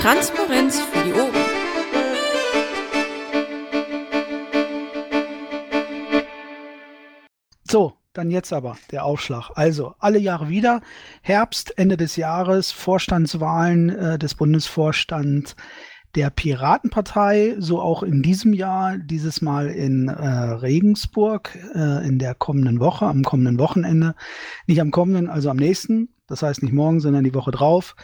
[0.00, 1.34] Transparenz für die Ohren.
[7.64, 9.50] So, dann jetzt aber der Aufschlag.
[9.56, 10.82] Also alle Jahre wieder,
[11.22, 15.56] Herbst, Ende des Jahres, Vorstandswahlen äh, des Bundesvorstands
[16.14, 22.34] der Piratenpartei, so auch in diesem Jahr, dieses Mal in äh, Regensburg äh, in der
[22.34, 24.14] kommenden Woche, am kommenden Wochenende.
[24.68, 27.96] Nicht am kommenden, also am nächsten, das heißt nicht morgen, sondern die Woche drauf.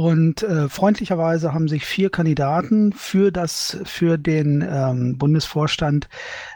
[0.00, 6.08] Und äh, freundlicherweise haben sich vier Kandidaten für das, für den ähm, Bundesvorstand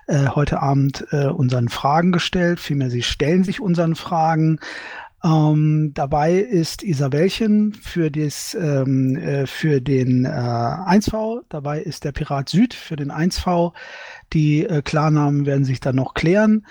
[0.07, 2.59] äh, heute Abend äh, unseren Fragen gestellt.
[2.59, 4.61] Vielmehr, sie stellen sich unseren Fragen.
[5.23, 12.13] Ähm, dabei ist Isabelchen für, des, ähm, äh, für den äh, 1V, dabei ist der
[12.13, 13.75] Pirat Süd für den 1V.
[14.33, 16.65] Die äh, Klarnamen werden sich dann noch klären.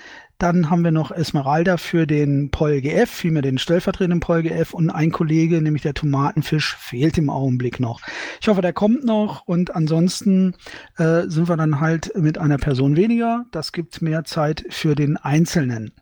[0.43, 4.89] Dann haben wir noch Esmeralda für den Pol GF, vielmehr den stellvertretenden Pol GF und
[4.89, 8.01] ein Kollege, nämlich der Tomatenfisch, fehlt im Augenblick noch.
[8.41, 10.53] Ich hoffe, der kommt noch und ansonsten
[10.97, 13.45] äh, sind wir dann halt mit einer Person weniger.
[13.51, 15.93] Das gibt mehr Zeit für den Einzelnen.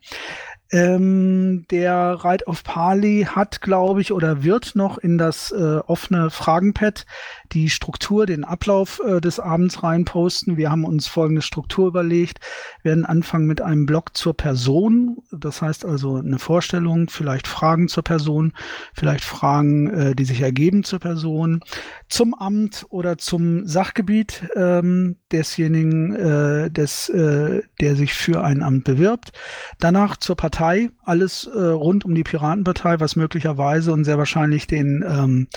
[0.74, 6.30] Ähm, der Ride of Pali hat, glaube ich, oder wird noch in das äh, offene
[6.30, 7.06] Fragenpad
[7.52, 10.56] die Struktur, den Ablauf äh, des Abends reinposten.
[10.56, 12.40] Wir haben uns folgende Struktur überlegt.
[12.84, 15.18] Wir werden anfangen mit einem Blog zur Person.
[15.34, 18.54] Das heißt also eine Vorstellung, vielleicht Fragen zur Person,
[18.94, 21.60] vielleicht Fragen, äh, die sich ergeben zur Person,
[22.08, 28.86] zum Amt oder zum Sachgebiet ähm, desjenigen, äh, des, äh, der sich für ein Amt
[28.86, 29.34] bewirbt.
[29.78, 34.68] Danach zur Partei Partei, alles äh, rund um die Piratenpartei, was möglicherweise und sehr wahrscheinlich
[34.68, 35.48] den ähm,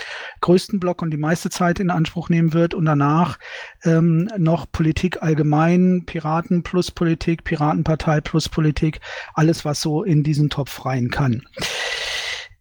[0.41, 2.73] größten Block und die meiste Zeit in Anspruch nehmen wird.
[2.73, 3.39] Und danach
[3.85, 9.01] ähm, noch Politik allgemein, Piraten plus Politik, Piratenpartei plus Politik,
[9.35, 11.43] alles, was so in diesen Topf rein kann.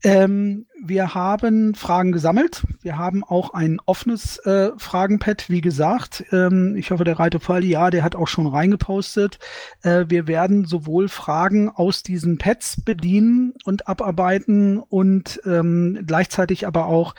[0.03, 2.63] Ähm, wir haben Fragen gesammelt.
[2.81, 6.25] Wir haben auch ein offenes äh, Fragenpad, wie gesagt.
[6.33, 9.39] Ähm, ich hoffe, der Reitefall, ja, der hat auch schon reingepostet.
[9.81, 16.87] Äh, wir werden sowohl Fragen aus diesen Pads bedienen und abarbeiten und ähm, gleichzeitig aber
[16.87, 17.15] auch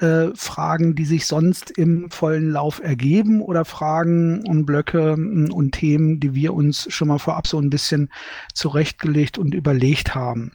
[0.00, 5.72] äh, Fragen, die sich sonst im vollen Lauf ergeben oder Fragen und Blöcke mm, und
[5.72, 8.10] Themen, die wir uns schon mal vorab so ein bisschen
[8.52, 10.52] zurechtgelegt und überlegt haben.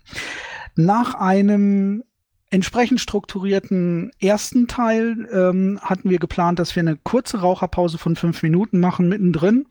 [0.75, 2.03] Nach einem
[2.51, 8.43] entsprechend strukturierten ersten Teil ähm, hatten wir geplant, dass wir eine kurze Raucherpause von fünf
[8.43, 9.65] Minuten machen mittendrin,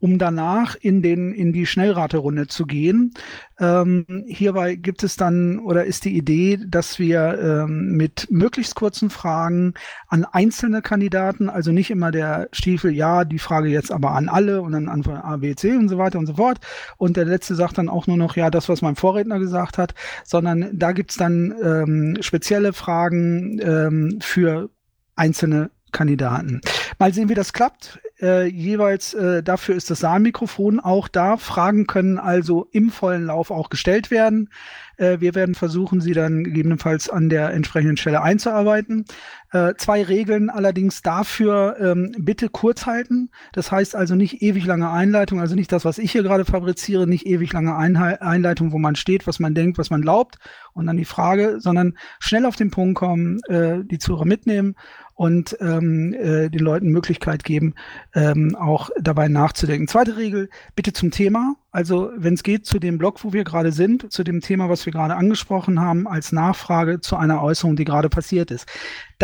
[0.00, 3.12] um danach in den in die Schnellraterunde zu gehen.
[3.58, 9.10] Ähm, hierbei gibt es dann oder ist die Idee, dass wir ähm, mit möglichst kurzen
[9.10, 9.74] Fragen
[10.08, 14.60] an einzelne Kandidaten, also nicht immer der Stiefel, ja, die Frage jetzt aber an alle
[14.62, 16.58] und dann an A, B, C und so weiter und so fort.
[16.96, 19.94] Und der letzte sagt dann auch nur noch, ja, das, was mein Vorredner gesagt hat,
[20.24, 24.70] sondern da gibt's dann ähm, spezielle Fragen ähm, für
[25.16, 26.60] einzelne Kandidaten.
[26.98, 28.00] Mal sehen, wie das klappt.
[28.24, 31.36] Äh, jeweils äh, dafür ist das Saalmikrofon auch da.
[31.36, 34.48] Fragen können also im vollen Lauf auch gestellt werden.
[34.96, 39.04] Äh, wir werden versuchen, sie dann gegebenenfalls an der entsprechenden Stelle einzuarbeiten.
[39.52, 43.30] Äh, zwei Regeln allerdings dafür, ähm, bitte kurz halten.
[43.52, 47.06] Das heißt also nicht ewig lange Einleitung, also nicht das, was ich hier gerade fabriziere,
[47.06, 50.38] nicht ewig lange Einhe Einleitung, wo man steht, was man denkt, was man glaubt
[50.72, 54.76] und dann die Frage, sondern schnell auf den Punkt kommen, äh, die Zuhörer mitnehmen
[55.14, 57.74] und ähm, äh, den Leuten Möglichkeit geben,
[58.14, 59.88] ähm, auch dabei nachzudenken.
[59.88, 61.54] Zweite Regel, bitte zum Thema.
[61.70, 64.86] Also wenn es geht zu dem Blog, wo wir gerade sind, zu dem Thema, was
[64.86, 68.66] wir gerade angesprochen haben, als Nachfrage zu einer Äußerung, die gerade passiert ist.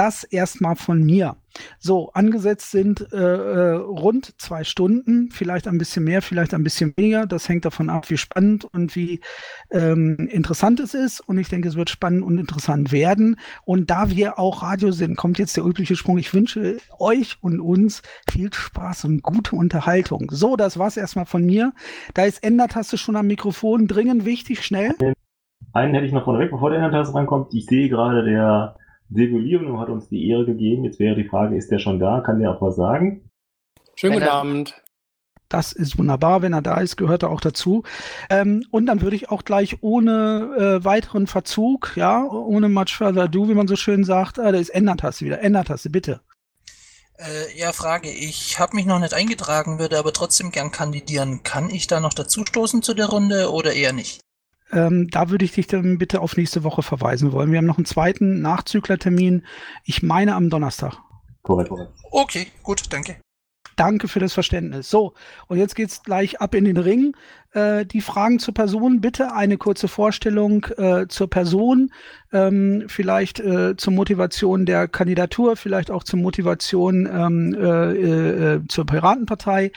[0.01, 1.37] Das erstmal von mir.
[1.79, 6.95] So, angesetzt sind äh, äh, rund zwei Stunden, vielleicht ein bisschen mehr, vielleicht ein bisschen
[6.97, 7.27] weniger.
[7.27, 9.21] Das hängt davon ab, wie spannend und wie
[9.71, 11.21] ähm, interessant es ist.
[11.21, 13.37] Und ich denke, es wird spannend und interessant werden.
[13.67, 16.17] Und da wir auch Radio sind, kommt jetzt der übliche Sprung.
[16.17, 18.01] Ich wünsche euch und uns
[18.31, 20.31] viel Spaß und gute Unterhaltung.
[20.31, 21.75] So, das war's erstmal von mir.
[22.15, 23.87] Da ist Ender-Taste schon am Mikrofon.
[23.87, 24.95] Dringend wichtig, schnell.
[25.75, 27.53] Einen hätte ich noch vorneweg, bevor der Ender-Taste rankommt.
[27.53, 28.77] Ich sehe gerade, der
[29.13, 30.85] Silvio hat uns die Ehre gegeben.
[30.85, 32.21] Jetzt wäre die Frage, ist der schon da?
[32.21, 33.31] Kann der auch was sagen?
[33.97, 34.83] Schönen guten Abend.
[35.49, 37.83] Das ist wunderbar, wenn er da ist, gehört er auch dazu.
[38.31, 43.25] Ähm, und dann würde ich auch gleich ohne äh, weiteren Verzug, ja, ohne much further
[43.25, 45.43] ado, wie man so schön sagt, äh, da ist Ender-Taste wieder.
[45.43, 46.21] Ender-Taste, bitte.
[47.19, 48.09] Äh, ja, Frage.
[48.09, 51.43] Ich habe mich noch nicht eingetragen, würde aber trotzdem gern kandidieren.
[51.43, 54.21] Kann ich da noch dazustoßen zu der Runde oder eher nicht?
[54.73, 57.51] Ähm, da würde ich dich dann bitte auf nächste Woche verweisen wollen.
[57.51, 59.45] Wir haben noch einen zweiten Nachzüglertermin.
[59.85, 60.99] Ich meine am Donnerstag.
[61.43, 61.93] Korrekt, korrekt.
[62.11, 63.17] Okay, gut, danke.
[63.81, 64.91] Danke für das Verständnis.
[64.91, 65.15] So,
[65.47, 67.17] und jetzt geht's gleich ab in den Ring.
[67.53, 71.91] Äh, die Fragen zur Person, bitte eine kurze Vorstellung äh, zur Person,
[72.31, 78.85] ähm, vielleicht äh, zur Motivation der Kandidatur, vielleicht auch zur Motivation ähm, äh, äh, zur
[78.85, 79.73] Piratenpartei.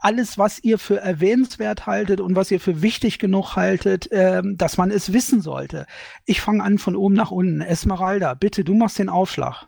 [0.00, 4.76] Alles, was ihr für erwähnenswert haltet und was ihr für wichtig genug haltet, äh, dass
[4.76, 5.86] man es wissen sollte.
[6.26, 7.62] Ich fange an von oben nach unten.
[7.62, 9.66] Esmeralda, bitte, du machst den Aufschlag.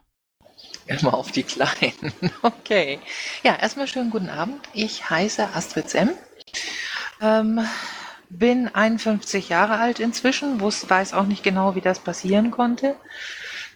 [0.88, 2.12] Immer auf die Kleinen.
[2.42, 2.98] Okay.
[3.42, 4.60] Ja, erstmal schönen guten Abend.
[4.72, 6.10] Ich heiße Astrid Semm.
[7.20, 7.60] Ähm,
[8.30, 12.94] bin 51 Jahre alt inzwischen, wus, weiß auch nicht genau, wie das passieren konnte.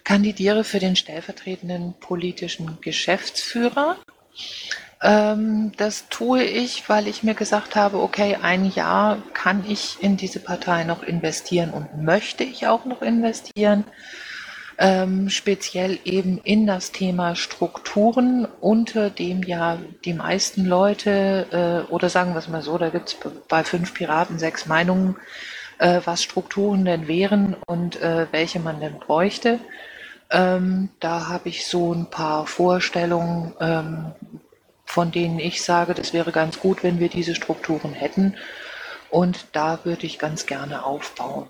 [0.03, 3.97] Kandidiere für den stellvertretenden politischen Geschäftsführer.
[5.01, 10.17] Ähm, das tue ich, weil ich mir gesagt habe, okay, ein Jahr kann ich in
[10.17, 13.85] diese Partei noch investieren und möchte ich auch noch investieren
[14.77, 22.09] ähm, speziell eben in das Thema Strukturen, unter dem ja die meisten Leute, äh, oder
[22.09, 23.17] sagen wir es mal so, da gibt es
[23.47, 25.15] bei fünf Piraten sechs Meinungen,
[25.79, 29.59] äh, was Strukturen denn wären und äh, welche man denn bräuchte.
[30.31, 34.13] Ähm, da habe ich so ein paar Vorstellungen, ähm,
[34.85, 38.35] von denen ich sage, das wäre ganz gut, wenn wir diese Strukturen hätten.
[39.09, 41.47] Und da würde ich ganz gerne aufbauen.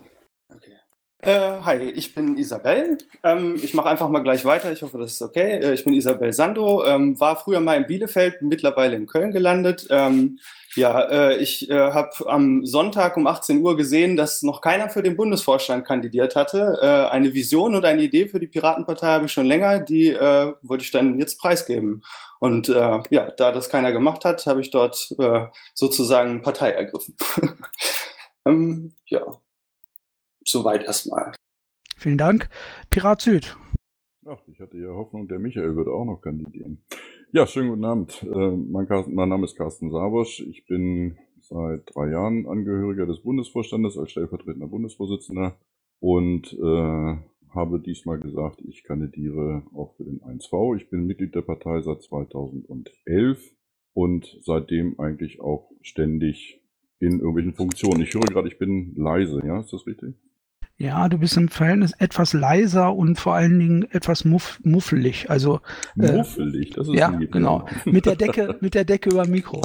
[1.25, 2.97] Äh, hi, ich bin Isabel.
[3.23, 4.73] Ähm, ich mache einfach mal gleich weiter.
[4.73, 5.57] Ich hoffe, das ist okay.
[5.57, 9.87] Äh, ich bin Isabel Sando, ähm, war früher mal in Bielefeld, mittlerweile in Köln gelandet.
[9.89, 10.39] Ähm,
[10.75, 15.01] ja, äh, ich äh, habe am Sonntag um 18 Uhr gesehen, dass noch keiner für
[15.01, 16.77] den Bundesvorstand kandidiert hatte.
[16.81, 20.53] Äh, eine Vision und eine Idee für die Piratenpartei habe ich schon länger, die äh,
[20.61, 22.03] wollte ich dann jetzt preisgeben.
[22.39, 25.15] Und ja, da das keiner gemacht hat, habe ich dort
[25.73, 27.15] sozusagen Partei ergriffen.
[28.45, 29.21] ähm, ja,
[30.47, 31.33] soweit erstmal.
[31.97, 32.49] Vielen Dank.
[32.89, 33.55] Pirat Süd.
[34.25, 36.83] Ach, ich hatte ja Hoffnung, der Michael würde auch noch kandidieren.
[37.33, 38.23] Ja, schönen guten Abend.
[38.23, 40.39] Äh, mein, Carsten, mein, Name ist Carsten Sabosch.
[40.41, 45.57] Ich bin seit drei Jahren Angehöriger des Bundesvorstandes als stellvertretender Bundesvorsitzender
[45.99, 47.17] und äh,
[47.53, 50.75] habe diesmal gesagt, ich kandidiere auch für den 1V.
[50.77, 53.55] Ich bin Mitglied der Partei seit 2011
[53.93, 56.61] und seitdem eigentlich auch ständig
[56.99, 58.01] in irgendwelchen Funktionen.
[58.01, 60.15] Ich höre gerade, ich bin leise, ja, ist das richtig?
[60.77, 65.29] Ja, du bist im Verhältnis etwas leiser und vor allen Dingen etwas muff, muffelig.
[65.29, 65.59] Also
[65.97, 67.67] äh, muffelig, das ist ja genau.
[67.85, 69.61] mit der Decke, mit der Decke über Mikro.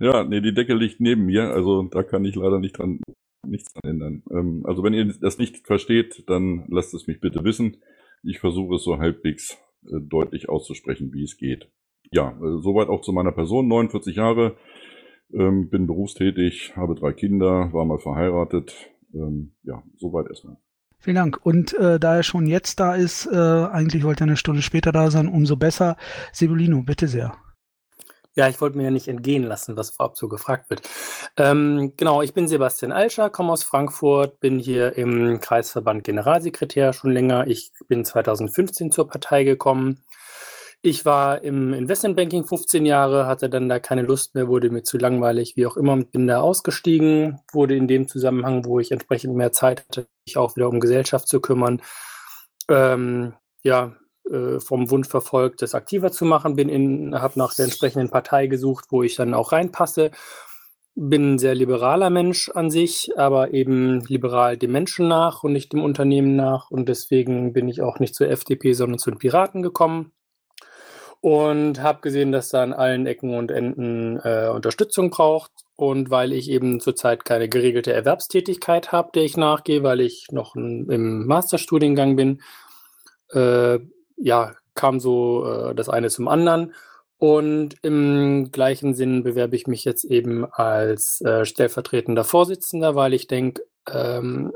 [0.00, 3.00] Ja, nee, die Decke liegt neben mir, also da kann ich leider nicht dran
[3.46, 4.22] nichts dran ändern.
[4.30, 7.78] Ähm, also wenn ihr das nicht versteht, dann lasst es mich bitte wissen.
[8.22, 11.68] Ich versuche es so halbwegs äh, deutlich auszusprechen, wie es geht.
[12.10, 13.68] Ja, äh, soweit auch zu meiner Person.
[13.68, 14.56] 49 Jahre,
[15.32, 18.74] ähm, bin berufstätig, habe drei Kinder, war mal verheiratet,
[19.14, 20.56] ähm, ja, soweit erstmal.
[20.98, 21.38] Vielen Dank.
[21.44, 24.90] Und äh, da er schon jetzt da ist, äh, eigentlich wollte er eine Stunde später
[24.90, 25.96] da sein, umso besser.
[26.32, 27.36] Sebulino, bitte sehr.
[28.36, 30.82] Ja, ich wollte mir ja nicht entgehen lassen, was vorab so gefragt wird.
[31.36, 37.12] Ähm, genau, ich bin Sebastian Alscher, komme aus Frankfurt, bin hier im Kreisverband Generalsekretär schon
[37.12, 37.46] länger.
[37.46, 40.00] Ich bin 2015 zur Partei gekommen,
[40.86, 44.98] ich war im Investmentbanking 15 Jahre, hatte dann da keine Lust mehr, wurde mir zu
[44.98, 49.50] langweilig, wie auch immer, bin da ausgestiegen, wurde in dem Zusammenhang, wo ich entsprechend mehr
[49.50, 51.80] Zeit hatte, mich auch wieder um Gesellschaft zu kümmern,
[52.68, 53.32] ähm,
[53.62, 53.94] ja,
[54.30, 58.46] äh, vom Wunsch verfolgt, das aktiver zu machen, bin in, habe nach der entsprechenden Partei
[58.46, 60.10] gesucht, wo ich dann auch reinpasse.
[60.94, 65.72] Bin ein sehr liberaler Mensch an sich, aber eben liberal dem Menschen nach und nicht
[65.72, 66.70] dem Unternehmen nach.
[66.70, 70.12] Und deswegen bin ich auch nicht zur FDP, sondern zu den Piraten gekommen
[71.24, 75.52] und habe gesehen, dass da an allen Ecken und Enden äh, Unterstützung braucht.
[75.74, 80.54] Und weil ich eben zurzeit keine geregelte Erwerbstätigkeit habe, der ich nachgehe, weil ich noch
[80.54, 82.42] im Masterstudiengang bin,
[83.32, 83.78] äh,
[84.18, 86.74] ja, kam so äh, das eine zum anderen.
[87.16, 93.28] Und im gleichen Sinn bewerbe ich mich jetzt eben als äh, stellvertretender Vorsitzender, weil ich
[93.28, 94.52] denke, ähm,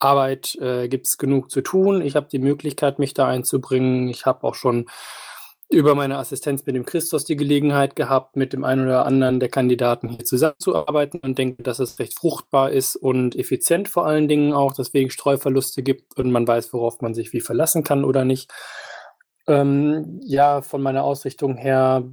[0.00, 2.02] Arbeit äh, gibt es genug zu tun.
[2.02, 4.08] Ich habe die Möglichkeit, mich da einzubringen.
[4.08, 4.84] Ich habe auch schon
[5.70, 9.48] über meine Assistenz mit dem Christos die Gelegenheit gehabt, mit dem einen oder anderen der
[9.48, 14.52] Kandidaten hier zusammenzuarbeiten und denke, dass es recht fruchtbar ist und effizient vor allen Dingen
[14.52, 18.52] auch, deswegen Streuverluste gibt und man weiß, worauf man sich wie verlassen kann oder nicht.
[19.46, 22.04] Ähm, ja, von meiner Ausrichtung her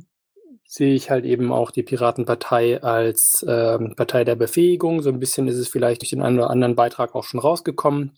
[0.65, 5.01] sehe ich halt eben auch die Piratenpartei als ähm, Partei der Befähigung.
[5.01, 8.17] So ein bisschen ist es vielleicht durch den einen oder anderen Beitrag auch schon rausgekommen.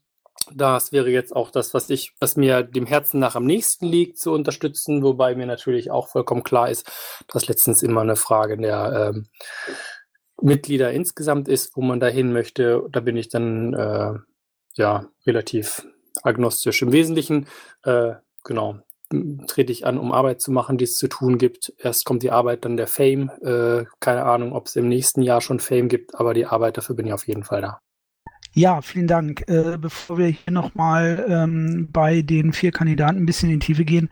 [0.52, 4.18] Das wäre jetzt auch das, was ich, was mir dem Herzen nach am nächsten liegt,
[4.18, 6.92] zu unterstützen, wobei mir natürlich auch vollkommen klar ist,
[7.28, 9.28] dass letztens immer eine Frage der ähm,
[10.42, 12.84] Mitglieder insgesamt ist, wo man da hin möchte.
[12.92, 14.14] Da bin ich dann äh,
[14.76, 15.86] ja relativ
[16.24, 16.82] agnostisch.
[16.82, 17.48] Im Wesentlichen,
[17.84, 18.80] äh, genau,
[19.48, 21.74] trete ich an, um Arbeit zu machen, die es zu tun gibt.
[21.78, 23.30] Erst kommt die Arbeit, dann der Fame.
[23.42, 26.96] Äh, keine Ahnung, ob es im nächsten Jahr schon Fame gibt, aber die Arbeit, dafür
[26.96, 27.80] bin ich auf jeden Fall da.
[28.56, 29.44] Ja, vielen Dank.
[29.48, 33.84] Äh, bevor wir hier nochmal ähm, bei den vier Kandidaten ein bisschen in die Tiefe
[33.84, 34.10] gehen,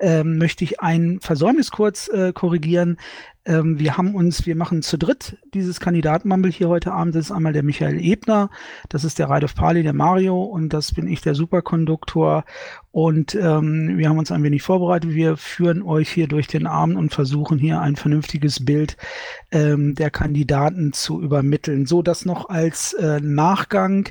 [0.00, 2.98] ähm, möchte ich ein Versäumnis kurz äh, korrigieren.
[3.46, 7.14] Ähm, wir haben uns, wir machen zu dritt dieses Kandidatenmumble hier heute Abend.
[7.14, 8.50] Das ist einmal der Michael Ebner,
[8.88, 12.44] das ist der Raidov Pali, der Mario und das bin ich, der Superkonduktor.
[12.90, 15.10] Und ähm, wir haben uns ein wenig vorbereitet.
[15.10, 18.96] Wir führen euch hier durch den Abend und versuchen hier ein vernünftiges Bild
[19.50, 21.86] ähm, der Kandidaten zu übermitteln.
[21.86, 24.08] So, das noch als äh, Nachgang.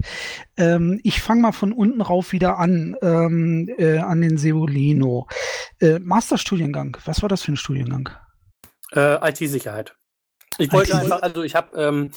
[0.58, 5.28] Ähm, ich fange mal von unten rauf wieder an, ähm, äh, an den Sevolino.
[5.80, 8.10] Äh, Masterstudiengang, was war das für ein Studiengang?
[8.96, 9.96] Äh, IT-Sicherheit.
[10.58, 12.12] Ich wollte IT einfach, also ich habe ähm,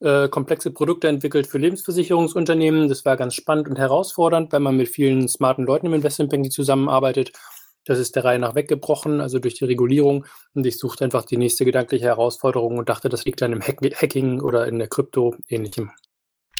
[0.00, 2.88] äh, komplexe Produkte entwickelt für Lebensversicherungsunternehmen.
[2.88, 7.32] Das war ganz spannend und herausfordernd, weil man mit vielen smarten Leuten im Investmentbanking zusammenarbeitet.
[7.84, 10.26] Das ist der Reihe nach weggebrochen, also durch die Regulierung.
[10.54, 13.80] Und ich suchte einfach die nächste gedankliche Herausforderung und dachte, das liegt dann im Hack
[13.80, 15.90] Hacking oder in der Krypto ähnlichem.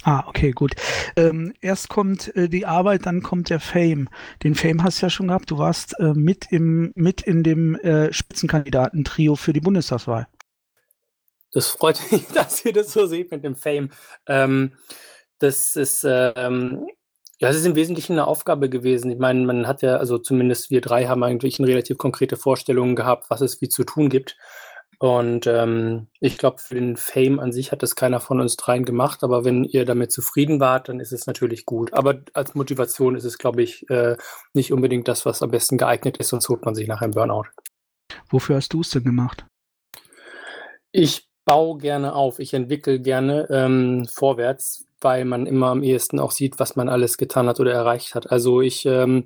[0.05, 0.73] Ah, okay, gut.
[1.17, 4.09] Ähm, erst kommt äh, die Arbeit, dann kommt der Fame.
[4.45, 5.51] Den Fame hast du ja schon gehabt.
[5.51, 10.29] Du warst äh, mit, im, mit in dem äh, Spitzenkandidatentrio für die Bundestagswahl.
[11.53, 13.91] Das freut mich, dass ihr das so seht mit dem Fame.
[14.27, 14.73] Ähm,
[15.41, 16.87] das ist, ähm,
[17.41, 19.11] ja, es ist im Wesentlichen eine Aufgabe gewesen.
[19.11, 22.97] Ich meine, man hat ja, also zumindest wir drei haben eigentlich eine relativ konkrete Vorstellung
[22.97, 24.37] gehabt, was es wie zu tun gibt.
[25.01, 28.85] Und ähm, ich glaube, für den Fame an sich hat das keiner von uns dreien
[28.85, 31.93] gemacht, aber wenn ihr damit zufrieden wart, dann ist es natürlich gut.
[31.93, 34.17] Aber als Motivation ist es, glaube ich, äh,
[34.55, 37.45] nicht unbedingt das, was am besten geeignet ist, sonst holt man sich nach einem Burnout.
[38.29, 39.47] Wofür hast du es denn gemacht?
[40.91, 46.31] Ich baue gerne auf, ich entwickle gerne ähm, vorwärts, weil man immer am ehesten auch
[46.31, 48.31] sieht, was man alles getan hat oder erreicht hat.
[48.31, 49.25] Also ich ähm,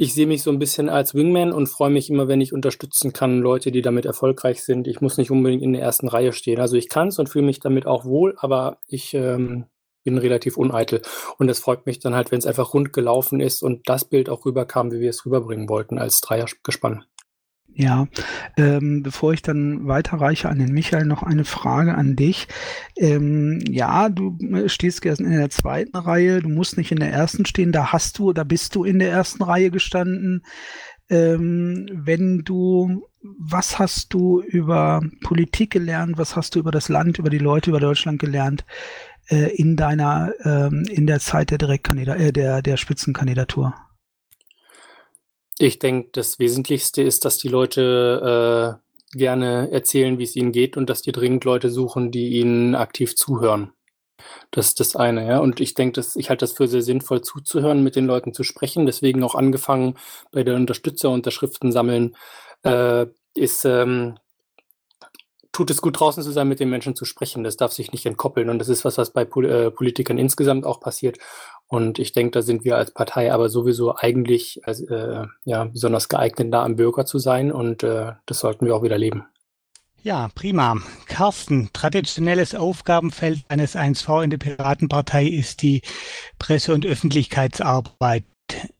[0.00, 3.12] ich sehe mich so ein bisschen als Wingman und freue mich immer, wenn ich unterstützen
[3.12, 4.86] kann, Leute, die damit erfolgreich sind.
[4.86, 6.60] Ich muss nicht unbedingt in der ersten Reihe stehen.
[6.60, 9.64] Also ich kann es und fühle mich damit auch wohl, aber ich ähm,
[10.04, 11.02] bin relativ uneitel.
[11.38, 14.30] Und es freut mich dann halt, wenn es einfach rund gelaufen ist und das Bild
[14.30, 17.04] auch rüberkam, wie wir es rüberbringen wollten als Dreiergespann.
[17.80, 18.08] Ja,
[18.56, 22.48] ähm, bevor ich dann weiterreiche an den Michael, noch eine Frage an dich.
[22.96, 27.12] Ähm, ja, du äh, stehst gestern in der zweiten Reihe, du musst nicht in der
[27.12, 30.42] ersten stehen, da hast du, da bist du in der ersten Reihe gestanden.
[31.08, 37.20] Ähm, wenn du, was hast du über Politik gelernt, was hast du über das Land,
[37.20, 38.64] über die Leute, über Deutschland gelernt
[39.28, 43.72] äh, in deiner, ähm, in der Zeit der Direktkandidat, äh, der, der Spitzenkandidatur?
[45.58, 48.78] Ich denke, das Wesentlichste ist, dass die Leute
[49.14, 52.74] äh, gerne erzählen, wie es ihnen geht und dass die dringend Leute suchen, die ihnen
[52.74, 53.72] aktiv zuhören.
[54.50, 55.38] Das ist das eine, ja.
[55.38, 58.42] Und ich denke, dass ich halte das für sehr sinnvoll zuzuhören, mit den Leuten zu
[58.44, 58.86] sprechen.
[58.86, 59.96] Deswegen auch angefangen
[60.32, 62.16] bei der Unterstützerunterschriften sammeln,
[62.64, 64.18] äh, ist ähm,
[65.52, 67.42] tut es gut draußen zu sein, mit den Menschen zu sprechen.
[67.44, 68.50] Das darf sich nicht entkoppeln.
[68.50, 71.18] Und das ist was, was bei äh, Politikern insgesamt auch passiert.
[71.68, 76.08] Und ich denke, da sind wir als Partei aber sowieso eigentlich als, äh, ja, besonders
[76.08, 77.52] geeignet, da am Bürger zu sein.
[77.52, 79.26] Und äh, das sollten wir auch wieder leben.
[80.02, 80.76] Ja, prima.
[81.06, 85.82] Carsten, traditionelles Aufgabenfeld eines 1V in der Piratenpartei ist die
[86.38, 88.24] Presse- und Öffentlichkeitsarbeit.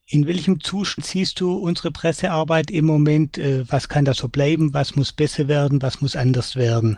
[0.07, 3.37] In welchem Zustand siehst du unsere Pressearbeit im Moment?
[3.37, 4.73] Äh, was kann da so bleiben?
[4.73, 5.83] Was muss besser werden?
[5.83, 6.97] Was muss anders werden?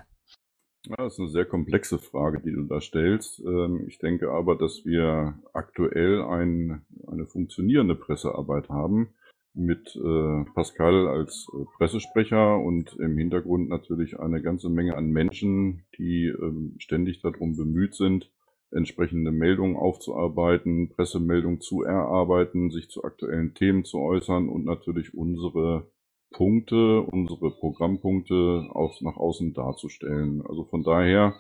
[0.88, 3.40] Ja, das ist eine sehr komplexe Frage, die du da stellst.
[3.40, 9.14] Ähm, ich denke aber, dass wir aktuell ein, eine funktionierende Pressearbeit haben
[9.54, 15.84] mit äh, Pascal als äh, Pressesprecher und im Hintergrund natürlich eine ganze Menge an Menschen,
[15.98, 18.32] die ähm, ständig darum bemüht sind,
[18.72, 25.92] entsprechende Meldungen aufzuarbeiten, Pressemeldungen zu erarbeiten, sich zu aktuellen Themen zu äußern und natürlich unsere
[26.32, 30.42] Punkte, unsere Programmpunkte aus, nach außen darzustellen.
[30.48, 31.36] Also von daher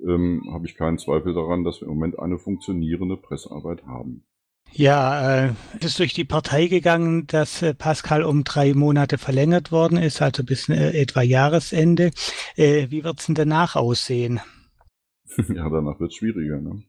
[0.00, 4.24] ähm, habe ich keinen Zweifel daran, dass wir im Moment eine funktionierende Pressearbeit haben.
[4.72, 9.72] Ja, äh, es ist durch die Partei gegangen, dass äh, Pascal um drei Monate verlängert
[9.72, 12.12] worden ist, also bis äh, etwa Jahresende.
[12.56, 14.40] Äh, wie wird es denn danach aussehen?
[15.54, 16.60] Ja, danach wird es schwieriger.
[16.60, 16.82] Ne?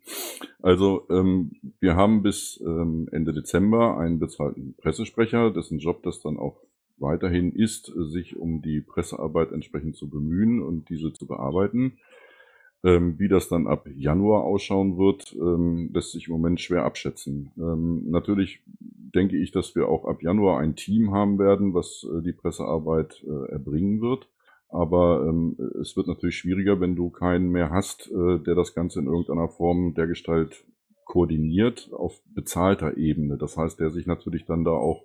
[0.63, 6.38] Also ähm, wir haben bis ähm, Ende Dezember einen bezahlten Pressesprecher, dessen Job das dann
[6.38, 6.58] auch
[7.01, 11.98] weiterhin ist, sich um die Pressearbeit entsprechend zu bemühen und diese zu bearbeiten.
[12.84, 17.51] Ähm, wie das dann ab Januar ausschauen wird, ähm, lässt sich im Moment schwer abschätzen.
[17.58, 22.24] Ähm, natürlich denke ich, dass wir auch ab Januar ein Team haben werden, was äh,
[22.24, 24.27] die Pressearbeit äh, erbringen wird.
[24.70, 29.00] Aber ähm, es wird natürlich schwieriger, wenn du keinen mehr hast, äh, der das Ganze
[29.00, 30.63] in irgendeiner Form der Gestalt
[31.05, 33.38] koordiniert auf bezahlter Ebene.
[33.38, 35.03] Das heißt, der sich natürlich dann da auch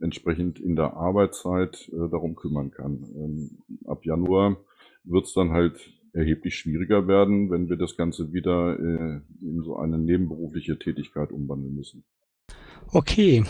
[0.00, 3.04] entsprechend in der Arbeitszeit äh, darum kümmern kann.
[3.14, 4.56] Ähm, ab Januar
[5.04, 5.78] wird es dann halt
[6.12, 11.74] erheblich schwieriger werden, wenn wir das Ganze wieder äh, in so eine nebenberufliche Tätigkeit umwandeln
[11.74, 12.04] müssen.
[12.92, 13.44] Okay.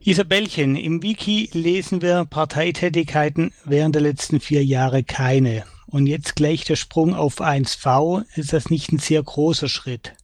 [0.00, 5.64] Isabellchen, im Wiki lesen wir Parteitätigkeiten während der letzten vier Jahre keine.
[5.86, 8.24] Und jetzt gleich der Sprung auf 1V.
[8.34, 10.14] Ist das nicht ein sehr großer Schritt?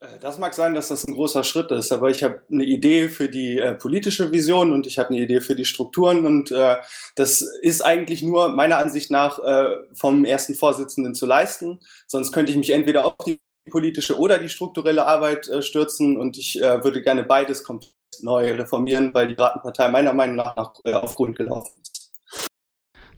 [0.00, 3.08] Äh, das mag sein, dass das ein großer Schritt ist, aber ich habe eine Idee
[3.08, 6.76] für die äh, politische Vision und ich habe eine Idee für die Strukturen und äh,
[7.14, 11.80] das ist eigentlich nur meiner Ansicht nach äh, vom ersten Vorsitzenden zu leisten.
[12.06, 16.38] Sonst könnte ich mich entweder auf die politische oder die strukturelle Arbeit äh, stürzen und
[16.38, 21.02] ich äh, würde gerne beides komplett neu reformieren, weil die Ratenpartei meiner Meinung nach, nach
[21.02, 21.85] auf Grund gelaufen ist.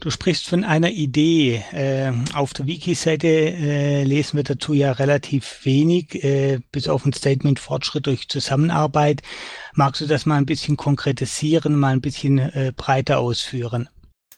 [0.00, 1.64] Du sprichst von einer Idee.
[1.72, 7.12] Äh, auf der Wiki-Seite äh, lesen wir dazu ja relativ wenig, äh, bis auf ein
[7.12, 9.22] Statement Fortschritt durch Zusammenarbeit.
[9.74, 13.88] Magst du das mal ein bisschen konkretisieren, mal ein bisschen äh, breiter ausführen?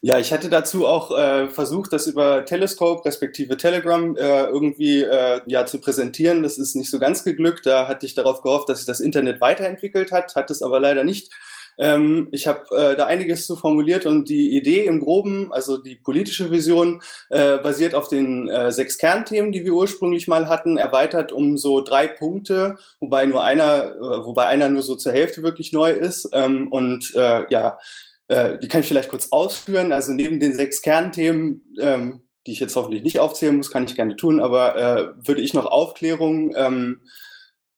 [0.03, 5.41] Ja, ich hatte dazu auch äh, versucht, das über Telescope respektive Telegram äh, irgendwie äh,
[5.45, 6.41] ja zu präsentieren.
[6.41, 7.67] Das ist nicht so ganz geglückt.
[7.67, 11.03] Da hatte ich darauf gehofft, dass sich das Internet weiterentwickelt hat, hat es aber leider
[11.03, 11.31] nicht.
[11.77, 15.95] Ähm, ich habe äh, da einiges zu formuliert und die Idee im Groben, also die
[15.95, 21.31] politische Vision, äh, basiert auf den äh, sechs Kernthemen, die wir ursprünglich mal hatten, erweitert
[21.31, 25.73] um so drei Punkte, wobei nur einer, äh, wobei einer nur so zur Hälfte wirklich
[25.73, 26.29] neu ist.
[26.33, 27.79] Ähm, und äh, ja,
[28.27, 29.91] äh, die kann ich vielleicht kurz ausführen.
[29.91, 33.95] Also neben den sechs Kernthemen, ähm, die ich jetzt hoffentlich nicht aufzählen muss, kann ich
[33.95, 36.55] gerne tun, aber würde ich noch Aufklärung,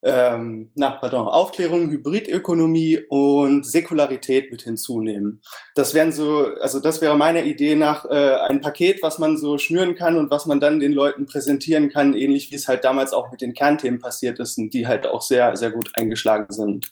[0.03, 5.41] ähm, na, pardon, Aufklärung, Hybridökonomie und Säkularität mit hinzunehmen.
[5.75, 9.57] Das wären so, also das wäre meine Idee nach äh, ein Paket, was man so
[9.57, 13.13] schnüren kann und was man dann den Leuten präsentieren kann, ähnlich wie es halt damals
[13.13, 16.91] auch mit den Kernthemen passiert ist und die halt auch sehr, sehr gut eingeschlagen sind.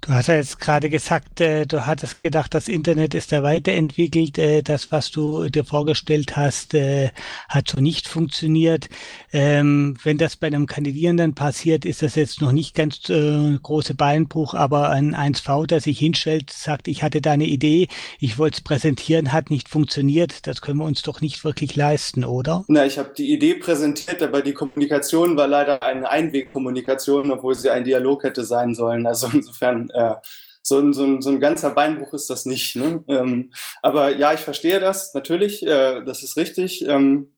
[0.00, 4.38] Du hast ja jetzt gerade gesagt, äh, du hattest gedacht, das Internet ist da weiterentwickelt.
[4.38, 7.10] Äh, das, was du dir vorgestellt hast, äh,
[7.48, 8.88] hat so nicht funktioniert.
[9.32, 13.94] Ähm, wenn das bei einem Kandidierenden passiert, ist das jetzt noch nicht ganz äh, große
[13.94, 17.88] Beinbruch, aber ein 1V, der sich hinstellt, sagt, ich hatte da eine Idee,
[18.20, 20.46] ich wollte es präsentieren, hat nicht funktioniert.
[20.46, 22.64] Das können wir uns doch nicht wirklich leisten, oder?
[22.68, 27.70] Na, ich habe die Idee präsentiert, aber die Kommunikation war leider eine Einwegkommunikation, obwohl sie
[27.70, 29.04] ein Dialog hätte sein sollen.
[29.04, 30.14] Also insofern äh,
[30.62, 32.76] so, ein, so, ein, so ein ganzer Beinbruch ist das nicht.
[32.76, 33.02] Ne?
[33.08, 36.86] Ähm, aber ja, ich verstehe das natürlich, äh, das ist richtig.
[36.86, 37.28] Ähm,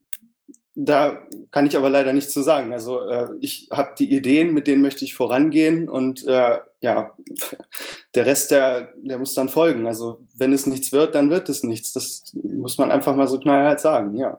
[0.73, 2.71] da kann ich aber leider nichts zu sagen.
[2.73, 7.11] Also äh, ich habe die Ideen, mit denen möchte ich vorangehen und äh, ja,
[8.15, 9.85] der Rest, der, der muss dann folgen.
[9.85, 11.93] Also wenn es nichts wird, dann wird es nichts.
[11.93, 14.37] Das muss man einfach mal so knallhart sagen, ja.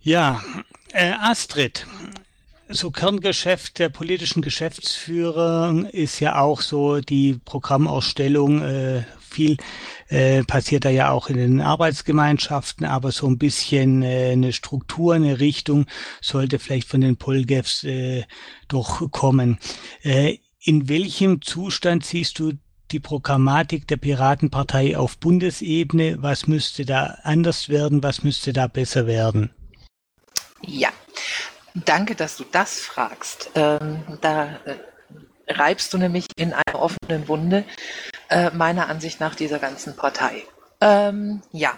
[0.00, 0.42] Ja,
[0.92, 1.86] äh, Astrid,
[2.72, 8.62] so Kerngeschäft der politischen Geschäftsführer ist ja auch so die Programmausstellung.
[8.62, 9.56] Äh, viel
[10.08, 15.14] äh, passiert da ja auch in den Arbeitsgemeinschaften, aber so ein bisschen äh, eine Struktur,
[15.14, 15.86] eine Richtung
[16.20, 18.24] sollte vielleicht von den Polgefs äh,
[18.68, 19.58] doch kommen.
[20.02, 22.52] Äh, in welchem Zustand siehst du
[22.90, 26.18] die Programmatik der Piratenpartei auf Bundesebene?
[26.20, 28.02] Was müsste da anders werden?
[28.02, 29.50] Was müsste da besser werden?
[30.64, 30.90] Ja,
[31.74, 33.50] Danke, dass du das fragst.
[33.54, 34.76] Ähm, da äh,
[35.48, 37.64] reibst du nämlich in einer offenen Wunde
[38.28, 40.44] äh, meiner Ansicht nach dieser ganzen Partei.
[40.80, 41.74] Ähm, ja,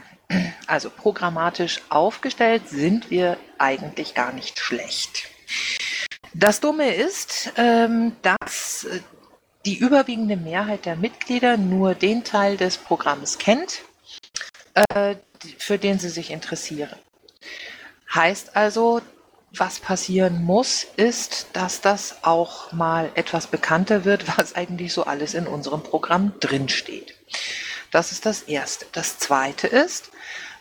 [0.66, 5.28] also programmatisch aufgestellt sind wir eigentlich gar nicht schlecht.
[6.32, 9.00] Das Dumme ist, ähm, dass äh,
[9.64, 13.82] die überwiegende Mehrheit der Mitglieder nur den Teil des Programms kennt,
[14.74, 15.14] äh,
[15.58, 16.98] für den sie sich interessieren.
[18.12, 19.00] Heißt also,
[19.56, 25.34] was passieren muss, ist, dass das auch mal etwas bekannter wird, was eigentlich so alles
[25.34, 27.14] in unserem Programm drinsteht.
[27.90, 28.86] Das ist das Erste.
[28.92, 30.10] Das Zweite ist,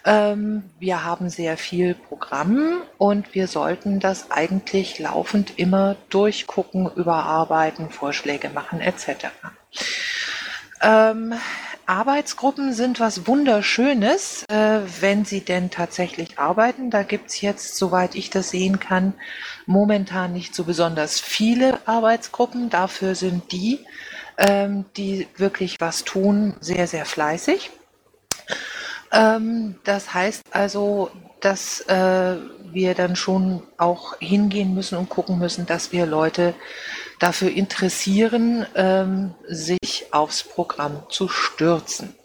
[0.05, 7.89] ähm, wir haben sehr viel Programm und wir sollten das eigentlich laufend immer durchgucken, überarbeiten,
[7.89, 9.27] Vorschläge machen etc.
[10.81, 11.33] Ähm,
[11.85, 16.89] Arbeitsgruppen sind was Wunderschönes, äh, wenn sie denn tatsächlich arbeiten.
[16.89, 19.13] Da gibt's jetzt, soweit ich das sehen kann,
[19.65, 22.69] momentan nicht so besonders viele Arbeitsgruppen.
[22.69, 23.79] Dafür sind die,
[24.37, 27.71] ähm, die wirklich was tun, sehr, sehr fleißig.
[29.11, 32.37] Ähm, das heißt also, dass äh,
[32.71, 36.55] wir dann schon auch hingehen müssen und gucken müssen, dass wir Leute
[37.19, 42.15] dafür interessieren, ähm, sich aufs Programm zu stürzen.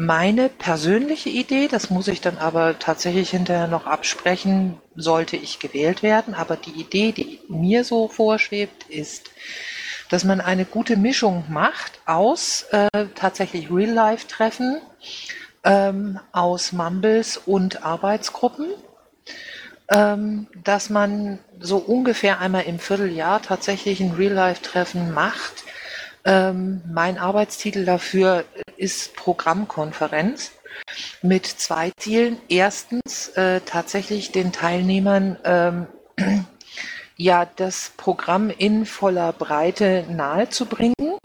[0.00, 6.04] Meine persönliche Idee, das muss ich dann aber tatsächlich hinterher noch absprechen, sollte ich gewählt
[6.04, 9.30] werden, aber die Idee, die mir so vorschwebt, ist,
[10.08, 14.80] dass man eine gute Mischung macht aus äh, tatsächlich Real-Life-Treffen,
[15.64, 18.68] ähm, aus Mumbles und Arbeitsgruppen,
[19.88, 25.64] dass man so ungefähr einmal im Vierteljahr tatsächlich ein Real-Life-Treffen macht.
[26.24, 28.44] Ähm, mein Arbeitstitel dafür
[28.76, 30.52] ist Programmkonferenz
[31.22, 32.38] mit zwei Zielen.
[32.48, 35.86] Erstens äh, tatsächlich den Teilnehmern ähm,
[37.16, 41.18] ja das Programm in voller Breite nahezubringen.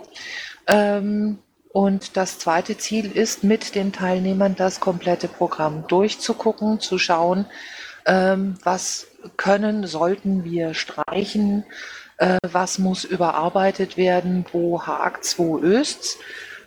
[0.67, 1.39] Ähm,
[1.73, 7.47] und das zweite Ziel ist, mit den Teilnehmern das komplette Programm durchzugucken, zu schauen,
[8.05, 11.65] ähm, was können, sollten wir streichen,
[12.17, 16.17] äh, was muss überarbeitet werden, wo hakt's, wo öst's.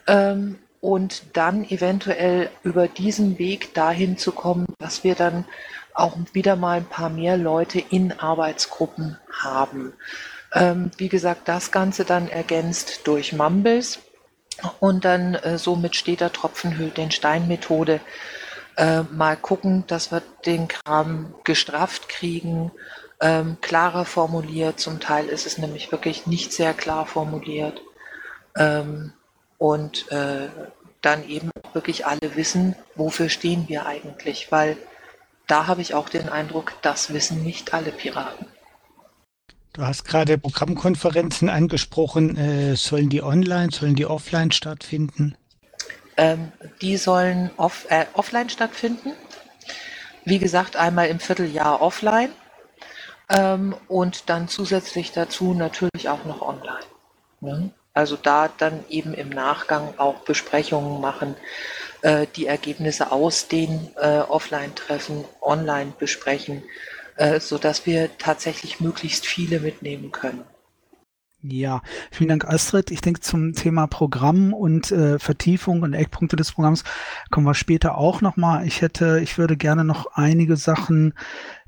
[0.07, 5.45] Ähm, und dann eventuell über diesen Weg dahin zu kommen, dass wir dann
[5.95, 9.95] auch wieder mal ein paar mehr Leute in Arbeitsgruppen haben.
[10.55, 13.99] Ähm, wie gesagt, das Ganze dann ergänzt durch Mumbles
[14.81, 18.01] und dann äh, somit steht der Tropfen hüllt den Stein Methode.
[18.77, 22.71] Äh, mal gucken, dass wir den Kram gestrafft kriegen,
[23.21, 24.81] ähm, klarer formuliert.
[24.81, 27.81] Zum Teil ist es nämlich wirklich nicht sehr klar formuliert.
[28.57, 29.13] Ähm,
[29.59, 30.49] und äh,
[31.01, 34.77] dann eben wirklich alle wissen, wofür stehen wir eigentlich, weil
[35.47, 38.47] da habe ich auch den Eindruck, das wissen nicht alle Piraten.
[39.73, 42.37] Du hast gerade Programmkonferenzen angesprochen.
[42.37, 45.37] Äh, sollen die online, sollen die offline stattfinden?
[46.17, 49.13] Ähm, die sollen off, äh, offline stattfinden.
[50.25, 52.31] Wie gesagt, einmal im Vierteljahr offline
[53.29, 56.87] ähm, und dann zusätzlich dazu natürlich auch noch online.
[57.41, 57.71] Ne?
[57.95, 61.35] Also da dann eben im Nachgang auch Besprechungen machen,
[62.03, 66.63] äh, die Ergebnisse aus den äh, Offline-Treffen online besprechen,
[67.17, 70.45] äh, sodass wir tatsächlich möglichst viele mitnehmen können.
[71.49, 72.91] Ja, vielen Dank, Astrid.
[72.91, 76.83] Ich denke, zum Thema Programm und äh, Vertiefung und Eckpunkte des Programms
[77.31, 78.67] kommen wir später auch nochmal.
[78.67, 81.15] Ich hätte, ich würde gerne noch einige Sachen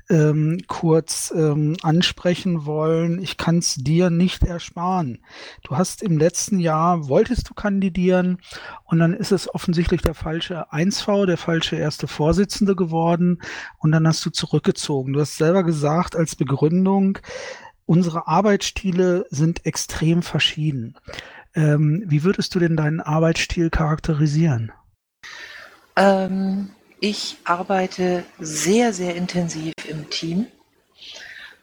[0.09, 3.21] ähm, kurz ähm, ansprechen wollen.
[3.21, 5.19] Ich kann es dir nicht ersparen.
[5.63, 8.39] Du hast im letzten Jahr, wolltest du kandidieren
[8.83, 13.41] und dann ist es offensichtlich der falsche 1V, der falsche erste Vorsitzende geworden
[13.77, 15.13] und dann hast du zurückgezogen.
[15.13, 17.19] Du hast selber gesagt als Begründung,
[17.89, 20.95] unsere Arbeitsstile sind extrem verschieden.
[21.55, 24.71] Ähm, wie würdest du denn deinen Arbeitsstil charakterisieren?
[25.95, 30.45] Ähm, ich arbeite sehr, sehr intensiv im Team.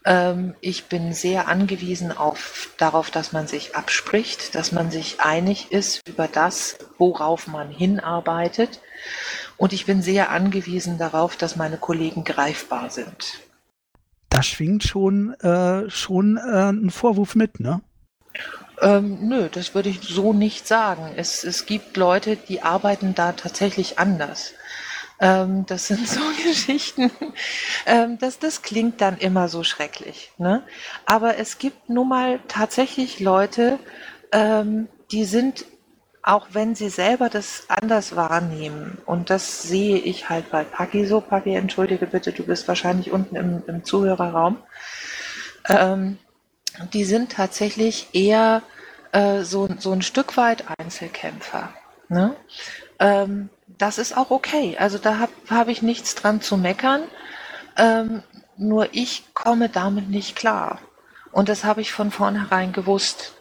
[0.04, 5.70] Ähm, ich bin sehr angewiesen auf, darauf, dass man sich abspricht, dass man sich einig
[5.70, 8.80] ist über das, worauf man hinarbeitet.
[9.56, 13.45] Und ich bin sehr angewiesen darauf, dass meine Kollegen greifbar sind.
[14.28, 17.80] Da schwingt schon, äh, schon äh, ein Vorwurf mit, ne?
[18.82, 21.12] Ähm, nö, das würde ich so nicht sagen.
[21.16, 24.52] Es, es gibt Leute, die arbeiten da tatsächlich anders.
[25.18, 27.10] Ähm, das sind so Geschichten,
[27.86, 30.32] ähm, das, das klingt dann immer so schrecklich.
[30.38, 30.62] Ne?
[31.06, 33.78] Aber es gibt nun mal tatsächlich Leute,
[34.32, 35.64] ähm, die sind,
[36.26, 41.20] auch wenn sie selber das anders wahrnehmen, und das sehe ich halt bei Paki so,
[41.20, 44.58] Paki, entschuldige bitte, du bist wahrscheinlich unten im, im Zuhörerraum,
[45.68, 46.18] ähm,
[46.92, 48.62] die sind tatsächlich eher
[49.12, 51.72] äh, so, so ein Stück weit Einzelkämpfer.
[52.08, 52.34] Ne?
[52.98, 54.76] Ähm, das ist auch okay.
[54.78, 57.04] Also da habe hab ich nichts dran zu meckern.
[57.76, 58.24] Ähm,
[58.56, 60.80] nur ich komme damit nicht klar.
[61.30, 63.36] Und das habe ich von vornherein gewusst.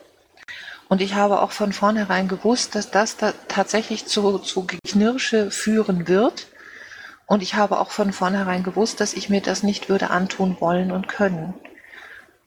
[0.88, 6.08] Und ich habe auch von vornherein gewusst, dass das da tatsächlich zu, zu Knirsche führen
[6.08, 6.48] wird.
[7.26, 10.92] Und ich habe auch von vornherein gewusst, dass ich mir das nicht würde antun wollen
[10.92, 11.56] und können.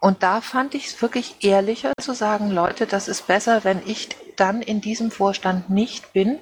[0.00, 4.10] Und da fand ich es wirklich ehrlicher zu sagen, Leute, das ist besser, wenn ich
[4.36, 6.38] dann in diesem Vorstand nicht bin,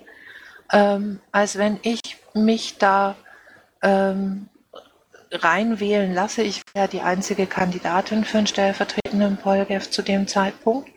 [0.72, 2.00] ähm, als wenn ich
[2.34, 3.16] mich da
[3.82, 4.48] ähm,
[5.32, 6.42] reinwählen lasse.
[6.42, 10.90] Ich ja die einzige Kandidatin für einen stellvertretenden Polgef zu dem Zeitpunkt.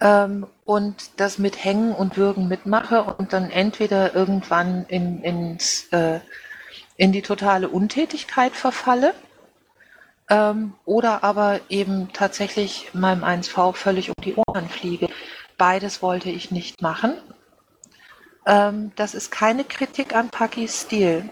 [0.00, 6.20] Ähm, und das mit Hängen und Würgen mitmache und dann entweder irgendwann in, ins, äh,
[6.96, 9.14] in die totale Untätigkeit verfalle
[10.28, 15.08] ähm, oder aber eben tatsächlich meinem 1V völlig um die Ohren fliege.
[15.56, 17.14] Beides wollte ich nicht machen
[18.46, 21.28] ähm, das ist keine Kritik an Pakis Stil.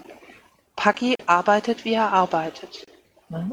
[0.77, 2.85] Paki arbeitet, wie er arbeitet.
[3.29, 3.53] Ne?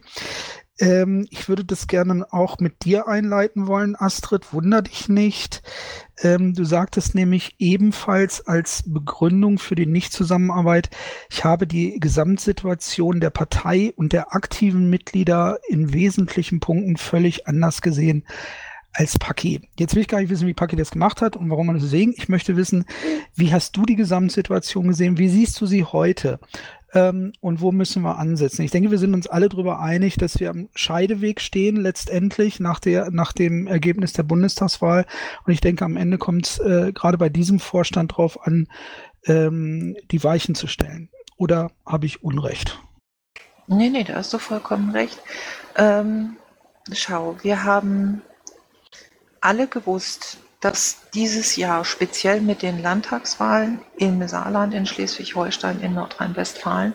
[0.80, 4.54] Ähm, ich würde das gerne auch mit dir einleiten wollen, Astrid.
[4.54, 5.62] Wunder dich nicht.
[6.22, 10.90] Ähm, du sagtest nämlich ebenfalls als Begründung für die Nichtzusammenarbeit,
[11.30, 17.82] ich habe die Gesamtsituation der Partei und der aktiven Mitglieder in wesentlichen Punkten völlig anders
[17.82, 18.26] gesehen
[18.94, 19.62] als Paki.
[19.78, 21.90] Jetzt will ich gar nicht wissen, wie Paki das gemacht hat und warum man das
[21.90, 22.14] sehen.
[22.18, 22.86] Ich möchte wissen,
[23.36, 25.18] wie hast du die Gesamtsituation gesehen?
[25.18, 26.40] Wie siehst du sie heute?
[26.94, 28.64] Ähm, und wo müssen wir ansetzen.
[28.64, 32.80] Ich denke, wir sind uns alle darüber einig, dass wir am Scheideweg stehen, letztendlich nach,
[32.80, 35.06] der, nach dem Ergebnis der Bundestagswahl.
[35.46, 38.68] Und ich denke, am Ende kommt es äh, gerade bei diesem Vorstand drauf an,
[39.26, 41.10] ähm, die Weichen zu stellen.
[41.38, 42.82] Oder habe ich Unrecht?
[43.68, 45.22] Nee, nee, da hast du vollkommen recht.
[45.76, 46.38] Ähm,
[46.92, 48.22] schau, wir haben
[49.42, 56.94] alle gewusst, dass dieses Jahr speziell mit den Landtagswahlen im Saarland, in Schleswig-Holstein, in Nordrhein-Westfalen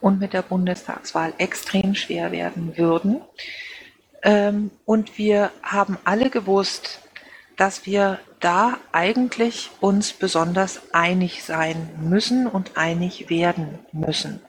[0.00, 3.20] und mit der Bundestagswahl extrem schwer werden würden.
[4.22, 7.00] Ähm, und wir haben alle gewusst,
[7.56, 14.40] dass wir da eigentlich uns besonders einig sein müssen und einig werden müssen.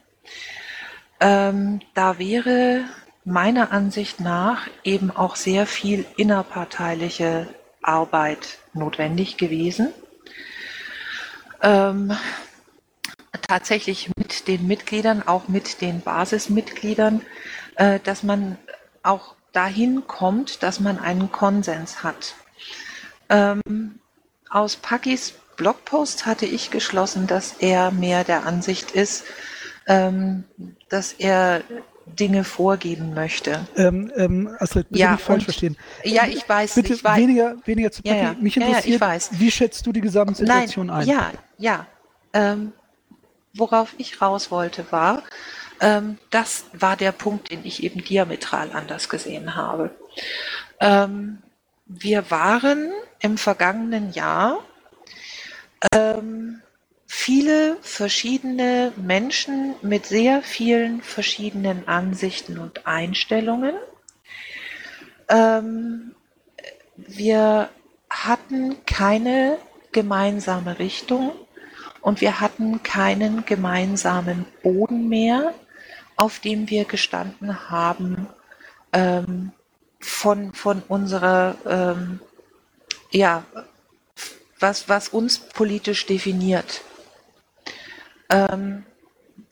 [1.19, 2.83] Ähm, da wäre
[3.25, 7.47] meiner Ansicht nach eben auch sehr viel innerparteiliche
[7.81, 9.93] Arbeit notwendig gewesen.
[11.61, 12.15] Ähm,
[13.47, 17.21] tatsächlich mit den Mitgliedern, auch mit den Basismitgliedern,
[17.75, 18.57] äh, dass man
[19.03, 22.35] auch dahin kommt, dass man einen Konsens hat.
[23.29, 23.99] Ähm,
[24.49, 29.25] aus Pakis Blogpost hatte ich geschlossen, dass er mehr der Ansicht ist,
[29.87, 30.45] ähm,
[30.87, 31.63] dass er
[32.17, 33.67] Dinge vorgeben möchte.
[33.75, 35.77] Ähm, ähm, Astrid, bitte Ja, nicht falsch verstehen.
[36.03, 37.17] Ja, ich weiß, Bitte ich weiß.
[37.17, 38.23] weniger, weniger zu Ja, Paki.
[38.25, 38.35] ja.
[38.39, 39.29] Mich Ja, ja, ich interessiert, weiß.
[39.33, 41.07] wie schätzt du die Gesamtsituation Nein, ein?
[41.07, 41.85] ja, ja.
[42.33, 42.73] Ähm,
[43.53, 45.23] worauf ich raus wollte, war,
[45.81, 49.89] ähm, das war der Punkt, den ich eben diametral anders gesehen habe.
[50.79, 51.39] Ähm,
[51.85, 52.91] wir waren
[53.21, 54.59] im vergangenen Jahr
[55.93, 56.61] ähm,
[57.19, 63.75] viele verschiedene Menschen mit sehr vielen verschiedenen Ansichten und Einstellungen.
[65.27, 66.15] Ähm,
[66.95, 67.69] wir
[68.09, 69.57] hatten keine
[69.91, 71.33] gemeinsame Richtung
[71.99, 75.53] und wir hatten keinen gemeinsamen Boden mehr,
[76.15, 78.27] auf dem wir gestanden haben
[78.93, 79.51] ähm,
[79.99, 82.21] von, von unserer, ähm,
[83.11, 83.43] ja,
[84.57, 86.81] was, was uns politisch definiert.
[88.29, 88.85] Ähm,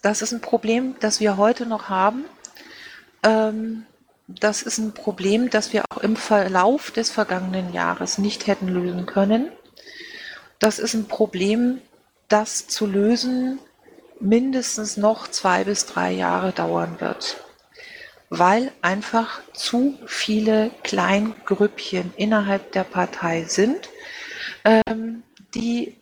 [0.02, 2.26] das ist ein Problem, das wir heute noch haben.
[3.24, 3.86] Ähm,
[4.28, 9.06] das ist ein Problem, das wir auch im Verlauf des vergangenen Jahres nicht hätten lösen
[9.06, 9.52] können.
[10.60, 11.82] Das ist ein Problem,
[12.28, 13.60] das zu lösen
[14.20, 17.38] mindestens noch zwei bis drei Jahre dauern wird,
[18.30, 23.90] weil einfach zu viele Kleingrüppchen innerhalb der Partei sind,
[24.66, 25.97] ähm, die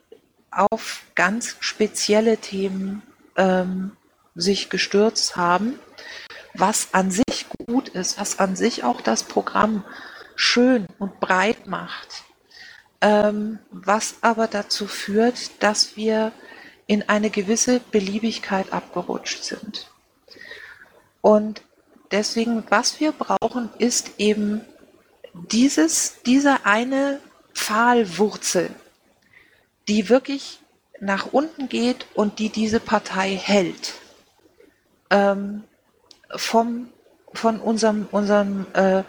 [0.55, 3.01] auf ganz spezielle Themen
[3.35, 3.91] ähm,
[4.35, 5.79] sich gestürzt haben,
[6.53, 9.83] was an sich gut ist, was an sich auch das Programm
[10.35, 12.23] schön und breit macht,
[13.01, 16.31] ähm, was aber dazu führt, dass wir
[16.87, 19.89] in eine gewisse Beliebigkeit abgerutscht sind.
[21.21, 21.63] Und
[22.11, 24.61] deswegen, was wir brauchen, ist eben
[25.33, 27.19] dieses, diese eine
[27.53, 28.69] Pfahlwurzel,
[29.87, 30.59] die wirklich
[30.99, 33.93] nach unten geht und die diese Partei hält.
[35.09, 35.63] Ähm,
[36.35, 36.89] vom,
[37.33, 39.03] von unserem, unserem äh,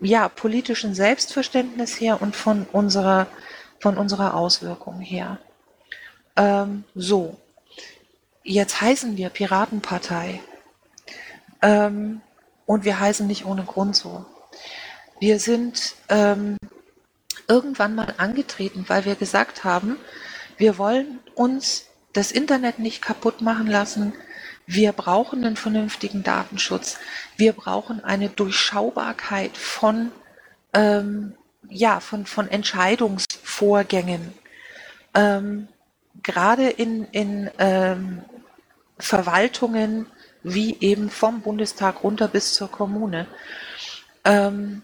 [0.00, 3.26] ja, politischen Selbstverständnis her und von unserer,
[3.80, 5.38] von unserer Auswirkung her.
[6.36, 7.36] Ähm, so,
[8.42, 10.40] jetzt heißen wir Piratenpartei.
[11.62, 12.22] Ähm,
[12.66, 14.24] und wir heißen nicht ohne Grund so.
[15.18, 16.56] Wir sind ähm,
[17.50, 19.96] irgendwann mal angetreten, weil wir gesagt haben,
[20.56, 24.12] wir wollen uns das Internet nicht kaputt machen lassen.
[24.66, 26.98] Wir brauchen einen vernünftigen Datenschutz.
[27.36, 30.12] Wir brauchen eine Durchschaubarkeit von,
[30.72, 31.34] ähm,
[31.68, 34.32] ja, von, von Entscheidungsvorgängen.
[35.14, 35.66] Ähm,
[36.22, 38.22] gerade in, in ähm,
[38.98, 40.06] Verwaltungen
[40.42, 43.26] wie eben vom Bundestag runter bis zur Kommune.
[44.24, 44.82] Ähm,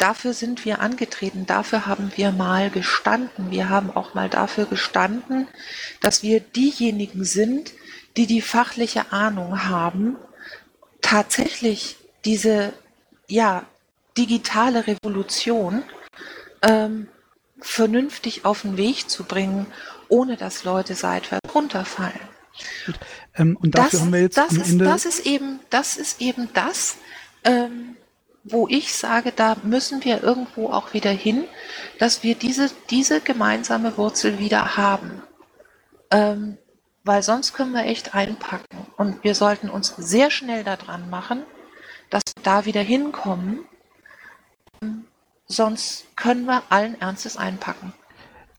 [0.00, 3.50] dafür sind wir angetreten, dafür haben wir mal gestanden.
[3.50, 5.46] Wir haben auch mal dafür gestanden,
[6.00, 7.72] dass wir diejenigen sind,
[8.16, 10.16] die die fachliche Ahnung haben,
[11.00, 12.72] tatsächlich diese
[13.28, 13.64] ja,
[14.16, 15.82] digitale Revolution
[16.62, 17.08] ähm,
[17.60, 19.66] vernünftig auf den Weg zu bringen,
[20.08, 22.20] ohne dass Leute seitwärts runterfallen.
[23.36, 24.84] Ähm, und dafür das, haben wir jetzt das am ist, Ende.
[24.84, 26.96] Das ist eben das, ist eben das
[27.44, 27.96] ähm,
[28.44, 31.44] wo ich sage, da müssen wir irgendwo auch wieder hin,
[31.98, 35.22] dass wir diese, diese gemeinsame Wurzel wieder haben.
[36.10, 36.56] Ähm,
[37.04, 38.86] weil sonst können wir echt einpacken.
[38.96, 41.42] Und wir sollten uns sehr schnell daran machen,
[42.10, 43.60] dass wir da wieder hinkommen.
[44.82, 45.04] Ähm,
[45.46, 47.92] sonst können wir allen Ernstes einpacken.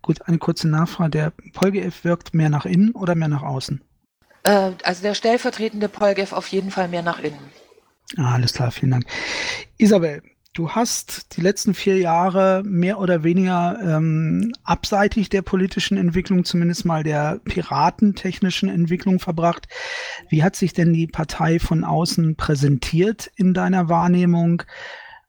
[0.01, 1.11] Gut, eine kurze Nachfrage.
[1.11, 3.83] Der PolGF wirkt mehr nach innen oder mehr nach außen?
[4.43, 7.51] Äh, also der stellvertretende PolGF auf jeden Fall mehr nach innen.
[8.17, 9.05] Ah, alles klar, vielen Dank.
[9.81, 10.21] Isabel,
[10.53, 16.85] du hast die letzten vier Jahre mehr oder weniger ähm, abseitig der politischen Entwicklung, zumindest
[16.85, 19.67] mal der piratentechnischen Entwicklung verbracht.
[20.29, 24.61] Wie hat sich denn die Partei von außen präsentiert in deiner Wahrnehmung?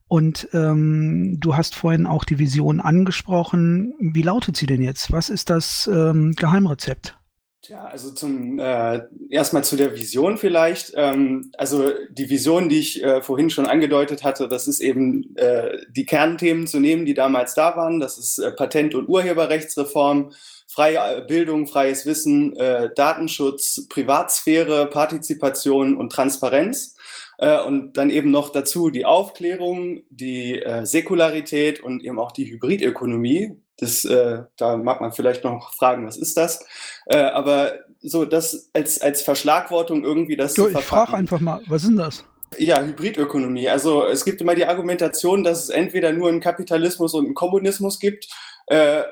[0.07, 3.95] Und ähm, du hast vorhin auch die Vision angesprochen.
[3.99, 5.11] Wie lautet sie denn jetzt?
[5.11, 7.17] Was ist das ähm, Geheimrezept?
[7.69, 10.91] Ja, also zum äh, erstmal zu der Vision vielleicht.
[10.95, 15.77] Ähm, also die Vision, die ich äh, vorhin schon angedeutet hatte, das ist eben äh,
[15.89, 18.01] die Kernthemen zu nehmen, die damals da waren.
[18.01, 20.33] Das ist äh, Patent- und Urheberrechtsreform,
[20.67, 26.97] freie äh, Bildung, freies Wissen, äh, Datenschutz, Privatsphäre, Partizipation und Transparenz.
[27.37, 32.51] Äh, und dann eben noch dazu die Aufklärung, die äh, Säkularität und eben auch die
[32.51, 36.65] Hybridökonomie, das, äh, da mag man vielleicht noch fragen, was ist das?
[37.05, 41.83] Äh, aber so das als, als Verschlagwortung irgendwie das Jo, ich frage einfach mal, was
[41.83, 42.25] ist denn das?
[42.57, 43.69] Ja, Hybridökonomie.
[43.69, 47.99] Also es gibt immer die Argumentation, dass es entweder nur einen Kapitalismus und einen Kommunismus
[47.99, 48.27] gibt.
[48.67, 49.03] Äh,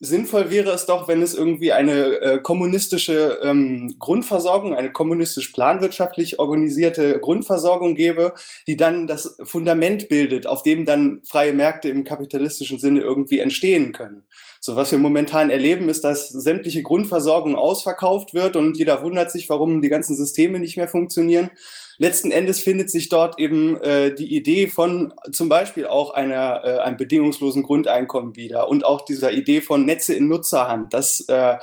[0.00, 6.38] sinnvoll wäre es doch, wenn es irgendwie eine äh, kommunistische ähm, Grundversorgung, eine kommunistisch planwirtschaftlich
[6.38, 8.34] organisierte Grundversorgung gäbe,
[8.66, 13.92] die dann das Fundament bildet, auf dem dann freie Märkte im kapitalistischen Sinne irgendwie entstehen
[13.92, 14.24] können.
[14.60, 19.48] So was wir momentan erleben, ist, dass sämtliche Grundversorgung ausverkauft wird und jeder wundert sich,
[19.48, 21.50] warum die ganzen Systeme nicht mehr funktionieren.
[21.98, 26.78] Letzten Endes findet sich dort eben äh, die Idee von zum Beispiel auch einer, äh,
[26.78, 30.94] einem bedingungslosen Grundeinkommen wieder und auch dieser Idee von Netze in Nutzerhand.
[30.94, 31.56] Das, äh,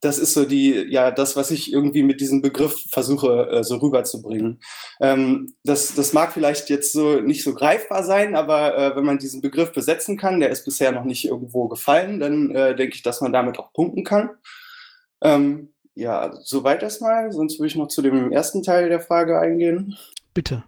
[0.00, 3.76] das ist so die, ja, das, was ich irgendwie mit diesem Begriff versuche, äh, so
[3.76, 4.60] rüberzubringen.
[5.00, 9.18] Ähm, das, das mag vielleicht jetzt so nicht so greifbar sein, aber äh, wenn man
[9.18, 13.02] diesen Begriff besetzen kann, der ist bisher noch nicht irgendwo gefallen, dann äh, denke ich,
[13.02, 14.30] dass man damit auch punkten kann.
[15.22, 19.96] Ähm, ja, soweit erstmal, sonst würde ich noch zu dem ersten Teil der Frage eingehen.
[20.34, 20.64] Bitte.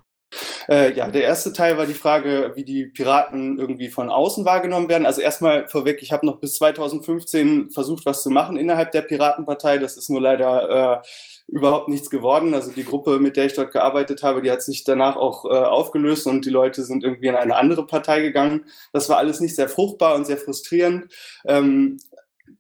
[0.69, 4.89] Äh, ja, der erste Teil war die Frage, wie die Piraten irgendwie von außen wahrgenommen
[4.89, 5.07] werden.
[5.07, 9.79] Also erstmal vorweg, ich habe noch bis 2015 versucht, was zu machen innerhalb der Piratenpartei.
[9.79, 11.07] Das ist nur leider äh,
[11.49, 12.55] überhaupt nichts geworden.
[12.55, 15.49] Also die Gruppe, mit der ich dort gearbeitet habe, die hat sich danach auch äh,
[15.49, 18.65] aufgelöst und die Leute sind irgendwie in eine andere Partei gegangen.
[18.93, 21.13] Das war alles nicht sehr fruchtbar und sehr frustrierend.
[21.45, 21.99] Ähm,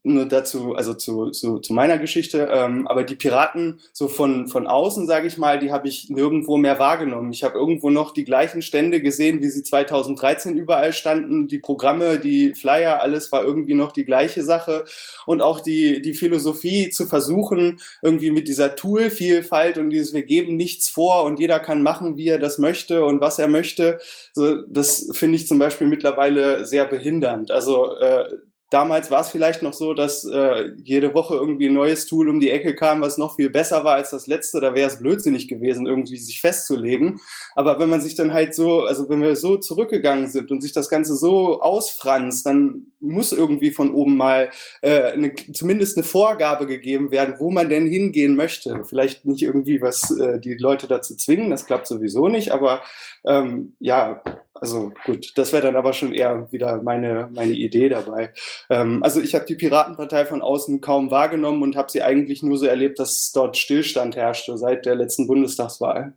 [0.04, 2.48] nur dazu, also zu, zu, zu meiner Geschichte.
[2.52, 6.56] Ähm, aber die Piraten, so von, von außen, sage ich mal, die habe ich nirgendwo
[6.56, 7.32] mehr wahrgenommen.
[7.32, 11.46] Ich habe irgendwo noch die gleichen Stände gesehen, wie sie 2013 überall standen.
[11.46, 14.84] Die Programme, die Flyer, alles war irgendwie noch die gleiche Sache.
[15.26, 20.56] Und auch die, die Philosophie zu versuchen, irgendwie mit dieser Toolvielfalt und dieses, wir geben
[20.56, 24.00] nichts vor und jeder kann machen, wie er das möchte und was er möchte.
[24.32, 27.50] So, das finde ich zum Beispiel mittlerweile sehr behindernd.
[27.52, 28.24] Also äh,
[28.72, 32.40] damals war es vielleicht noch so, dass äh, jede Woche irgendwie ein neues Tool um
[32.40, 34.60] die Ecke kam, was noch viel besser war als das letzte.
[34.60, 37.20] Da wäre es blödsinnig gewesen, irgendwie sich festzulegen.
[37.54, 40.72] Aber wenn man sich dann halt so, also wenn wir so zurückgegangen sind und sich
[40.72, 44.50] das Ganze so ausfranst, dann muss irgendwie von oben mal
[44.80, 48.84] äh, eine, zumindest eine Vorgabe gegeben werden, wo man denn hingehen möchte.
[48.84, 52.82] Vielleicht nicht irgendwie was äh, die Leute dazu zwingen, das klappt sowieso nicht, aber
[53.26, 54.22] ähm, ja,
[54.62, 58.32] also gut, das wäre dann aber schon eher wieder meine, meine Idee dabei.
[58.70, 62.56] Ähm, also ich habe die Piratenpartei von außen kaum wahrgenommen und habe sie eigentlich nur
[62.56, 66.14] so erlebt, dass dort Stillstand herrschte seit der letzten Bundestagswahl.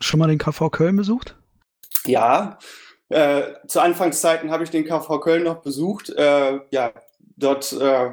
[0.00, 1.36] Schon mal den KV Köln besucht?
[2.06, 2.58] Ja,
[3.08, 6.10] äh, zu Anfangszeiten habe ich den KV Köln noch besucht.
[6.10, 6.92] Äh, ja,
[7.36, 8.10] dort äh,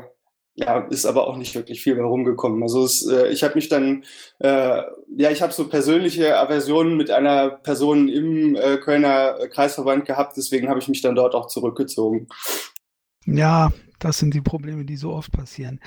[0.56, 2.64] ja, ist aber auch nicht wirklich viel mehr rumgekommen.
[2.64, 4.04] Also es, äh, ich habe mich dann,
[4.40, 4.82] äh,
[5.18, 10.70] ja, ich habe so persönliche Aversionen mit einer Person im äh, Kölner Kreisverband gehabt, deswegen
[10.70, 12.28] habe ich mich dann dort auch zurückgezogen.
[13.26, 15.82] Ja, das sind die Probleme, die so oft passieren.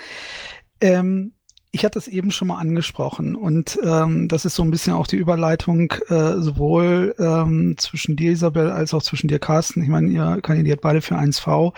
[0.81, 1.33] Ähm,
[1.71, 5.07] ich hatte es eben schon mal angesprochen und ähm, das ist so ein bisschen auch
[5.07, 9.83] die Überleitung äh, sowohl ähm, zwischen dir, Isabel, als auch zwischen dir, Carsten.
[9.83, 11.75] Ich meine, ihr kandidiert beide für 1V.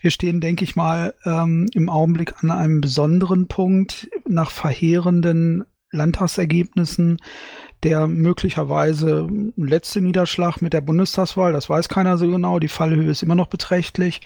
[0.00, 7.18] Wir stehen, denke ich mal, ähm, im Augenblick an einem besonderen Punkt nach verheerenden Landtagsergebnissen
[7.84, 13.22] der möglicherweise letzte Niederschlag mit der Bundestagswahl, das weiß keiner so genau, die Fallhöhe ist
[13.22, 14.20] immer noch beträchtlich.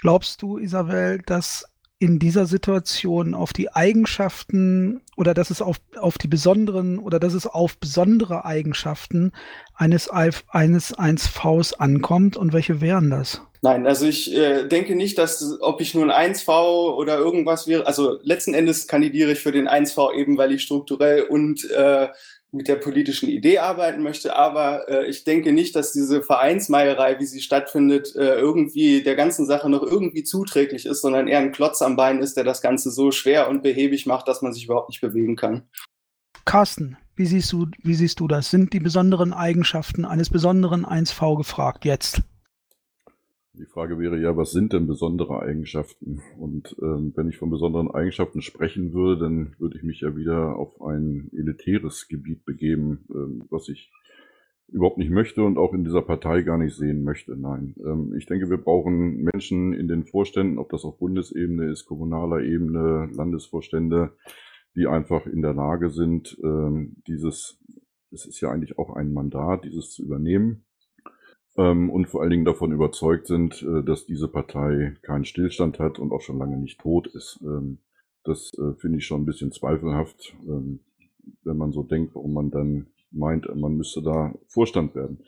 [0.00, 1.66] Glaubst du, Isabel, dass
[2.02, 7.32] in dieser Situation auf die Eigenschaften oder dass es auf, auf die besonderen oder dass
[7.32, 9.30] es auf besondere Eigenschaften
[9.76, 13.42] eines, eines 1Vs ankommt und welche wären das?
[13.60, 18.18] Nein, also ich äh, denke nicht, dass ob ich nun 1V oder irgendwas wäre, also
[18.24, 22.08] letzten Endes kandidiere ich für den 1V eben, weil ich strukturell und äh,
[22.52, 24.36] mit der politischen Idee arbeiten möchte.
[24.36, 29.46] Aber äh, ich denke nicht, dass diese Vereinsmeierei, wie sie stattfindet, äh, irgendwie der ganzen
[29.46, 32.90] Sache noch irgendwie zuträglich ist, sondern eher ein Klotz am Bein ist, der das Ganze
[32.90, 35.62] so schwer und behäbig macht, dass man sich überhaupt nicht bewegen kann.
[36.44, 38.50] Carsten, wie siehst du, wie siehst du das?
[38.50, 42.22] Sind die besonderen Eigenschaften eines besonderen 1V gefragt jetzt?
[43.54, 46.22] Die Frage wäre ja, was sind denn besondere Eigenschaften?
[46.38, 50.56] Und ähm, wenn ich von besonderen Eigenschaften sprechen würde, dann würde ich mich ja wieder
[50.56, 53.92] auf ein elitäres Gebiet begeben, ähm, was ich
[54.68, 57.36] überhaupt nicht möchte und auch in dieser Partei gar nicht sehen möchte.
[57.36, 61.84] Nein, ähm, ich denke, wir brauchen Menschen in den Vorständen, ob das auf Bundesebene ist,
[61.84, 64.16] kommunaler Ebene, Landesvorstände,
[64.76, 67.62] die einfach in der Lage sind, ähm, dieses,
[68.10, 70.64] es ist ja eigentlich auch ein Mandat, dieses zu übernehmen
[71.56, 75.98] ähm, und vor allen Dingen davon überzeugt sind, äh, dass diese Partei keinen Stillstand hat
[75.98, 77.40] und auch schon lange nicht tot ist.
[77.42, 77.78] Ähm,
[78.24, 80.80] das äh, finde ich schon ein bisschen zweifelhaft, ähm,
[81.44, 85.18] wenn man so denkt, warum man dann meint, man müsste da Vorstand werden.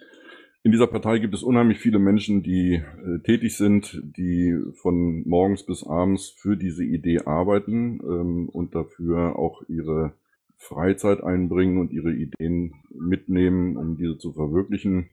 [0.63, 5.67] In dieser Partei gibt es unheimlich viele Menschen, die äh, tätig sind, die von morgens
[5.67, 10.15] bis abends für diese Idee arbeiten ähm, und dafür auch ihre
[10.57, 15.11] Freizeit einbringen und ihre Ideen mitnehmen, um diese zu verwirklichen.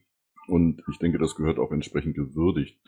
[0.48, 2.78] Und ich denke, das gehört auch entsprechend gewürdigt.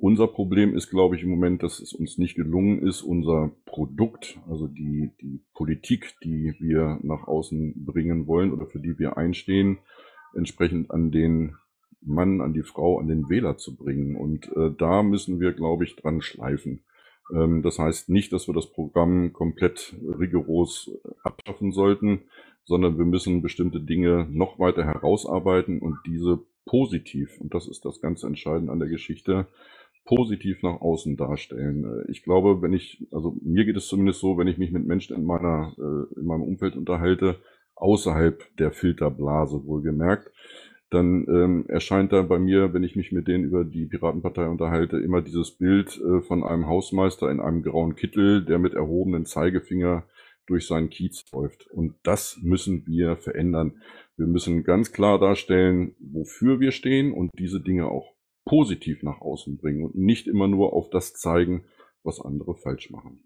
[0.00, 4.38] Unser Problem ist, glaube ich, im Moment, dass es uns nicht gelungen ist, unser Produkt,
[4.48, 9.78] also die, die Politik, die wir nach außen bringen wollen oder für die wir einstehen,
[10.34, 11.56] entsprechend an den
[12.00, 14.14] Mann, an die Frau, an den Wähler zu bringen.
[14.14, 16.84] Und äh, da müssen wir, glaube ich, dran schleifen.
[17.34, 20.92] Ähm, das heißt nicht, dass wir das Programm komplett rigoros
[21.24, 22.22] abschaffen sollten,
[22.64, 28.00] sondern wir müssen bestimmte Dinge noch weiter herausarbeiten und diese positiv, und das ist das
[28.00, 29.48] ganz Entscheidende an der Geschichte,
[30.04, 31.84] positiv nach außen darstellen.
[31.84, 34.86] Äh, ich glaube, wenn ich, also mir geht es zumindest so, wenn ich mich mit
[34.86, 37.36] Menschen in meiner, äh, in meinem Umfeld unterhalte,
[37.74, 40.30] außerhalb der Filterblase wohlgemerkt,
[40.90, 44.96] dann ähm, erscheint da bei mir, wenn ich mich mit denen über die Piratenpartei unterhalte,
[44.98, 50.04] immer dieses Bild äh, von einem Hausmeister in einem grauen Kittel, der mit erhobenen Zeigefinger
[50.46, 51.66] durch seinen Kiez läuft.
[51.70, 53.82] Und das müssen wir verändern.
[54.18, 58.14] Wir müssen ganz klar darstellen, wofür wir stehen und diese Dinge auch
[58.44, 61.66] positiv nach außen bringen und nicht immer nur auf das zeigen,
[62.02, 63.22] was andere falsch machen.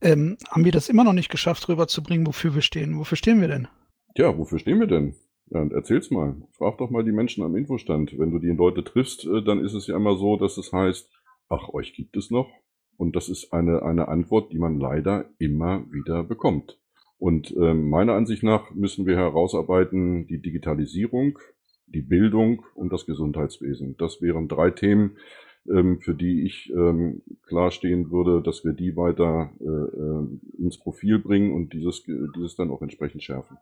[0.00, 2.98] Ähm, haben wir das immer noch nicht geschafft, rüberzubringen, wofür wir stehen?
[2.98, 3.68] Wofür stehen wir denn?
[4.16, 5.14] Ja, wofür stehen wir denn?
[5.50, 6.42] Ja, erzähl's mal.
[6.58, 8.18] Frag doch mal die Menschen am Infostand.
[8.18, 11.08] Wenn du die Leute triffst, äh, dann ist es ja immer so, dass es heißt,
[11.48, 12.50] ach, euch gibt es noch.
[12.96, 16.80] Und das ist eine, eine Antwort, die man leider immer wieder bekommt.
[17.18, 21.38] Und ähm, meiner Ansicht nach müssen wir herausarbeiten die Digitalisierung,
[21.86, 23.96] die Bildung und das Gesundheitswesen.
[23.98, 25.16] Das wären drei Themen,
[25.68, 31.18] ähm, für die ich ähm, klarstehen würde, dass wir die weiter äh, äh, ins Profil
[31.18, 33.56] bringen und dieses, dieses dann auch entsprechend schärfen.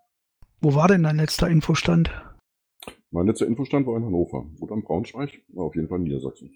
[0.61, 2.11] Wo war denn dein letzter Infostand?
[3.11, 4.47] Mein letzter Infostand war in Hannover.
[4.61, 5.31] Oder am Braunschweig?
[5.49, 6.51] War auf jeden Fall in Niedersachsen.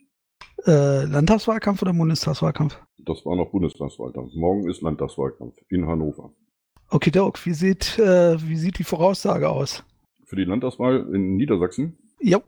[0.66, 2.82] Äh, Landtagswahlkampf oder Bundestagswahlkampf?
[2.98, 4.34] Das war noch Bundestagswahlkampf.
[4.34, 6.32] Morgen ist Landtagswahlkampf in Hannover.
[6.90, 9.84] Okay, Doc, wie sieht, äh, wie sieht die Voraussage aus?
[10.24, 11.98] Für die Landtagswahl in Niedersachsen?
[12.18, 12.40] Ja.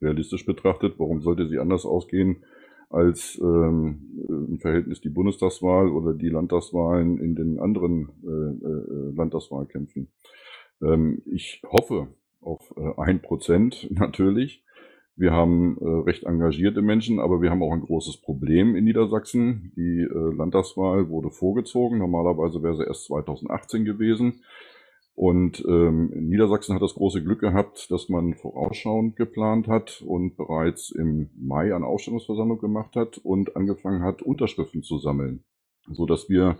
[0.00, 2.42] Realistisch betrachtet, warum sollte sie anders ausgehen
[2.88, 10.08] als ähm, im Verhältnis die Bundestagswahl oder die Landtagswahlen in den anderen äh, äh, Landtagswahlkämpfen?
[10.82, 12.08] Ähm, ich hoffe
[12.40, 14.64] auf äh, ein Prozent natürlich.
[15.14, 19.72] Wir haben äh, recht engagierte Menschen, aber wir haben auch ein großes Problem in Niedersachsen.
[19.76, 21.98] Die äh, Landtagswahl wurde vorgezogen.
[21.98, 24.42] Normalerweise wäre sie erst 2018 gewesen.
[25.14, 30.90] Und ähm, Niedersachsen hat das große Glück gehabt, dass man vorausschauend geplant hat und bereits
[30.90, 35.44] im Mai eine Ausstellungsversammlung gemacht hat und angefangen hat, Unterschriften zu sammeln,
[35.90, 36.56] so dass wir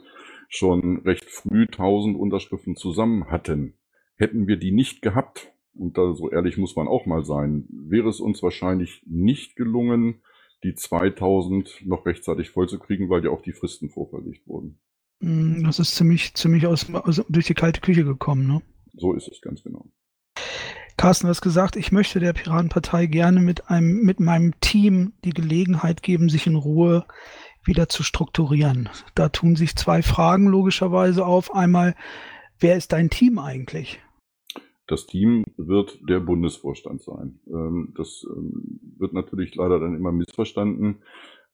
[0.49, 3.75] schon recht früh 1000 Unterschriften zusammen hatten.
[4.17, 8.09] Hätten wir die nicht gehabt, und da so ehrlich muss man auch mal sein, wäre
[8.09, 10.23] es uns wahrscheinlich nicht gelungen,
[10.65, 14.79] die 2000 noch rechtzeitig vollzukriegen, weil ja auch die Fristen vorverlegt wurden.
[15.21, 18.63] Mm, das ist ziemlich, ziemlich aus, aus, durch die kalte Küche gekommen, ne?
[18.95, 19.87] So ist es ganz genau.
[20.97, 25.31] Carsten, du hast gesagt, ich möchte der Piratenpartei gerne mit einem, mit meinem Team die
[25.31, 27.07] Gelegenheit geben, sich in Ruhe
[27.65, 28.89] wieder zu strukturieren.
[29.15, 31.55] Da tun sich zwei Fragen logischerweise auf.
[31.55, 31.95] Einmal,
[32.61, 34.01] wer ist dein Team eigentlich?
[34.87, 37.41] Das Team wird der Bundesvorstand sein.
[37.47, 41.03] Ähm, das ähm, wird natürlich leider dann immer missverstanden.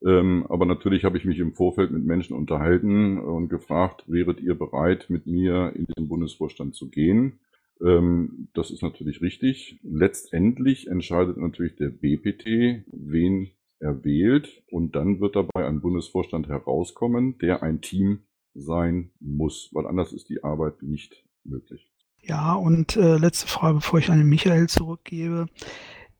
[0.03, 4.55] Ähm, aber natürlich habe ich mich im Vorfeld mit Menschen unterhalten und gefragt, wäret ihr
[4.55, 7.39] bereit, mit mir in den Bundesvorstand zu gehen?
[7.81, 9.79] Das ist natürlich richtig.
[9.83, 14.63] Letztendlich entscheidet natürlich der BPT, wen er wählt.
[14.69, 18.23] Und dann wird dabei ein Bundesvorstand herauskommen, der ein Team
[18.53, 21.88] sein muss, weil anders ist die Arbeit nicht möglich.
[22.21, 25.47] Ja, und äh, letzte Frage, bevor ich an den Michael zurückgebe.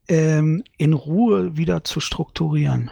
[0.07, 2.89] Ähm, in Ruhe wieder zu strukturieren.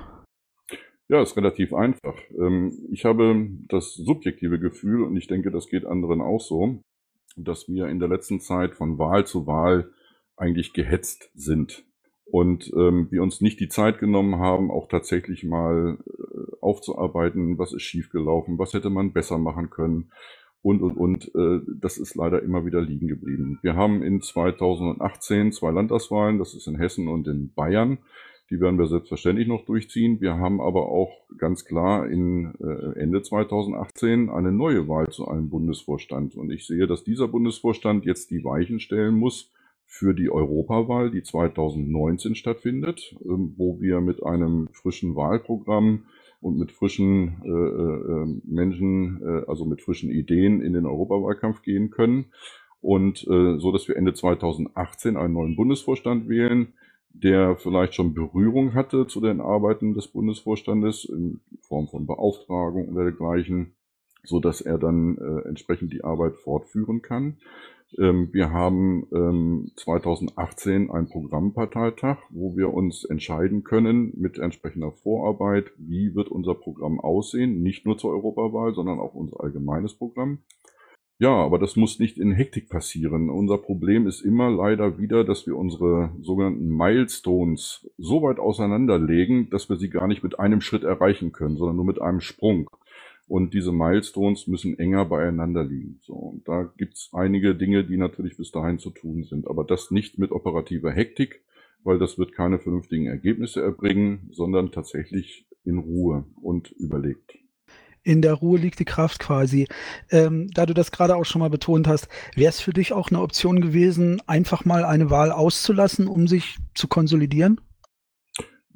[1.09, 2.15] Ja, ist relativ einfach.
[2.37, 6.81] Ähm, ich habe das subjektive Gefühl, und ich denke, das geht anderen auch so,
[7.35, 9.91] dass wir in der letzten Zeit von Wahl zu Wahl
[10.35, 11.85] eigentlich gehetzt sind
[12.25, 17.73] und ähm, wir uns nicht die Zeit genommen haben, auch tatsächlich mal äh, aufzuarbeiten, was
[17.73, 20.11] ist schiefgelaufen, was hätte man besser machen können
[20.67, 21.35] und, und, und.
[21.35, 23.57] Äh, das ist leider immer wieder liegen geblieben.
[23.61, 27.99] Wir haben in 2018 zwei Landtagswahlen, das ist in Hessen und in Bayern.
[28.49, 30.19] Die werden wir selbstverständlich noch durchziehen.
[30.19, 35.49] Wir haben aber auch ganz klar in äh, Ende 2018 eine neue Wahl zu einem
[35.49, 36.35] Bundesvorstand.
[36.35, 39.51] Und ich sehe, dass dieser Bundesvorstand jetzt die Weichen stellen muss
[39.85, 46.03] für die Europawahl, die 2019 stattfindet, ähm, wo wir mit einem frischen Wahlprogramm
[46.47, 51.61] und mit frischen äh, äh, ähm, Menschen, äh, also mit frischen Ideen in den Europawahlkampf
[51.61, 52.31] gehen können.
[52.79, 56.73] Und äh, so, dass wir Ende 2018 einen neuen Bundesvorstand wählen,
[57.09, 63.03] der vielleicht schon Berührung hatte zu den Arbeiten des Bundesvorstandes in Form von Beauftragung oder
[63.03, 63.73] dergleichen,
[64.27, 67.37] so dass er dann äh, entsprechend die Arbeit fortführen kann.
[67.97, 75.71] Ähm, wir haben ähm, 2018 einen Programmparteitag, wo wir uns entscheiden können mit entsprechender Vorarbeit,
[75.77, 80.39] wie wird unser Programm aussehen, nicht nur zur Europawahl, sondern auch unser allgemeines Programm.
[81.19, 83.31] Ja, aber das muss nicht in Hektik passieren.
[83.31, 89.67] Unser Problem ist immer leider wieder, dass wir unsere sogenannten Milestones so weit auseinanderlegen, dass
[89.67, 92.69] wir sie gar nicht mit einem Schritt erreichen können, sondern nur mit einem Sprung.
[93.27, 95.99] Und diese Milestones müssen enger beieinander liegen.
[96.03, 99.47] So, und da gibt's einige Dinge, die natürlich bis dahin zu tun sind.
[99.47, 101.43] Aber das nicht mit operativer Hektik,
[101.83, 107.37] weil das wird keine vernünftigen Ergebnisse erbringen, sondern tatsächlich in Ruhe und überlegt.
[108.03, 109.67] In der Ruhe liegt die Kraft quasi.
[110.09, 113.09] Ähm, da du das gerade auch schon mal betont hast, wäre es für dich auch
[113.09, 117.59] eine Option gewesen, einfach mal eine Wahl auszulassen, um sich zu konsolidieren?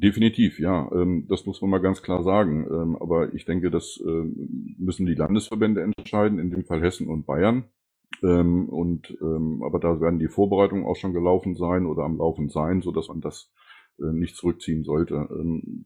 [0.02, 0.89] Definitiv, ja.
[0.93, 2.66] Ähm, das muss man mal ganz klar sagen.
[2.72, 7.26] Ähm, aber ich denke, das ähm, müssen die Landesverbände entscheiden, in dem Fall Hessen und
[7.26, 7.66] Bayern.
[8.24, 12.91] und aber da werden die Vorbereitungen auch schon gelaufen sein oder am Laufen sein, so
[12.91, 13.52] dass man das
[13.99, 15.28] äh, nicht zurückziehen sollte.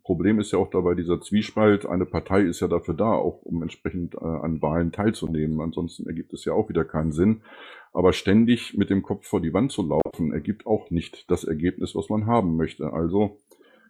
[0.04, 1.86] Problem ist ja auch dabei dieser Zwiespalt.
[1.86, 5.62] Eine Partei ist ja dafür da, auch um entsprechend äh, an Wahlen teilzunehmen.
[5.62, 7.42] Ansonsten ergibt es ja auch wieder keinen Sinn.
[7.94, 11.96] Aber ständig mit dem Kopf vor die Wand zu laufen, ergibt auch nicht das Ergebnis,
[11.96, 12.92] was man haben möchte.
[12.92, 13.38] Also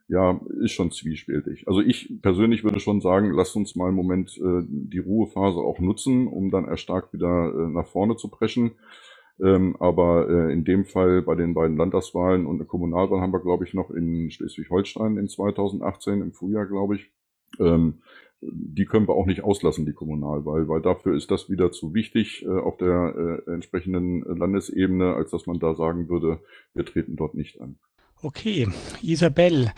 [0.08, 1.68] ja, ist schon zwiespältig.
[1.68, 5.80] Also ich persönlich würde schon sagen, lasst uns mal im Moment äh, die Ruhephase auch
[5.80, 8.72] nutzen, um dann erstarkt wieder äh, nach vorne zu preschen.
[9.42, 13.42] Ähm, aber äh, in dem Fall bei den beiden Landtagswahlen und der Kommunalwahl haben wir,
[13.42, 17.12] glaube ich, noch in Schleswig-Holstein in 2018 im Frühjahr, glaube ich.
[17.60, 17.96] Ähm,
[18.42, 22.46] die können wir auch nicht auslassen, die Kommunalwahl, weil dafür ist das wieder zu wichtig
[22.46, 26.40] äh, auf der äh, entsprechenden Landesebene, als dass man da sagen würde,
[26.74, 27.78] wir treten dort nicht an.
[28.26, 28.66] Okay,
[29.04, 29.72] Isabel,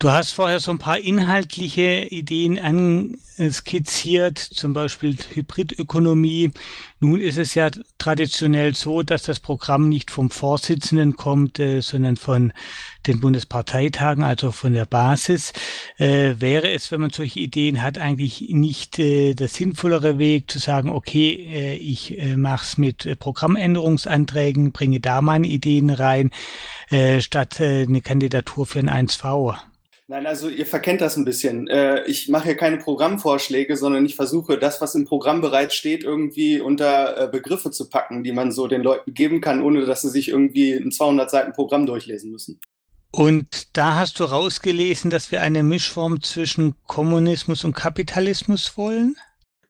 [0.00, 6.52] Du hast vorher so ein paar inhaltliche Ideen anskizziert, zum Beispiel Hybridökonomie.
[7.00, 12.16] Nun ist es ja traditionell so, dass das Programm nicht vom Vorsitzenden kommt, äh, sondern
[12.16, 12.54] von
[13.06, 15.52] den Bundesparteitagen, also von der Basis.
[15.98, 20.58] Äh, wäre es, wenn man solche Ideen hat, eigentlich nicht äh, der sinnvollere Weg zu
[20.58, 26.30] sagen, okay, äh, ich äh, mache es mit Programmänderungsanträgen, bringe da meine Ideen rein,
[26.88, 29.58] äh, statt eine Kandidatur für ein 1V?
[30.10, 31.68] Nein, also ihr verkennt das ein bisschen.
[31.68, 36.02] Äh, ich mache hier keine Programmvorschläge, sondern ich versuche, das, was im Programm bereits steht,
[36.02, 40.02] irgendwie unter äh, Begriffe zu packen, die man so den Leuten geben kann, ohne dass
[40.02, 42.58] sie sich irgendwie ein 200 Seiten Programm durchlesen müssen.
[43.12, 49.14] Und da hast du rausgelesen, dass wir eine Mischform zwischen Kommunismus und Kapitalismus wollen?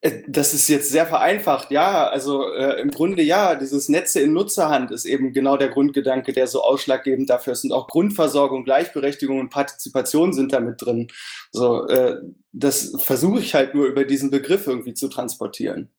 [0.00, 2.08] Äh, das ist jetzt sehr vereinfacht, ja.
[2.08, 6.46] Also äh, im Grunde ja, dieses Netze in Nutzerhand ist eben genau der Grundgedanke, der
[6.46, 7.64] so ausschlaggebend dafür ist.
[7.64, 11.08] Und auch Grundversorgung, Gleichberechtigung und Partizipation sind damit drin.
[11.52, 12.16] So, äh,
[12.52, 15.90] das versuche ich halt nur über diesen Begriff irgendwie zu transportieren.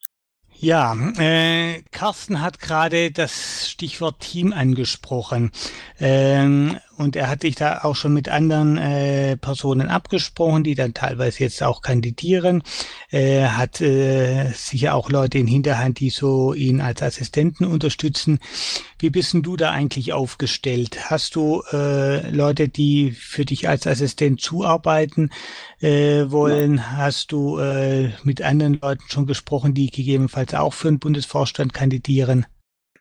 [0.64, 5.49] Ja, äh, Carsten hat gerade das Stichwort Team angesprochen.
[5.99, 10.93] Ähm, und er hat sich da auch schon mit anderen äh, Personen abgesprochen, die dann
[10.93, 12.64] teilweise jetzt auch kandidieren.
[13.10, 18.39] Er äh, hat äh, sicher auch Leute in Hinterhand, die so ihn als Assistenten unterstützen.
[18.99, 21.10] Wie bist denn du da eigentlich aufgestellt?
[21.10, 25.32] Hast du äh, Leute, die für dich als Assistent zuarbeiten
[25.80, 26.76] äh, wollen?
[26.78, 26.91] Ja.
[26.97, 32.45] Hast du äh, mit anderen Leuten schon gesprochen, die gegebenenfalls auch für den Bundesvorstand kandidieren?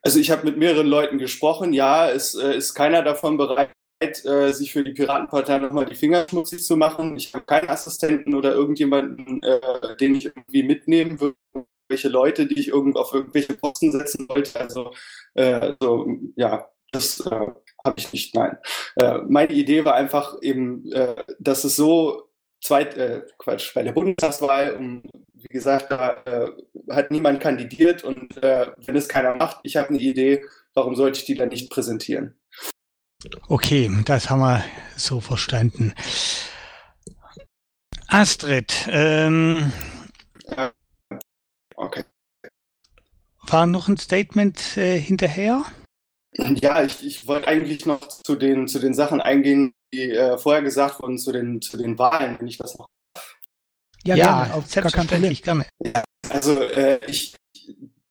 [0.03, 1.73] Also ich habe mit mehreren Leuten gesprochen.
[1.73, 3.71] Ja, es äh, ist keiner davon bereit,
[4.01, 7.17] äh, sich für die Piratenpartei nochmal die Finger schmutzig zu machen.
[7.17, 12.59] Ich habe keinen Assistenten oder irgendjemanden, äh, den ich irgendwie mitnehmen würde, irgendwelche Leute, die
[12.59, 14.59] ich irgend auf irgendwelche Posten setzen wollte.
[14.59, 14.93] Also,
[15.35, 17.47] äh, so, ja, das äh,
[17.85, 18.59] habe ich nicht, nein.
[18.97, 22.31] Äh, meine Idee war einfach eben, äh, dass es so
[22.63, 25.03] zweit, äh, Quatsch, bei der Bundestagswahl, um,
[25.35, 26.51] wie gesagt, da äh,
[26.91, 30.45] hat niemand kandidiert und äh, wenn es keiner macht, ich habe eine Idee,
[30.75, 32.39] warum sollte ich die dann nicht präsentieren?
[33.49, 34.65] Okay, das haben wir
[34.97, 35.95] so verstanden.
[38.07, 39.73] Astrid, ähm,
[41.77, 42.05] okay.
[43.43, 45.65] War noch ein Statement äh, hinterher?
[46.33, 50.63] Ja, ich, ich wollte eigentlich noch zu den, zu den Sachen eingehen, die äh, vorher
[50.63, 52.89] gesagt wurden, zu den, zu den Wahlen, wenn ich das noch.
[54.05, 55.35] Ja, ja gerne, auf Problem.
[55.35, 55.67] Gerne.
[55.81, 57.37] Ja, also äh, ich,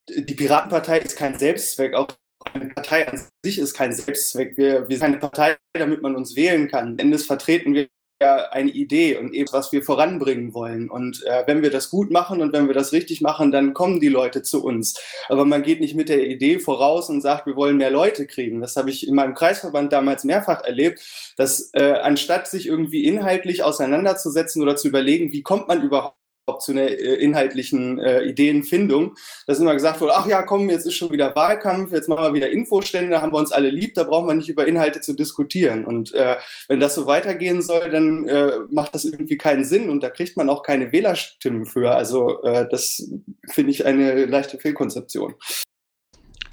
[0.07, 2.10] die Piratenpartei ist kein Selbstzweck, auch
[2.54, 4.58] eine Partei an sich ist kein Selbstzweck.
[4.58, 6.97] Wir, wir sind eine Partei, damit man uns wählen kann.
[6.97, 7.88] Endes vertreten wir
[8.22, 10.89] ja eine Idee und eben was wir voranbringen wollen.
[10.89, 14.02] Und äh, wenn wir das gut machen und wenn wir das richtig machen, dann kommen
[14.02, 15.00] die Leute zu uns.
[15.30, 18.60] Aber man geht nicht mit der Idee voraus und sagt, wir wollen mehr Leute kriegen.
[18.60, 21.02] Das habe ich in meinem Kreisverband damals mehrfach erlebt,
[21.38, 26.18] dass äh, anstatt sich irgendwie inhaltlich auseinanderzusetzen oder zu überlegen, wie kommt man überhaupt
[26.58, 30.95] zu einer äh, inhaltlichen äh, Ideenfindung, dass immer gesagt wurde, ach ja, komm, jetzt ist
[30.95, 34.04] schon wieder Wahlkampf, jetzt machen wir wieder Infostände, da haben wir uns alle lieb, da
[34.04, 35.86] brauchen wir nicht über Inhalte zu diskutieren.
[35.86, 36.38] Und äh,
[36.68, 40.38] wenn das so weitergehen soll, dann äh, macht das irgendwie keinen Sinn und da kriegt
[40.38, 41.91] man auch keine Wählerstimmen für.
[41.91, 43.10] Also äh, das
[43.50, 45.36] finde ich eine leichte Fehlkonzeption.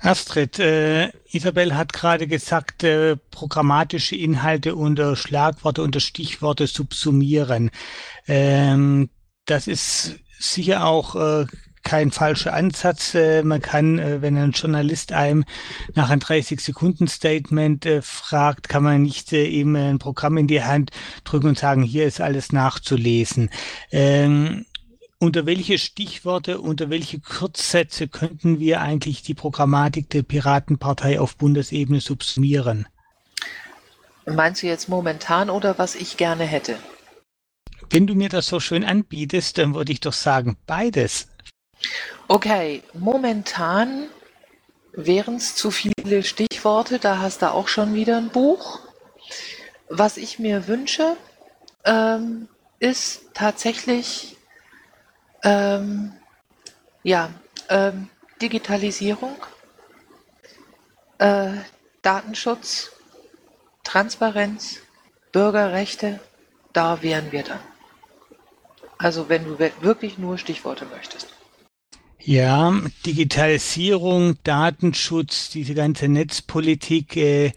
[0.06, 7.70] Astrid, äh, Isabel hat gerade gesagt, äh, programmatische Inhalte unter Schlagworte, unter Stichworte subsumieren.
[8.28, 9.08] Ähm,
[9.46, 11.46] das ist sicher auch äh,
[11.86, 13.14] kein falscher Ansatz.
[13.14, 15.44] Äh, man kann, äh, wenn ein Journalist einem
[15.94, 20.90] nach einem 30-Sekunden-Statement äh, fragt, kann man nicht eben ein Programm in die Hand
[21.24, 23.50] drücken und sagen, hier ist alles nachzulesen.
[23.92, 24.66] Ähm,
[25.18, 32.00] unter welche Stichworte, unter welche Kurzsätze könnten wir eigentlich die Programmatik der Piratenpartei auf Bundesebene
[32.00, 32.86] subsumieren?
[34.26, 36.76] Meinst du jetzt momentan oder was ich gerne hätte?
[37.90, 41.28] Wenn du mir das so schön anbietest, dann würde ich doch sagen, beides.
[42.28, 44.08] Okay, momentan
[44.92, 48.80] wären es zu viele Stichworte, da hast du auch schon wieder ein Buch.
[49.88, 51.16] Was ich mir wünsche,
[51.84, 52.48] ähm,
[52.80, 54.36] ist tatsächlich
[55.44, 56.12] ähm,
[57.04, 57.30] ja,
[57.68, 58.08] ähm,
[58.42, 59.36] Digitalisierung,
[61.18, 61.52] äh,
[62.02, 62.90] Datenschutz,
[63.84, 64.78] Transparenz,
[65.30, 66.18] Bürgerrechte,
[66.72, 67.60] da wären wir dann.
[68.98, 71.28] Also wenn du wirklich nur Stichworte möchtest.
[72.18, 72.74] Ja,
[73.04, 77.16] Digitalisierung, Datenschutz, diese ganze Netzpolitik.
[77.16, 77.52] Äh,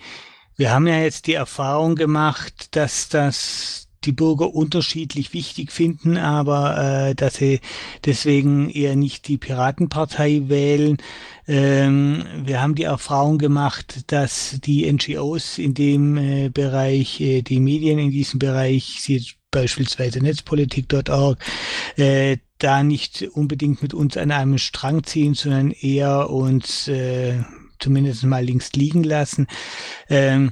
[0.57, 7.09] wir haben ja jetzt die Erfahrung gemacht, dass das die Bürger unterschiedlich wichtig finden, aber
[7.09, 7.59] äh, dass sie
[8.05, 10.97] deswegen eher nicht die Piratenpartei wählen.
[11.47, 17.59] Ähm, wir haben die Erfahrung gemacht, dass die NGOs in dem äh, Bereich, äh, die
[17.59, 21.39] Medien in diesem Bereich, sie beispielsweise netzpolitik.org,
[21.97, 27.43] äh, da nicht unbedingt mit uns an einem Strang ziehen, sondern eher uns äh,
[27.79, 29.47] zumindest mal links liegen lassen.
[30.09, 30.51] Ähm,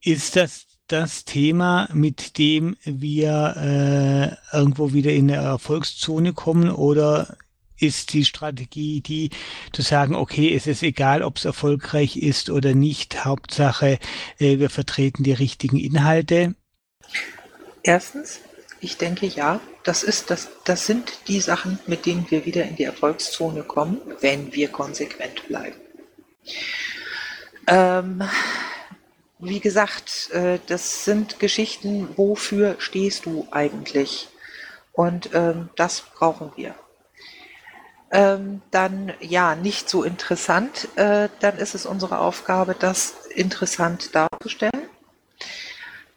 [0.00, 7.36] ist das das Thema, mit dem wir äh, irgendwo wieder in eine Erfolgszone kommen oder
[7.76, 9.30] ist die Strategie die
[9.72, 13.98] zu sagen, okay, es ist egal, ob es erfolgreich ist oder nicht, Hauptsache,
[14.38, 16.56] äh, wir vertreten die richtigen Inhalte?
[17.82, 18.40] Erstens,
[18.80, 22.76] ich denke ja, das ist das, das sind die Sachen, mit denen wir wieder in
[22.76, 25.76] die Erfolgszone kommen, wenn wir konsequent bleiben.
[27.66, 28.22] Ähm,
[29.38, 34.28] wie gesagt, äh, das sind Geschichten, wofür stehst du eigentlich?
[34.92, 36.74] Und ähm, das brauchen wir.
[38.10, 44.88] Ähm, dann ja, nicht so interessant, äh, dann ist es unsere Aufgabe, das interessant darzustellen.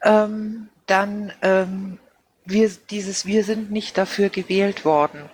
[0.01, 1.99] Ähm, dann ähm,
[2.45, 5.29] wir, dieses Wir sind nicht dafür gewählt worden.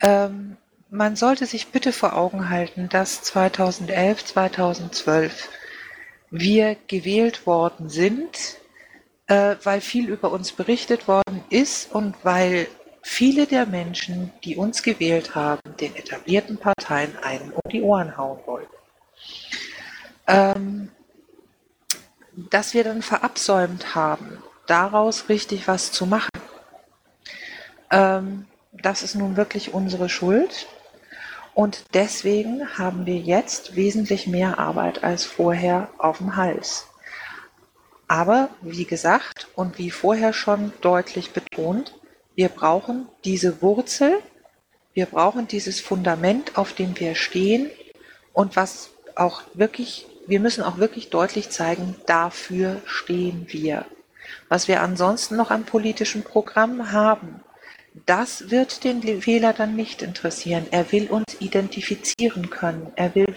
[0.00, 0.56] Ähm,
[0.90, 5.48] man sollte sich bitte vor Augen halten, dass 2011, 2012
[6.30, 8.58] wir gewählt worden sind,
[9.26, 12.68] äh, weil viel über uns berichtet worden ist und weil
[13.02, 18.40] viele der Menschen, die uns gewählt haben, den etablierten Parteien einen um die Ohren hauen
[18.46, 18.74] wollten.
[20.26, 20.90] Ähm,
[22.50, 26.30] dass wir dann verabsäumt haben, daraus richtig was zu machen,
[27.90, 30.66] ähm, das ist nun wirklich unsere Schuld.
[31.54, 36.88] Und deswegen haben wir jetzt wesentlich mehr Arbeit als vorher auf dem Hals.
[38.08, 41.94] Aber wie gesagt und wie vorher schon deutlich betont,
[42.34, 44.18] wir brauchen diese Wurzel,
[44.92, 47.70] wir brauchen dieses Fundament, auf dem wir stehen
[48.32, 53.86] und was auch wirklich, wir müssen auch wirklich deutlich zeigen, dafür stehen wir.
[54.48, 57.40] Was wir ansonsten noch an politischem Programm haben,
[58.06, 60.66] das wird den Wähler dann nicht interessieren.
[60.70, 62.92] Er will uns identifizieren können.
[62.96, 63.34] Er will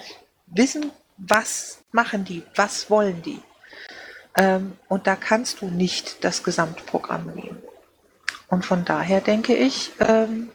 [0.47, 3.39] wissen, was machen die, was wollen die.
[4.36, 7.62] Ähm, und da kannst du nicht das Gesamtprogramm nehmen.
[8.47, 10.49] Und von daher denke ich, ähm,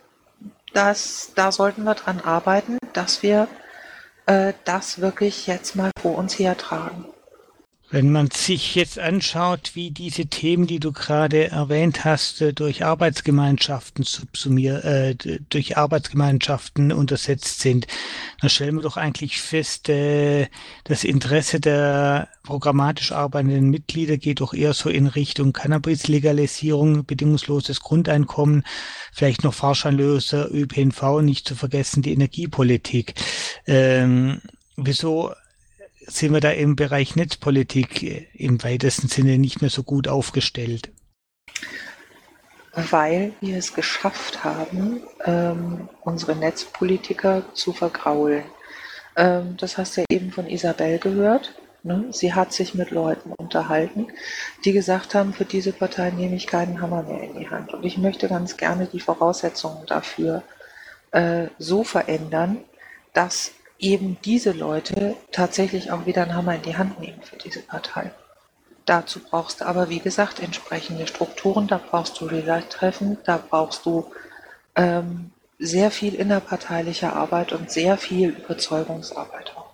[0.72, 3.48] dass da sollten wir dran arbeiten, dass wir
[4.26, 7.04] äh, das wirklich jetzt mal vor uns hertragen.
[7.92, 12.86] Wenn man sich jetzt anschaut, wie diese Themen, die du gerade erwähnt hast, äh, durch
[12.86, 15.14] Arbeitsgemeinschaften subsumiert, äh,
[15.50, 17.86] durch Arbeitsgemeinschaften untersetzt sind,
[18.40, 20.48] dann stellen wir doch eigentlich fest, äh,
[20.84, 28.64] das Interesse der programmatisch arbeitenden Mitglieder geht doch eher so in Richtung Cannabis-Legalisierung, bedingungsloses Grundeinkommen,
[29.12, 33.12] vielleicht noch fahrscheinloser ÖPNV, nicht zu vergessen die Energiepolitik.
[33.66, 34.40] Ähm,
[34.76, 35.34] wieso
[36.06, 40.90] sind wir da im Bereich Netzpolitik äh, im weitesten Sinne nicht mehr so gut aufgestellt?
[42.74, 48.44] Weil wir es geschafft haben, ähm, unsere Netzpolitiker zu vergraulen.
[49.16, 51.54] Ähm, das hast du ja eben von Isabel gehört.
[51.82, 52.06] Ne?
[52.10, 54.08] Sie hat sich mit Leuten unterhalten,
[54.64, 57.74] die gesagt haben, für diese Partei nehme ich keinen Hammer mehr in die Hand.
[57.74, 60.42] Und ich möchte ganz gerne die Voraussetzungen dafür
[61.10, 62.58] äh, so verändern,
[63.12, 63.52] dass
[63.82, 68.12] eben diese Leute tatsächlich auch wieder einen Hammer in die Hand nehmen für diese Partei.
[68.86, 74.06] Dazu brauchst du aber, wie gesagt, entsprechende Strukturen, da brauchst du Relay-Treffen, da brauchst du
[74.74, 79.72] ähm, sehr viel innerparteilicher Arbeit und sehr viel Überzeugungsarbeit auch.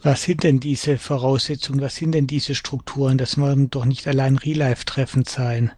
[0.00, 3.18] Was sind denn diese Voraussetzungen, was sind denn diese Strukturen?
[3.18, 5.72] Das werden doch nicht allein Real-Life-Treffen sein.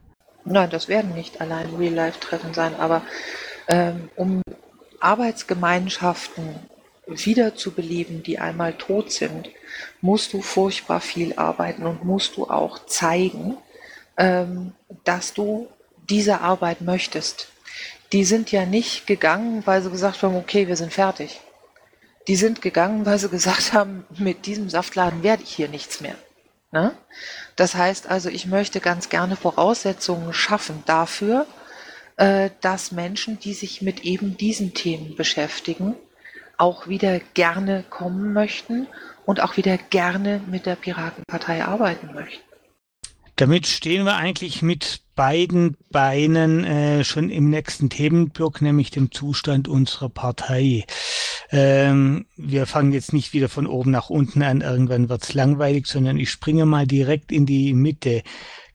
[0.45, 3.03] Nein, das werden nicht allein Real-Life-Treffen sein, aber
[3.67, 4.43] ähm, um
[5.01, 6.70] Arbeitsgemeinschaften
[7.11, 9.51] wiederzubeleben, die einmal tot sind,
[10.01, 13.57] musst du furchtbar viel arbeiten und musst du auch zeigen,
[14.17, 14.73] ähm,
[15.05, 15.69] dass du
[16.09, 17.49] diese Arbeit möchtest.
[18.13, 21.41] Die sind ja nicht gegangen, weil sie gesagt haben, okay, wir sind fertig.
[22.27, 26.17] Die sind gegangen, weil sie gesagt haben, mit diesem Saftladen werde ich hier nichts mehr.
[26.73, 26.93] Ne?
[27.57, 31.47] Das heißt also, ich möchte ganz gerne Voraussetzungen schaffen dafür,
[32.17, 35.97] äh, dass Menschen, die sich mit eben diesen Themen beschäftigen,
[36.61, 38.87] auch wieder gerne kommen möchten
[39.25, 42.43] und auch wieder gerne mit der Piratenpartei arbeiten möchten.
[43.37, 49.67] Damit stehen wir eigentlich mit beiden Beinen äh, schon im nächsten Themenblock, nämlich dem Zustand
[49.67, 50.85] unserer Partei.
[51.51, 56.19] Ähm, wir fangen jetzt nicht wieder von oben nach unten an, irgendwann wird's langweilig, sondern
[56.19, 58.23] ich springe mal direkt in die Mitte.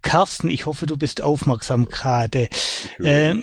[0.01, 2.49] Carsten, ich hoffe, du bist aufmerksam gerade.
[2.99, 3.35] Äh,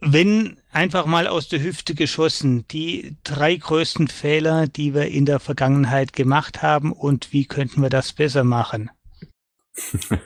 [0.00, 5.40] wenn einfach mal aus der Hüfte geschossen, die drei größten Fehler, die wir in der
[5.40, 8.90] Vergangenheit gemacht haben und wie könnten wir das besser machen?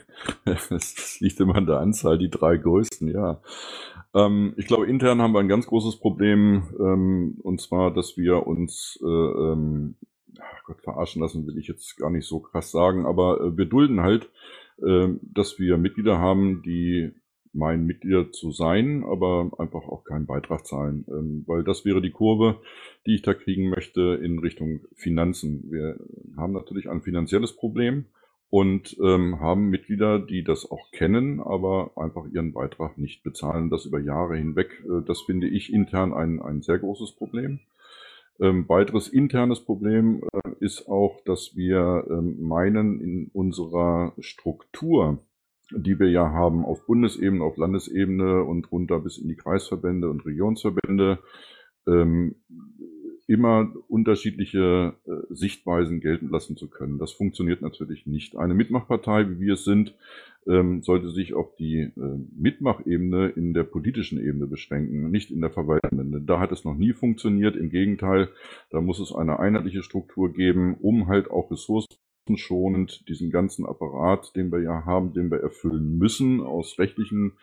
[0.45, 3.41] das liegt immer an der Anzahl, die drei größten, ja.
[4.13, 8.45] Ähm, ich glaube, intern haben wir ein ganz großes Problem, ähm, und zwar, dass wir
[8.47, 9.95] uns, äh, ähm,
[10.65, 14.01] Gott, verarschen lassen will ich jetzt gar nicht so krass sagen, aber äh, wir dulden
[14.01, 14.29] halt,
[14.81, 17.11] äh, dass wir Mitglieder haben, die
[17.53, 22.11] meinen Mitglieder zu sein, aber einfach auch keinen Beitrag zahlen, ähm, weil das wäre die
[22.11, 22.61] Kurve,
[23.05, 25.69] die ich da kriegen möchte in Richtung Finanzen.
[25.69, 25.99] Wir
[26.37, 28.05] haben natürlich ein finanzielles Problem,
[28.51, 33.85] und ähm, haben Mitglieder, die das auch kennen, aber einfach ihren Beitrag nicht bezahlen, das
[33.85, 34.83] über Jahre hinweg.
[34.85, 37.61] Äh, das finde ich intern ein, ein sehr großes Problem.
[38.41, 45.19] Ähm, weiteres internes Problem äh, ist auch, dass wir ähm, meinen, in unserer Struktur,
[45.75, 50.25] die wir ja haben auf Bundesebene, auf Landesebene und runter bis in die Kreisverbände und
[50.25, 51.19] Regionsverbände,
[51.87, 52.35] ähm,
[53.27, 56.97] immer unterschiedliche äh, Sichtweisen gelten lassen zu können.
[56.97, 58.35] Das funktioniert natürlich nicht.
[58.35, 59.95] Eine Mitmachpartei, wie wir es sind,
[60.47, 61.91] ähm, sollte sich auf die äh,
[62.35, 66.25] Mitmachebene in der politischen Ebene beschränken, nicht in der verwaltenden.
[66.25, 67.55] Da hat es noch nie funktioniert.
[67.55, 68.29] Im Gegenteil,
[68.69, 71.47] da muss es eine einheitliche Struktur geben, um halt auch
[72.27, 77.33] ressourcenschonend diesen ganzen Apparat, den wir ja haben, den wir erfüllen müssen, aus rechtlichen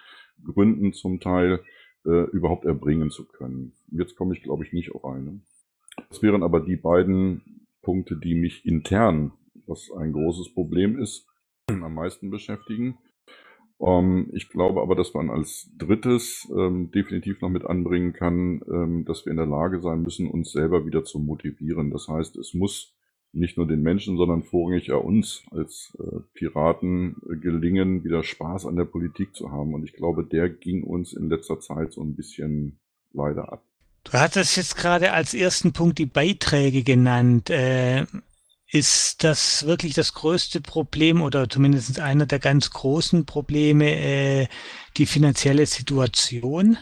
[0.44, 1.60] Gründen zum Teil,
[2.04, 3.72] äh, überhaupt erbringen zu können.
[3.90, 5.40] Jetzt komme ich, glaube ich, nicht auf eine.
[6.08, 9.32] Das wären aber die beiden Punkte, die mich intern,
[9.66, 11.26] was ein großes Problem ist,
[11.66, 12.98] am meisten beschäftigen.
[13.80, 19.04] Ähm, ich glaube aber, dass man als drittes ähm, definitiv noch mit anbringen kann, ähm,
[19.04, 21.90] dass wir in der Lage sein müssen, uns selber wieder zu motivieren.
[21.90, 22.94] Das heißt, es muss
[23.38, 28.66] nicht nur den Menschen, sondern vorrangig ja uns als äh, Piraten äh, gelingen, wieder Spaß
[28.66, 29.74] an der Politik zu haben.
[29.74, 32.78] Und ich glaube, der ging uns in letzter Zeit so ein bisschen
[33.12, 33.64] leider ab.
[34.04, 37.50] Du hattest jetzt gerade als ersten Punkt die Beiträge genannt.
[37.50, 38.06] Äh,
[38.70, 44.46] ist das wirklich das größte Problem oder zumindest einer der ganz großen Probleme äh,
[44.98, 46.76] die finanzielle Situation?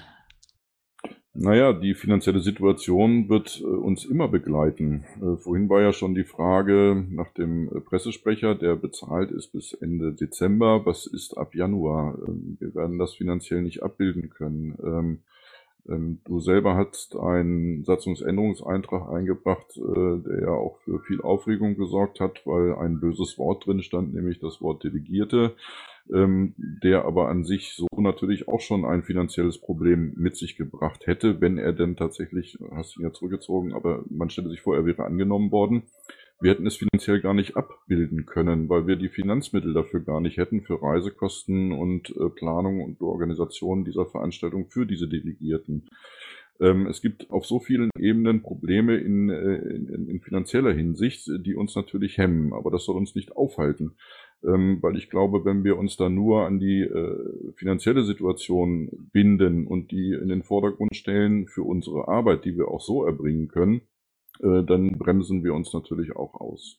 [1.38, 5.04] Naja, die finanzielle Situation wird äh, uns immer begleiten.
[5.20, 9.74] Äh, vorhin war ja schon die Frage nach dem äh, Pressesprecher, der bezahlt ist bis
[9.74, 10.86] Ende Dezember.
[10.86, 12.16] Was ist ab Januar?
[12.26, 14.78] Ähm, wir werden das finanziell nicht abbilden können.
[14.82, 15.18] Ähm,
[15.88, 22.46] ähm, du selber hast einen Satzungsänderungseintrag eingebracht, der ja auch für viel Aufregung gesorgt hat,
[22.46, 25.54] weil ein böses Wort drin stand, nämlich das Wort Delegierte,
[26.12, 31.06] ähm, der aber an sich so natürlich auch schon ein finanzielles Problem mit sich gebracht
[31.06, 34.86] hätte, wenn er denn tatsächlich, hast ihn ja zurückgezogen, aber man stelle sich vor, er
[34.86, 35.84] wäre angenommen worden
[36.40, 40.36] wir hätten es finanziell gar nicht abbilden können, weil wir die Finanzmittel dafür gar nicht
[40.36, 45.88] hätten für Reisekosten und äh, Planung und Organisation dieser Veranstaltung für diese Delegierten.
[46.60, 51.54] Ähm, es gibt auf so vielen Ebenen Probleme in, äh, in, in, finanzieller Hinsicht, die
[51.54, 53.96] uns natürlich hemmen, aber das soll uns nicht aufhalten.
[54.44, 59.66] Ähm, weil ich glaube, wenn wir uns da nur an die äh, finanzielle Situation binden
[59.66, 63.80] und die in den Vordergrund stellen für unsere Arbeit, die wir auch so erbringen können,
[64.40, 66.78] äh, dann bremsen wir uns natürlich auch aus.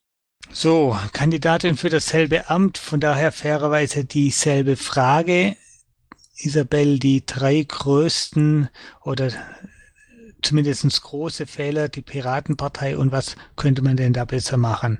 [0.52, 5.56] So, Kandidatin für dasselbe Amt, von daher fairerweise dieselbe Frage.
[6.38, 8.70] Isabel, die drei größten
[9.04, 9.32] oder
[10.42, 15.00] zumindest große Fehler, die Piratenpartei und was könnte man denn da besser machen?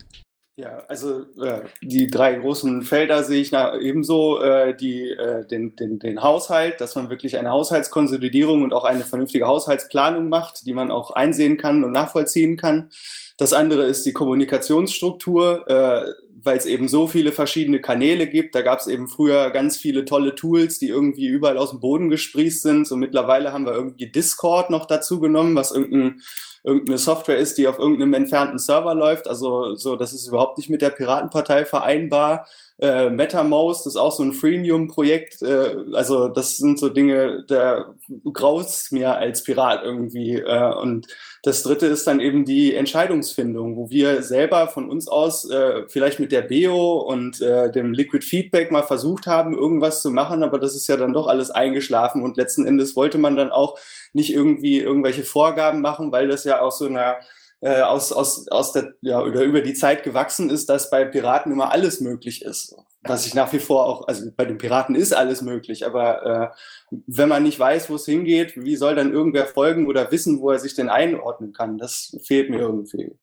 [0.60, 5.76] Ja, also äh, die drei großen Felder sehe ich na, ebenso, äh, die, äh, den,
[5.76, 10.74] den, den Haushalt, dass man wirklich eine Haushaltskonsolidierung und auch eine vernünftige Haushaltsplanung macht, die
[10.74, 12.90] man auch einsehen kann und nachvollziehen kann.
[13.38, 18.56] Das andere ist die Kommunikationsstruktur, äh, weil es eben so viele verschiedene Kanäle gibt.
[18.56, 22.10] Da gab es eben früher ganz viele tolle Tools, die irgendwie überall aus dem Boden
[22.10, 22.88] gesprießt sind.
[22.88, 26.22] So mittlerweile haben wir irgendwie Discord noch dazu genommen, was irgendein
[26.68, 29.28] irgendeine Software ist, die auf irgendeinem entfernten Server läuft.
[29.28, 32.46] Also so, das ist überhaupt nicht mit der Piratenpartei vereinbar.
[32.80, 35.42] Äh, MetaMouse, das ist auch so ein Freemium-Projekt.
[35.42, 37.94] Äh, also das sind so Dinge, da
[38.32, 40.36] graust mir als Pirat irgendwie.
[40.36, 41.08] Äh, und
[41.42, 46.20] das Dritte ist dann eben die Entscheidungsfindung, wo wir selber von uns aus äh, vielleicht
[46.20, 50.60] mit der BEO und äh, dem Liquid Feedback mal versucht haben, irgendwas zu machen, aber
[50.60, 53.80] das ist ja dann doch alles eingeschlafen und letzten Endes wollte man dann auch
[54.14, 57.18] nicht irgendwie irgendwelche Vorgaben machen, weil das ja aus so einer
[57.62, 61.52] äh, aus, aus, aus der, ja, oder über die Zeit gewachsen ist, dass bei Piraten
[61.52, 62.76] immer alles möglich ist.
[63.04, 66.54] Was ich nach wie vor auch, also bei den Piraten ist alles möglich, aber
[66.92, 70.42] äh, wenn man nicht weiß, wo es hingeht, wie soll dann irgendwer folgen oder wissen,
[70.42, 71.78] wo er sich denn einordnen kann?
[71.78, 73.16] Das fehlt mir irgendwie.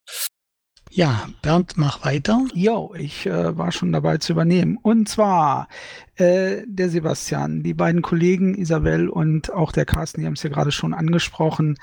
[0.96, 2.46] Ja, Bernd, mach weiter.
[2.54, 4.78] Jo, ich äh, war schon dabei zu übernehmen.
[4.80, 5.66] Und zwar
[6.14, 10.50] äh, der Sebastian, die beiden Kollegen Isabel und auch der Carsten, die haben es ja
[10.50, 11.76] gerade schon angesprochen.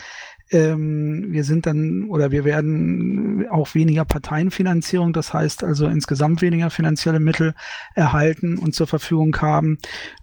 [0.51, 6.69] Ähm, wir sind dann oder wir werden auch weniger Parteienfinanzierung, das heißt also insgesamt weniger
[6.69, 7.53] finanzielle Mittel
[7.95, 9.77] erhalten und zur Verfügung haben.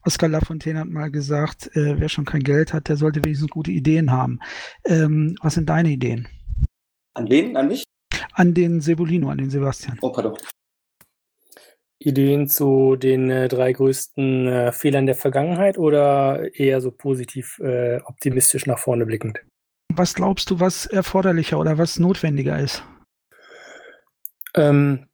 [0.04, 3.70] Oskar Lafontaine hat mal gesagt, äh, wer schon kein Geld hat, der sollte wenigstens gute
[3.70, 4.38] Ideen haben.
[4.84, 6.28] Ähm, was sind deine Ideen?
[7.14, 7.56] An wen?
[7.56, 7.84] An mich?
[8.32, 9.98] An den Sebulino, an den Sebastian.
[10.02, 10.36] Oh, pardon.
[12.00, 18.00] Ideen zu den äh, drei größten äh, Fehlern der Vergangenheit oder eher so positiv äh,
[18.04, 19.40] optimistisch nach vorne blickend?
[19.88, 22.82] Was glaubst du, was erforderlicher oder was notwendiger ist?
[24.54, 25.08] Ähm,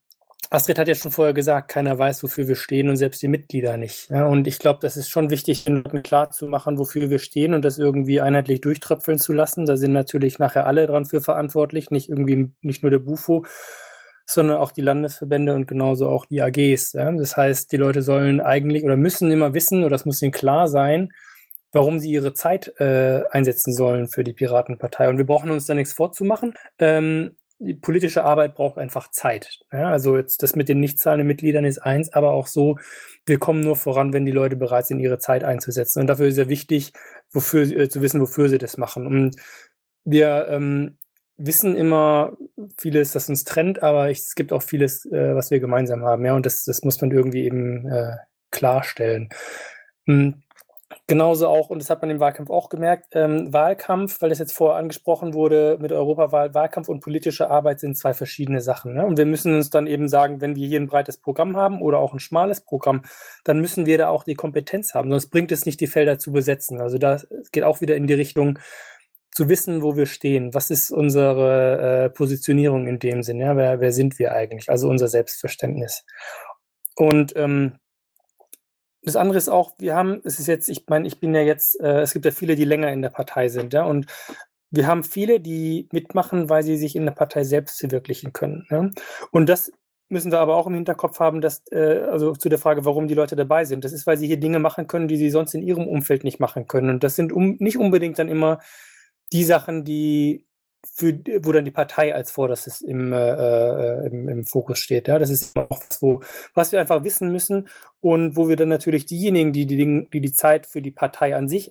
[0.51, 3.77] Astrid hat ja schon vorher gesagt, keiner weiß, wofür wir stehen und selbst die Mitglieder
[3.77, 4.09] nicht.
[4.11, 7.19] Ja, und ich glaube, das ist schon wichtig, den Leuten klar zu machen, wofür wir
[7.19, 9.67] stehen und das irgendwie einheitlich durchtröpfeln zu lassen.
[9.67, 13.45] Da sind natürlich nachher alle dran für verantwortlich, nicht irgendwie nicht nur der Bufo,
[14.27, 16.93] sondern auch die Landesverbände und genauso auch die AGs.
[16.93, 17.11] Ja.
[17.11, 20.69] Das heißt, die Leute sollen eigentlich oder müssen immer wissen, oder das muss ihnen klar
[20.69, 21.11] sein,
[21.75, 25.09] warum sie ihre Zeit äh, einsetzen sollen für die Piratenpartei.
[25.09, 26.55] Und wir brauchen uns da nichts vorzumachen.
[26.79, 29.61] Ähm, die politische Arbeit braucht einfach Zeit.
[29.73, 32.79] Ja, also jetzt das mit den nicht zahlenden Mitgliedern ist eins, aber auch so,
[33.27, 36.01] wir kommen nur voran, wenn die Leute bereit sind, ihre Zeit einzusetzen.
[36.01, 36.93] Und dafür ist ja wichtig,
[37.33, 39.07] wofür, äh, zu wissen, wofür sie das machen.
[39.07, 39.37] Und
[40.05, 40.99] wir ähm,
[41.37, 42.37] wissen immer
[42.79, 46.25] vieles, das uns trennt, aber ich, es gibt auch vieles, äh, was wir gemeinsam haben.
[46.25, 48.17] Ja, und das, das muss man irgendwie eben äh,
[48.51, 49.31] klarstellen.
[50.07, 50.44] Hm.
[51.07, 54.53] Genauso auch, und das hat man im Wahlkampf auch gemerkt, ähm, Wahlkampf, weil das jetzt
[54.53, 58.95] vorher angesprochen wurde, mit Europawahl, Wahlkampf und politische Arbeit sind zwei verschiedene Sachen.
[58.95, 59.05] Ne?
[59.05, 61.99] Und wir müssen uns dann eben sagen, wenn wir hier ein breites Programm haben oder
[61.99, 63.03] auch ein schmales Programm,
[63.45, 66.33] dann müssen wir da auch die Kompetenz haben, sonst bringt es nicht, die Felder zu
[66.33, 66.81] besetzen.
[66.81, 67.21] Also da
[67.53, 68.59] geht auch wieder in die Richtung,
[69.35, 70.55] zu wissen, wo wir stehen.
[70.55, 73.41] Was ist unsere äh, Positionierung in dem Sinn?
[73.41, 73.57] Ja?
[73.57, 74.71] Wer, wer sind wir eigentlich?
[74.71, 76.05] Also unser Selbstverständnis.
[76.95, 77.73] Und ähm,
[79.05, 81.79] das andere ist auch, wir haben, es ist jetzt, ich meine, ich bin ja jetzt,
[81.81, 84.07] äh, es gibt ja viele, die länger in der Partei sind, ja, und
[84.71, 88.67] wir haben viele, die mitmachen, weil sie sich in der Partei selbst verwirklichen können.
[88.71, 88.91] Ja?
[89.31, 89.71] Und das
[90.09, 93.15] müssen wir aber auch im Hinterkopf haben, dass, äh, also zu der Frage, warum die
[93.15, 93.85] Leute dabei sind.
[93.85, 96.41] Das ist, weil sie hier Dinge machen können, die sie sonst in ihrem Umfeld nicht
[96.41, 96.91] machen können.
[96.91, 98.61] Und das sind um, nicht unbedingt dann immer
[99.33, 100.47] die Sachen, die
[100.93, 105.09] für, wo dann die Partei als vorderstes im, äh, äh, im, im, Fokus steht.
[105.09, 105.19] Ja?
[105.19, 106.01] Das ist auch was,
[106.55, 107.69] was wir einfach wissen müssen
[108.01, 111.49] und wo wir dann natürlich diejenigen, die die, die, die Zeit für die Partei an
[111.49, 111.71] sich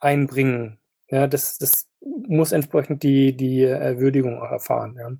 [0.00, 4.96] einbringen, ja, das, das muss entsprechend die, die äh, Würdigung auch erfahren.
[4.98, 5.12] Ja.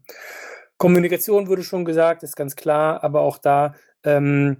[0.76, 4.58] Kommunikation wurde schon gesagt, ist ganz klar, aber auch da ähm,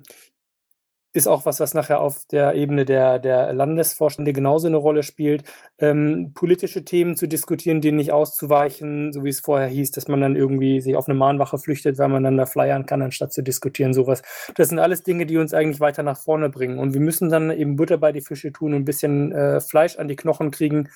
[1.15, 5.45] ist auch was, was nachher auf der Ebene der, der Landesvorstände genauso eine Rolle spielt,
[5.79, 10.21] ähm, politische Themen zu diskutieren, denen nicht auszuweichen, so wie es vorher hieß, dass man
[10.21, 13.43] dann irgendwie sich auf eine Mahnwache flüchtet, weil man dann da flyern kann, anstatt zu
[13.43, 14.23] diskutieren, sowas.
[14.57, 16.79] Das sind alles Dinge, die uns eigentlich weiter nach vorne bringen.
[16.81, 19.97] Und wir müssen dann eben Butter bei die Fische tun und ein bisschen äh, Fleisch
[19.97, 20.89] an die Knochen kriegen,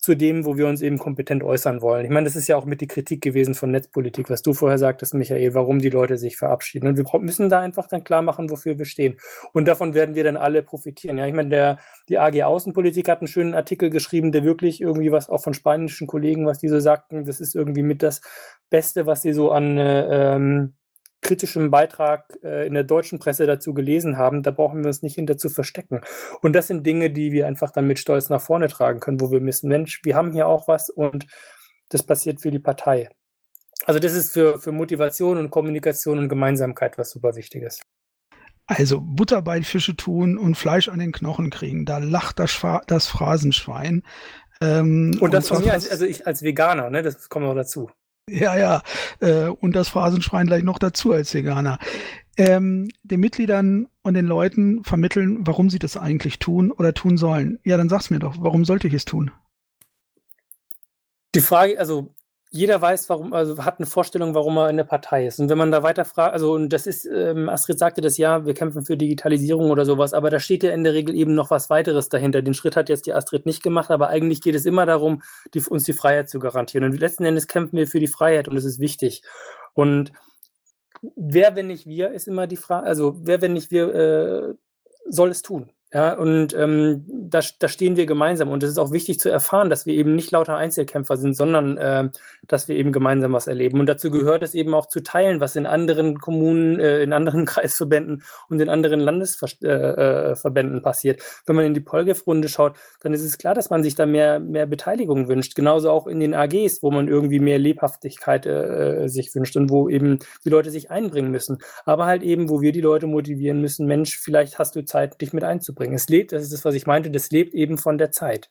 [0.00, 2.06] zu dem, wo wir uns eben kompetent äußern wollen.
[2.06, 4.78] Ich meine, das ist ja auch mit die Kritik gewesen von Netzpolitik, was du vorher
[4.78, 6.88] sagtest, Michael, warum die Leute sich verabschieden.
[6.88, 9.18] Und wir müssen da einfach dann klar machen, wofür wir stehen.
[9.52, 11.18] Und davon werden wir dann alle profitieren.
[11.18, 11.78] Ja, ich meine, der,
[12.08, 16.06] die AG Außenpolitik hat einen schönen Artikel geschrieben, der wirklich irgendwie was auch von spanischen
[16.06, 18.22] Kollegen, was die so sagten, das ist irgendwie mit das
[18.70, 20.74] Beste, was sie so an äh, ähm,
[21.22, 25.14] kritischem Beitrag äh, in der deutschen Presse dazu gelesen haben, da brauchen wir uns nicht
[25.14, 26.00] hinter zu verstecken.
[26.40, 29.30] Und das sind Dinge, die wir einfach dann mit Stolz nach vorne tragen können, wo
[29.30, 31.26] wir wissen, Mensch, wir haben hier auch was und
[31.88, 33.08] das passiert für die Partei.
[33.86, 37.80] Also das ist für, für Motivation und Kommunikation und Gemeinsamkeit was super wichtiges.
[38.66, 43.08] Also Butter bei Fische tun und Fleisch an den Knochen kriegen, da lacht das, das
[43.08, 44.02] Phrasenschwein.
[44.60, 47.54] Ähm, und das und von mir als, also ich als Veganer, ne, das kommt noch
[47.54, 47.90] dazu.
[48.28, 48.82] Ja, ja.
[49.20, 51.78] Äh, und das Phrasenschwein gleich noch dazu als Veganer.
[52.36, 57.58] Ähm, den Mitgliedern und den Leuten vermitteln, warum sie das eigentlich tun oder tun sollen.
[57.64, 59.30] Ja, dann sag's mir doch, warum sollte ich es tun?
[61.34, 62.14] Die Frage, also
[62.52, 65.38] jeder weiß, warum, also hat eine Vorstellung, warum er in der Partei ist.
[65.38, 68.44] Und wenn man da weiter fragt, also und das ist, ähm, Astrid sagte das ja,
[68.44, 71.50] wir kämpfen für Digitalisierung oder sowas, aber da steht ja in der Regel eben noch
[71.50, 72.42] was weiteres dahinter.
[72.42, 75.22] Den Schritt hat jetzt die Astrid nicht gemacht, aber eigentlich geht es immer darum,
[75.54, 76.84] die, uns die Freiheit zu garantieren.
[76.84, 79.22] Und letzten Endes kämpfen wir für die Freiheit und das ist wichtig.
[79.74, 80.10] Und
[81.14, 84.54] wer, wenn nicht wir, ist immer die Frage, also wer, wenn nicht wir, äh,
[85.06, 85.70] soll es tun?
[85.92, 88.48] Ja, und ähm, da, da stehen wir gemeinsam.
[88.48, 91.76] Und es ist auch wichtig zu erfahren, dass wir eben nicht lauter Einzelkämpfer sind, sondern
[91.78, 92.10] äh,
[92.46, 93.80] dass wir eben gemeinsam was erleben.
[93.80, 97.44] Und dazu gehört es eben auch zu teilen, was in anderen Kommunen, äh, in anderen
[97.46, 101.22] Kreisverbänden und in anderen Landesverbänden äh, äh passiert.
[101.46, 104.38] Wenn man in die Polgef-Runde schaut, dann ist es klar, dass man sich da mehr,
[104.38, 105.56] mehr Beteiligung wünscht.
[105.56, 109.88] Genauso auch in den AGs, wo man irgendwie mehr Lebhaftigkeit äh, sich wünscht und wo
[109.88, 111.58] eben die Leute sich einbringen müssen.
[111.84, 115.32] Aber halt eben, wo wir die Leute motivieren müssen, Mensch, vielleicht hast du Zeit, dich
[115.32, 115.94] mit einzubringen bringen.
[115.94, 118.50] Es lebt, das ist das, was ich meinte, das lebt eben von der Zeit.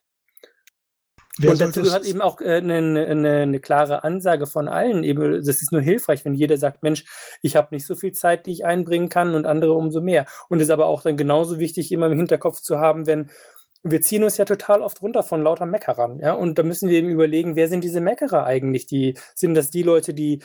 [1.37, 5.05] Wer und dazu gehört eben auch eine, äh, eine, eine, klare Ansage von allen.
[5.05, 7.05] Eben, das ist nur hilfreich, wenn jeder sagt, Mensch,
[7.41, 10.25] ich habe nicht so viel Zeit, die ich einbringen kann und andere umso mehr.
[10.49, 13.29] Und es ist aber auch dann genauso wichtig, immer im Hinterkopf zu haben, wenn
[13.83, 16.97] wir ziehen uns ja total oft runter von lauter Meckerern, ja, und da müssen wir
[16.97, 18.87] eben überlegen, wer sind diese Meckerer eigentlich?
[18.87, 20.39] Die sind das die Leute, die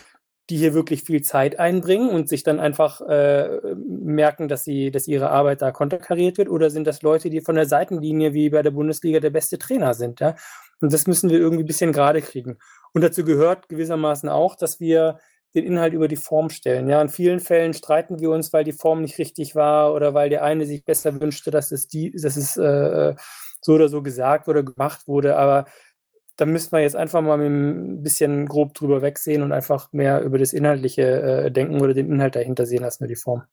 [0.50, 5.08] die hier wirklich viel Zeit einbringen und sich dann einfach äh, merken, dass sie, dass
[5.08, 8.62] ihre Arbeit da konterkariert wird, oder sind das Leute, die von der Seitenlinie wie bei
[8.62, 10.34] der Bundesliga der beste Trainer sind, ja?
[10.80, 12.58] Und das müssen wir irgendwie ein bisschen gerade kriegen.
[12.92, 15.18] Und dazu gehört gewissermaßen auch, dass wir
[15.54, 16.88] den Inhalt über die Form stellen.
[16.88, 20.28] Ja, in vielen Fällen streiten wir uns, weil die Form nicht richtig war oder weil
[20.28, 23.14] der eine sich besser wünschte, dass es die, dass es äh,
[23.60, 25.36] so oder so gesagt oder gemacht wurde.
[25.36, 25.66] Aber
[26.36, 30.38] da müssten wir jetzt einfach mal ein bisschen grob drüber wegsehen und einfach mehr über
[30.38, 33.44] das Inhaltliche äh, denken oder den Inhalt dahinter sehen als nur die Form.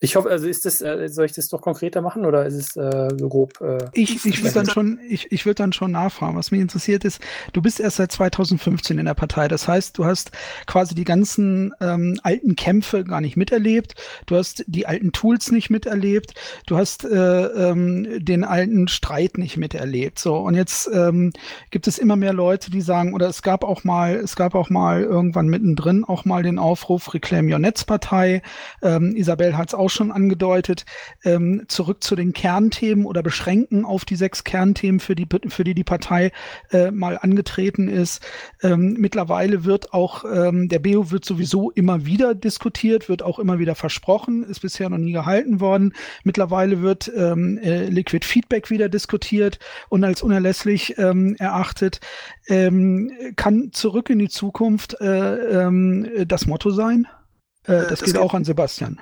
[0.00, 2.76] Ich hoffe, also ist das, äh, soll ich das doch konkreter machen oder ist es
[2.76, 3.60] äh, so grob?
[3.60, 6.36] Äh, ich ich würde dann schon, ich, ich würde dann schon nachfragen.
[6.36, 7.20] Was mich interessiert ist,
[7.52, 9.48] du bist erst seit 2015 in der Partei.
[9.48, 10.30] Das heißt, du hast
[10.66, 13.94] quasi die ganzen ähm, alten Kämpfe gar nicht miterlebt.
[14.26, 16.34] Du hast die alten Tools nicht miterlebt.
[16.66, 20.20] Du hast äh, ähm, den alten Streit nicht miterlebt.
[20.20, 21.32] So und jetzt ähm,
[21.70, 24.70] gibt es immer mehr Leute, die sagen, oder es gab auch mal, es gab auch
[24.70, 28.42] mal irgendwann mittendrin auch mal den Aufruf Reclaim Your Netzpartei.
[28.80, 30.84] Ähm, Isabel hat es auch auch schon angedeutet,
[31.24, 35.74] ähm, zurück zu den Kernthemen oder beschränken auf die sechs Kernthemen, für die, für die
[35.74, 36.30] die Partei
[36.70, 38.22] äh, mal angetreten ist.
[38.62, 43.58] Ähm, mittlerweile wird auch, ähm, der BEO wird sowieso immer wieder diskutiert, wird auch immer
[43.58, 45.94] wieder versprochen, ist bisher noch nie gehalten worden.
[46.22, 49.58] Mittlerweile wird ähm, äh, Liquid Feedback wieder diskutiert
[49.88, 52.00] und als unerlässlich ähm, erachtet.
[52.46, 57.06] Ähm, kann zurück in die Zukunft äh, ähm, das Motto sein?
[57.64, 59.00] Äh, das, das geht auch an Sebastian.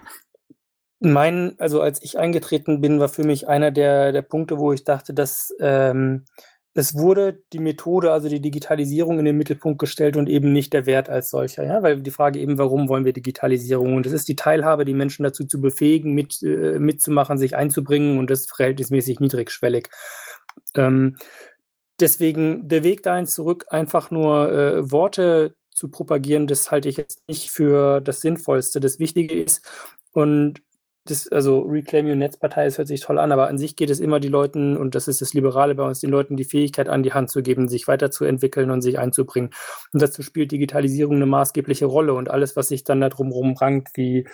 [1.00, 4.84] Mein, also als ich eingetreten bin, war für mich einer der, der Punkte, wo ich
[4.84, 6.24] dachte, dass ähm,
[6.72, 10.84] es wurde die Methode, also die Digitalisierung in den Mittelpunkt gestellt und eben nicht der
[10.86, 11.64] Wert als solcher.
[11.64, 11.82] Ja?
[11.82, 13.94] Weil die Frage eben, warum wollen wir Digitalisierung?
[13.94, 18.18] Und es ist die Teilhabe, die Menschen dazu zu befähigen, mit, äh, mitzumachen, sich einzubringen
[18.18, 19.88] und das verhältnismäßig niedrigschwellig.
[20.74, 21.16] Ähm,
[21.98, 27.26] deswegen der Weg dahin zurück, einfach nur äh, Worte zu propagieren, das halte ich jetzt
[27.28, 28.80] nicht für das Sinnvollste.
[28.80, 29.62] Das Wichtige ist,
[30.16, 30.62] und
[31.10, 34.00] das, also Reclaim Your Netzpartei, das hört sich toll an, aber an sich geht es
[34.00, 37.02] immer die Leuten, und das ist das Liberale bei uns, den Leuten die Fähigkeit an
[37.02, 39.50] die Hand zu geben, sich weiterzuentwickeln und sich einzubringen.
[39.92, 43.96] Und dazu spielt Digitalisierung eine maßgebliche Rolle und alles, was sich dann da drumherum rankt,
[43.96, 44.26] wie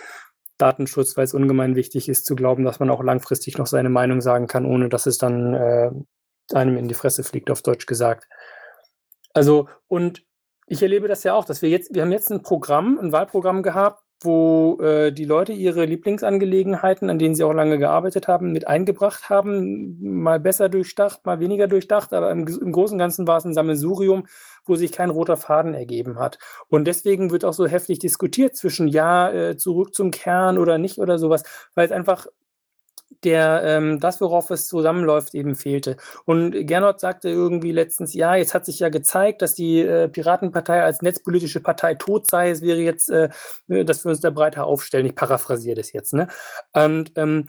[0.57, 4.21] Datenschutz, weil es ungemein wichtig ist, zu glauben, dass man auch langfristig noch seine Meinung
[4.21, 5.91] sagen kann, ohne dass es dann äh,
[6.53, 8.27] einem in die Fresse fliegt, auf Deutsch gesagt.
[9.33, 10.23] Also, und
[10.67, 13.63] ich erlebe das ja auch, dass wir jetzt, wir haben jetzt ein Programm, ein Wahlprogramm
[13.63, 18.67] gehabt, wo äh, die Leute ihre Lieblingsangelegenheiten, an denen sie auch lange gearbeitet haben, mit
[18.67, 19.97] eingebracht haben.
[20.01, 23.53] Mal besser durchdacht, mal weniger durchdacht, aber im, im Großen und Ganzen war es ein
[23.53, 24.25] Sammelsurium,
[24.65, 26.39] wo sich kein roter Faden ergeben hat.
[26.67, 30.99] Und deswegen wird auch so heftig diskutiert zwischen ja, äh, zurück zum Kern oder nicht
[30.99, 31.43] oder sowas,
[31.75, 32.27] weil es einfach
[33.23, 35.97] der ähm, das, worauf es zusammenläuft, eben fehlte.
[36.25, 40.83] Und Gernot sagte irgendwie letztens, ja, jetzt hat sich ja gezeigt, dass die äh, Piratenpartei
[40.83, 42.49] als netzpolitische Partei tot sei.
[42.49, 43.29] Es wäre jetzt, äh,
[43.67, 45.05] dass wir uns da breiter aufstellen.
[45.05, 46.13] Ich paraphrasiere das jetzt.
[46.13, 46.27] Ne?
[46.73, 47.47] Und ähm,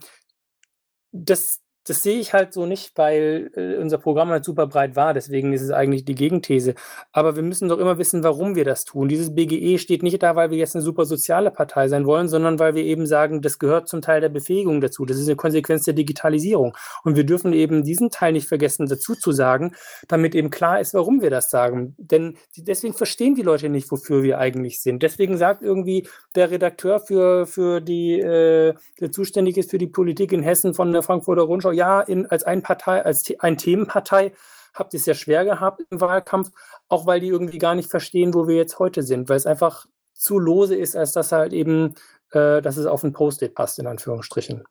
[1.13, 5.13] das, das sehe ich halt so nicht, weil äh, unser Programm halt super breit war.
[5.13, 6.75] Deswegen ist es eigentlich die Gegenthese.
[7.13, 9.09] Aber wir müssen doch immer wissen, warum wir das tun.
[9.09, 12.59] Dieses BGE steht nicht da, weil wir jetzt eine super soziale Partei sein wollen, sondern
[12.59, 15.05] weil wir eben sagen, das gehört zum Teil der Befähigung dazu.
[15.05, 16.75] Das ist eine Konsequenz der Digitalisierung.
[17.03, 19.75] Und wir dürfen eben diesen Teil nicht vergessen, dazu zu sagen,
[20.09, 21.95] damit eben klar ist, warum wir das sagen.
[21.99, 25.03] Denn deswegen verstehen die Leute nicht, wofür wir eigentlich sind.
[25.03, 30.33] Deswegen sagt irgendwie der Redakteur für, für die, äh, der zuständig ist für die Politik
[30.33, 34.33] in Hessen von der Frankfurter Rundschau, ja, in, als ein Partei, als ein Themenpartei
[34.75, 36.51] habt ihr es ja schwer gehabt im Wahlkampf,
[36.89, 39.87] auch weil die irgendwie gar nicht verstehen, wo wir jetzt heute sind, weil es einfach
[40.13, 41.95] zu lose ist, als dass halt eben,
[42.33, 44.65] äh, dass es auf ein Post-it passt, in Anführungsstrichen.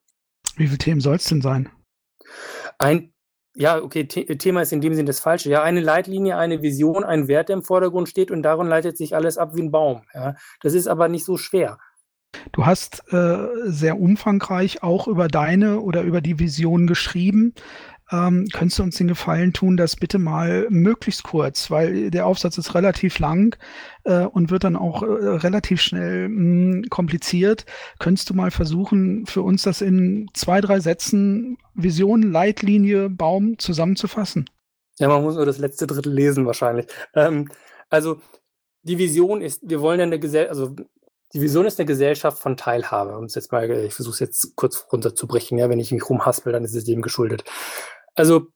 [0.55, 1.69] Wie viele Themen soll es denn sein?
[2.77, 3.13] Ein,
[3.55, 5.49] ja, okay, The Thema ist in dem Sinn das Falsche.
[5.49, 9.15] Ja, eine Leitlinie, eine Vision, ein Wert, der im Vordergrund steht und darin leitet sich
[9.15, 10.03] alles ab wie ein Baum.
[10.13, 10.35] Ja.
[10.61, 11.77] Das ist aber nicht so schwer.
[12.51, 17.53] Du hast äh, sehr umfangreich auch über deine oder über die Vision geschrieben.
[18.11, 22.57] Ähm, könntest du uns den Gefallen tun, das bitte mal möglichst kurz, weil der Aufsatz
[22.57, 23.57] ist relativ lang
[24.03, 27.65] äh, und wird dann auch äh, relativ schnell mh, hm, kompliziert.
[27.99, 34.49] Könntest du mal versuchen, für uns das in zwei, drei Sätzen Vision, Leitlinie, Baum zusammenzufassen?
[34.99, 36.85] Ja, man muss nur das letzte Drittel lesen wahrscheinlich.
[37.15, 37.49] Ähm,
[37.89, 38.19] also
[38.83, 40.75] die Vision ist, wir wollen ja eine Gesellschaft, also
[41.33, 43.17] die Vision ist eine Gesellschaft von Teilhabe.
[43.17, 46.63] Um jetzt mal, ich versuche es jetzt kurz runterzubrechen, ja, wenn ich mich rumhaspel, dann
[46.63, 47.43] ist es dem geschuldet.
[48.15, 48.47] Also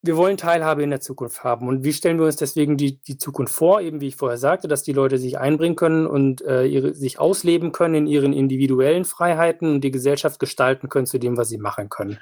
[0.00, 1.66] wir wollen Teilhabe in der Zukunft haben.
[1.66, 3.80] Und wie stellen wir uns deswegen die, die Zukunft vor?
[3.80, 7.18] Eben wie ich vorher sagte, dass die Leute sich einbringen können und äh, ihre, sich
[7.18, 11.58] ausleben können in ihren individuellen Freiheiten und die Gesellschaft gestalten können zu dem, was sie
[11.58, 12.18] machen können.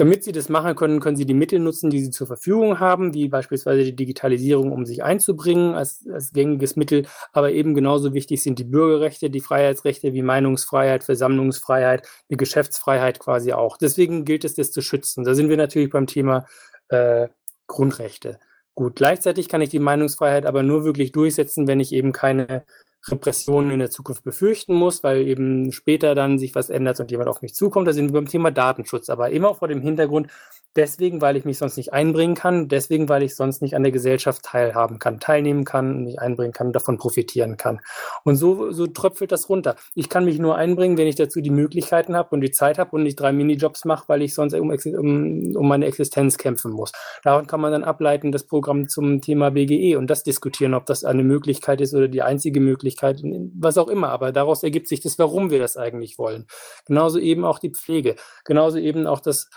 [0.00, 3.12] Damit sie das machen können, können sie die Mittel nutzen, die sie zur Verfügung haben,
[3.12, 7.04] wie beispielsweise die Digitalisierung, um sich einzubringen als, als gängiges Mittel.
[7.34, 13.52] Aber eben genauso wichtig sind die Bürgerrechte, die Freiheitsrechte wie Meinungsfreiheit, Versammlungsfreiheit, die Geschäftsfreiheit quasi
[13.52, 13.76] auch.
[13.76, 15.24] Deswegen gilt es, das zu schützen.
[15.24, 16.46] Da sind wir natürlich beim Thema
[16.88, 17.28] äh,
[17.66, 18.38] Grundrechte.
[18.74, 22.64] Gut, gleichzeitig kann ich die Meinungsfreiheit aber nur wirklich durchsetzen, wenn ich eben keine
[23.08, 27.28] Repressionen in der Zukunft befürchten muss, weil eben später dann sich was ändert und jemand
[27.28, 27.88] auf mich zukommt.
[27.88, 30.30] Da sind wir beim Thema Datenschutz, aber immer vor dem Hintergrund,
[30.76, 33.92] deswegen, weil ich mich sonst nicht einbringen kann, deswegen, weil ich sonst nicht an der
[33.92, 37.80] Gesellschaft teilhaben kann, teilnehmen kann, mich einbringen kann, davon profitieren kann.
[38.24, 39.76] Und so, so tröpfelt das runter.
[39.94, 42.96] Ich kann mich nur einbringen, wenn ich dazu die Möglichkeiten habe und die Zeit habe
[42.96, 46.92] und nicht drei Minijobs mache, weil ich sonst um, um, um meine Existenz kämpfen muss.
[47.22, 51.04] Daran kann man dann ableiten, das Programm zum Thema BGE und das diskutieren, ob das
[51.04, 53.22] eine Möglichkeit ist oder die einzige Möglichkeit,
[53.58, 54.10] was auch immer.
[54.10, 56.46] Aber daraus ergibt sich das, warum wir das eigentlich wollen.
[56.86, 58.16] Genauso eben auch die Pflege.
[58.44, 59.50] Genauso eben auch das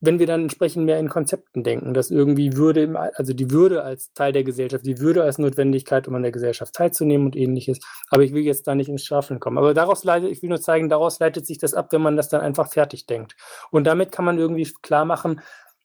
[0.00, 4.12] wenn wir dann entsprechend mehr in Konzepten denken, dass irgendwie Würde, also die Würde als
[4.12, 7.80] Teil der Gesellschaft, die Würde als Notwendigkeit, um an der Gesellschaft teilzunehmen und ähnliches.
[8.10, 9.58] Aber ich will jetzt da nicht ins Schwafeln kommen.
[9.58, 12.28] Aber daraus leitet, ich will nur zeigen, daraus leitet sich das ab, wenn man das
[12.28, 13.34] dann einfach fertig denkt.
[13.70, 15.40] Und damit kann man irgendwie klar machen,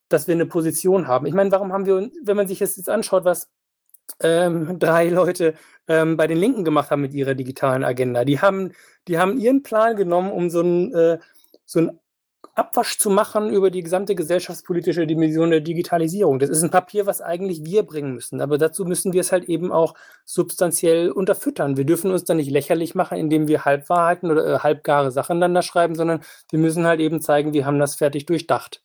[0.10, 1.26] dass wir eine Position haben.
[1.26, 3.50] Ich meine, warum haben wir, wenn man sich das jetzt anschaut, was
[4.22, 5.56] ähm, drei Leute
[5.88, 8.26] ähm, bei den Linken gemacht haben mit ihrer digitalen Agenda.
[8.26, 8.74] Die haben,
[9.08, 11.20] die haben ihren Plan genommen, um so ein, äh,
[11.66, 12.00] so ein
[12.56, 16.38] Abwasch zu machen über die gesamte gesellschaftspolitische Dimension der Digitalisierung.
[16.38, 18.42] Das ist ein Papier, was eigentlich wir bringen müssen.
[18.42, 21.78] Aber dazu müssen wir es halt eben auch substanziell unterfüttern.
[21.78, 25.56] Wir dürfen uns da nicht lächerlich machen, indem wir Halbwahrheiten oder äh, halbgare Sachen dann
[25.56, 26.22] da schreiben, sondern
[26.52, 28.84] wir müssen halt eben zeigen, wir haben das fertig durchdacht.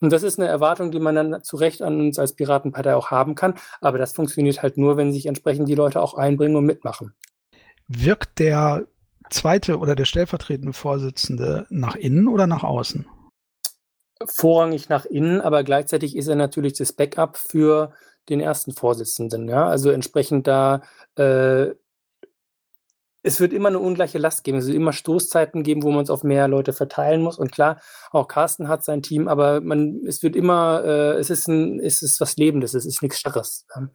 [0.00, 3.10] Und das ist eine Erwartung, die man dann zu Recht an uns als Piratenpartei auch
[3.10, 3.54] haben kann.
[3.80, 7.14] Aber das funktioniert halt nur, wenn sich entsprechend die Leute auch einbringen und mitmachen.
[7.86, 8.86] Wirkt der
[9.32, 13.06] zweite oder der stellvertretende Vorsitzende nach innen oder nach außen?
[14.26, 17.92] Vorrangig nach innen, aber gleichzeitig ist er natürlich das Backup für
[18.28, 19.48] den ersten Vorsitzenden.
[19.48, 19.66] Ja?
[19.66, 20.82] Also entsprechend da,
[21.16, 21.70] äh,
[23.24, 24.58] es wird immer eine ungleiche Last geben.
[24.58, 27.38] Es wird immer Stoßzeiten geben, wo man es auf mehr Leute verteilen muss.
[27.38, 27.80] Und klar,
[28.10, 32.02] auch Carsten hat sein Team, aber man, es wird immer, äh, es ist ein, es
[32.02, 33.66] ist was Lebendes, es ist nichts Starres.
[33.74, 33.88] Ja?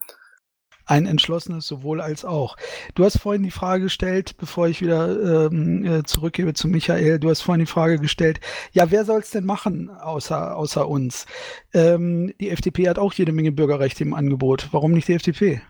[0.88, 2.56] Ein entschlossenes sowohl als auch.
[2.96, 7.30] Du hast vorhin die Frage gestellt, bevor ich wieder ähm, äh, zurückgebe zu Michael, du
[7.30, 8.40] hast vorhin die Frage gestellt,
[8.72, 11.26] ja, wer soll es denn machen außer, außer uns?
[11.74, 14.70] Ähm, die FDP hat auch jede Menge Bürgerrechte im Angebot.
[14.72, 15.62] Warum nicht die FDP?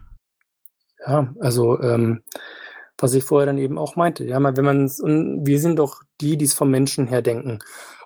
[1.06, 2.24] Ja, also ähm,
[2.98, 6.46] was ich vorher dann eben auch meinte, ja, wenn man wir sind doch die, die
[6.46, 7.60] es vom Menschen her denken.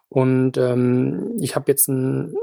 [0.10, 2.34] Und ähm, ich habe jetzt ein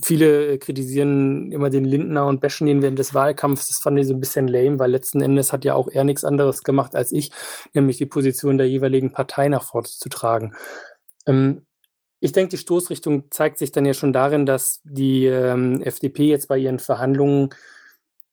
[0.00, 3.68] Viele kritisieren immer den Lindner und bashen ihn während des Wahlkampfs.
[3.68, 6.24] Das fand ich so ein bisschen lame, weil letzten Endes hat ja auch er nichts
[6.24, 7.30] anderes gemacht als ich,
[7.74, 10.54] nämlich die Position der jeweiligen Partei nach vorne zu tragen.
[11.26, 11.66] Ähm,
[12.20, 16.46] ich denke, die Stoßrichtung zeigt sich dann ja schon darin, dass die ähm, FDP jetzt
[16.48, 17.50] bei ihren Verhandlungen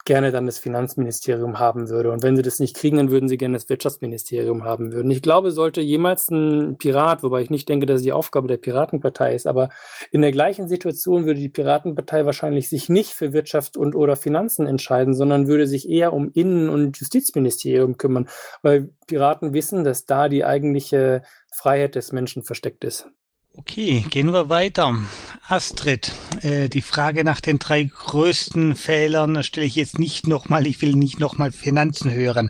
[0.09, 2.11] gerne dann das Finanzministerium haben würde.
[2.11, 5.11] Und wenn sie das nicht kriegen, dann würden sie gerne das Wirtschaftsministerium haben würden.
[5.11, 8.57] Ich glaube, sollte jemals ein Pirat, wobei ich nicht denke, dass es die Aufgabe der
[8.57, 9.69] Piratenpartei ist, aber
[10.09, 14.65] in der gleichen Situation würde die Piratenpartei wahrscheinlich sich nicht für Wirtschaft und oder Finanzen
[14.65, 18.27] entscheiden, sondern würde sich eher um Innen- und Justizministerium kümmern,
[18.63, 21.21] weil Piraten wissen, dass da die eigentliche
[21.53, 23.07] Freiheit des Menschen versteckt ist.
[23.55, 24.95] Okay, gehen wir weiter.
[25.47, 26.11] Astrid,
[26.41, 30.95] äh, die Frage nach den drei größten Fehlern stelle ich jetzt nicht nochmal, ich will
[30.95, 32.49] nicht nochmal Finanzen hören,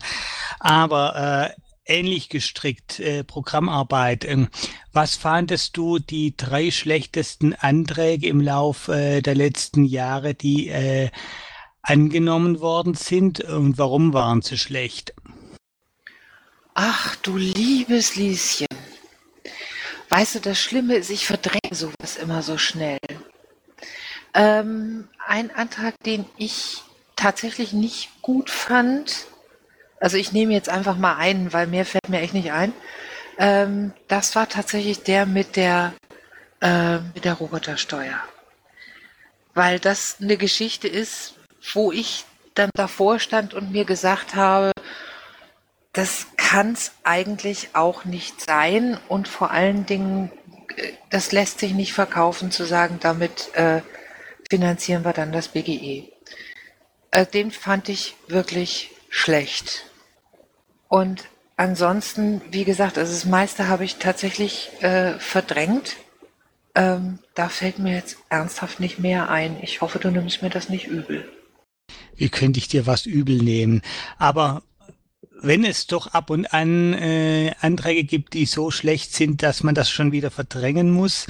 [0.60, 4.26] aber äh, ähnlich gestrickt, äh, Programmarbeit.
[4.26, 4.50] Ähm,
[4.92, 11.10] was fandest du die drei schlechtesten Anträge im Lauf äh, der letzten Jahre, die äh,
[11.82, 15.14] angenommen worden sind und warum waren sie schlecht?
[16.74, 18.68] Ach du liebes Lieschen.
[20.10, 23.00] Weißt du, das Schlimme ist, ich verdränge sowas immer so schnell.
[24.34, 26.82] Ähm, ein Antrag, den ich
[27.16, 29.28] tatsächlich nicht gut fand,
[30.00, 32.74] also ich nehme jetzt einfach mal einen, weil mehr fällt mir echt nicht ein.
[33.38, 35.94] Ähm, das war tatsächlich der mit der,
[36.62, 38.20] äh, mit der Robotersteuer.
[39.54, 41.36] Weil das eine Geschichte ist,
[41.74, 42.26] wo ich
[42.56, 44.72] dann davor stand und mir gesagt habe,
[45.94, 50.32] das kann es eigentlich auch nicht sein und vor allen Dingen,
[50.76, 53.82] äh, das lässt sich nicht verkaufen zu sagen, damit äh,
[54.50, 56.12] finanzieren wir dann das BGE.
[57.12, 59.86] Äh, den fand ich wirklich schlecht.
[60.88, 61.24] Und
[61.56, 65.98] ansonsten, wie gesagt, also das meiste habe ich tatsächlich äh, verdrängt.
[66.76, 69.58] Ähm, da fällt mir jetzt ernsthaft nicht mehr ein.
[69.62, 71.28] Ich hoffe, du nimmst mir das nicht übel.
[72.16, 73.82] Wie könnte ich dir was übel nehmen?
[74.18, 74.62] Aber
[75.42, 79.76] wenn es doch ab und an äh, Anträge gibt, die so schlecht sind, dass man
[79.76, 81.28] das schon wieder verdrängen muss,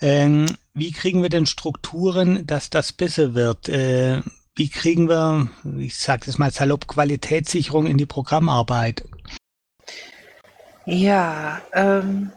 [0.00, 3.68] ähm, wie kriegen wir denn Strukturen, dass das besser wird?
[3.68, 4.22] Äh,
[4.54, 5.48] wie kriegen wir,
[5.78, 9.04] ich sage das mal salopp, Qualitätssicherung in die Programmarbeit?
[10.86, 12.32] Ja, ähm,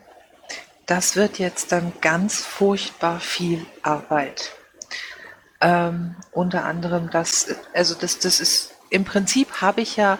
[0.85, 4.51] das wird jetzt dann ganz furchtbar viel Arbeit.
[5.61, 10.19] Ähm, unter anderem das, also das, das ist, im Prinzip habe ich ja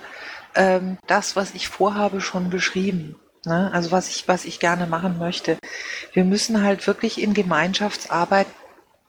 [0.55, 3.15] ähm, das, was ich vorhabe, schon beschrieben.
[3.45, 3.71] Ne?
[3.73, 5.57] Also was ich, was ich gerne machen möchte.
[6.13, 8.47] Wir müssen halt wirklich in Gemeinschaftsarbeit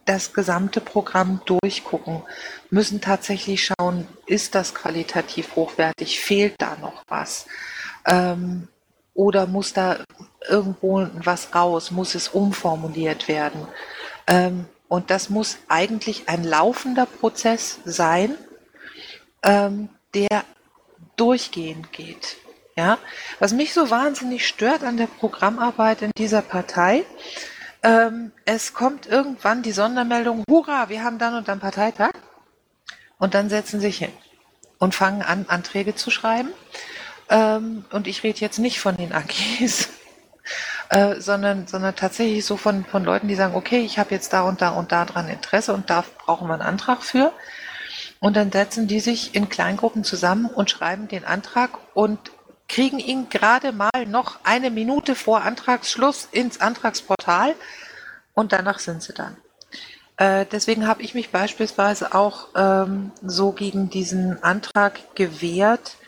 [0.04, 2.22] das gesamte Programm durchgucken,
[2.70, 7.46] müssen tatsächlich schauen, ist das qualitativ hochwertig, fehlt da noch was?
[8.04, 8.68] Ähm,
[9.14, 9.98] oder muss da
[10.46, 13.66] irgendwo was raus, muss es umformuliert werden?
[14.26, 18.34] Ähm, und das muss eigentlich ein laufender Prozess sein,
[19.42, 20.44] ähm, der
[21.16, 22.36] durchgehend geht.
[22.76, 22.98] Ja,
[23.38, 27.04] was mich so wahnsinnig stört an der Programmarbeit in dieser Partei,
[27.84, 32.12] ähm, es kommt irgendwann die Sondermeldung, hurra, wir haben dann und dann Parteitag.
[33.18, 34.12] Und dann setzen sich hin
[34.78, 36.48] und fangen an, Anträge zu schreiben.
[37.28, 39.90] Ähm, und ich rede jetzt nicht von den AGs,
[40.88, 44.42] äh, sondern, sondern tatsächlich so von, von Leuten, die sagen, okay, ich habe jetzt da
[44.42, 47.32] und da und da dran Interesse und da brauchen wir einen Antrag für.
[48.24, 52.18] Und dann setzen die sich in Kleingruppen zusammen und schreiben den Antrag und
[52.68, 57.54] kriegen ihn gerade mal noch eine Minute vor Antragsschluss ins Antragsportal
[58.32, 59.36] und danach sind sie dann.
[60.16, 65.98] Äh, deswegen habe ich mich beispielsweise auch ähm, so gegen diesen Antrag gewehrt,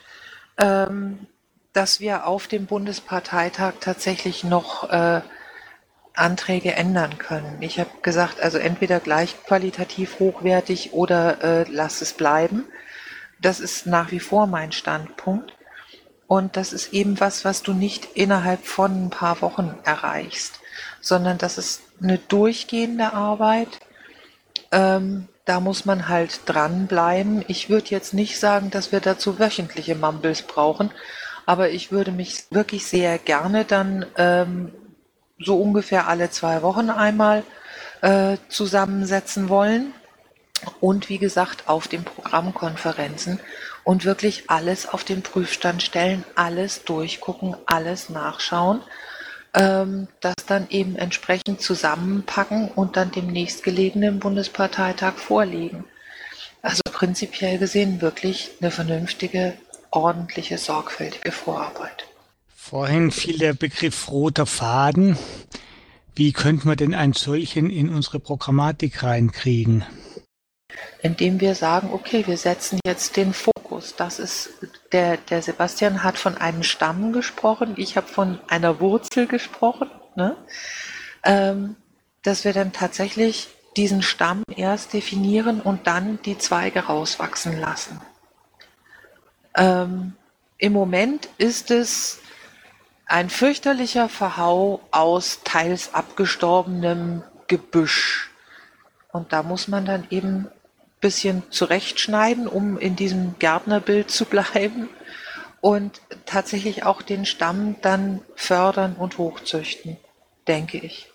[0.56, 1.26] ähm,
[1.74, 5.20] dass wir auf dem Bundesparteitag tatsächlich noch äh,
[6.16, 7.56] Anträge ändern können.
[7.60, 12.64] Ich habe gesagt, also entweder gleich qualitativ hochwertig oder äh, lass es bleiben.
[13.40, 15.52] Das ist nach wie vor mein Standpunkt.
[16.26, 20.60] Und das ist eben was, was du nicht innerhalb von ein paar Wochen erreichst,
[21.01, 23.68] sondern das ist eine durchgehende Arbeit.
[24.72, 27.44] Ähm, da muss man halt dranbleiben.
[27.47, 30.90] Ich würde jetzt nicht sagen, dass wir dazu wöchentliche Mumbles brauchen,
[31.47, 34.72] aber ich würde mich wirklich sehr gerne dann ähm,
[35.38, 37.42] so ungefähr alle zwei Wochen einmal
[38.02, 39.92] äh, zusammensetzen wollen.
[40.80, 43.40] Und wie gesagt, auf den Programmkonferenzen
[43.84, 48.82] und wirklich alles auf den Prüfstand stellen, alles durchgucken, alles nachschauen,
[49.54, 55.84] ähm, das dann eben entsprechend zusammenpacken und dann dem nächstgelegenen Bundesparteitag vorlegen.
[56.62, 59.54] Also prinzipiell gesehen wirklich eine vernünftige,
[59.90, 62.06] ordentliche, sorgfältige Vorarbeit.
[62.68, 65.16] Vorhin fiel der Begriff roter Faden.
[66.16, 69.84] Wie könnte man denn einen solchen in unsere Programmatik reinkriegen?
[71.01, 73.94] Indem wir sagen, okay, wir setzen jetzt den Fokus.
[73.94, 74.51] Das ist,
[74.90, 80.36] der, der Sebastian hat von einem Stamm gesprochen, ich habe von einer Wurzel gesprochen, ne?
[81.22, 81.76] ähm,
[82.24, 88.01] dass wir dann tatsächlich diesen Stamm erst definieren und dann die Zweige rauswachsen lassen.
[89.55, 90.14] Ähm,
[90.59, 92.22] Im Moment ist es
[93.07, 98.31] ein fürchterlicher Verhau aus teils abgestorbenem Gebüsch.
[99.12, 100.49] Und da muss man dann eben
[101.01, 104.89] bisschen zurechtschneiden, um in diesem Gärtnerbild zu bleiben
[105.61, 109.99] und tatsächlich auch den Stamm dann fördern und hochzüchten,
[110.49, 111.12] denke ich.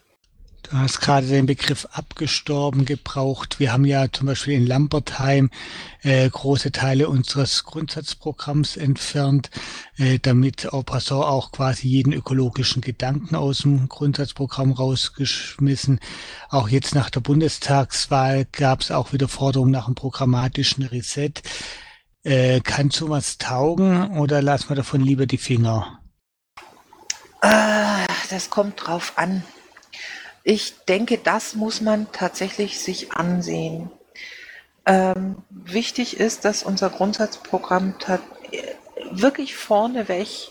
[0.63, 3.59] Du hast gerade den Begriff abgestorben gebraucht.
[3.59, 5.49] Wir haben ja zum Beispiel in Lambertheim
[6.01, 9.49] äh, große Teile unseres Grundsatzprogramms entfernt,
[9.97, 15.99] äh, damit en passant auch quasi jeden ökologischen Gedanken aus dem Grundsatzprogramm rausgeschmissen.
[16.49, 21.33] Auch jetzt nach der Bundestagswahl gab es auch wieder Forderungen nach einem programmatischen Reset.
[22.23, 25.99] Äh, kann sowas taugen oder lassen wir davon lieber die Finger?
[27.41, 29.43] Äh, das kommt drauf an.
[30.43, 33.91] Ich denke, das muss man tatsächlich sich ansehen.
[34.85, 37.93] Ähm, wichtig ist, dass unser Grundsatzprogramm
[39.11, 40.49] wirklich vorneweg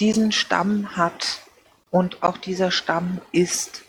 [0.00, 1.40] diesen Stamm hat
[1.90, 3.82] und auch dieser Stamm ist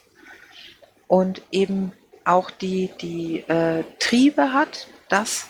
[1.07, 1.93] und eben
[2.25, 5.47] auch die, die äh, Triebe hat, dass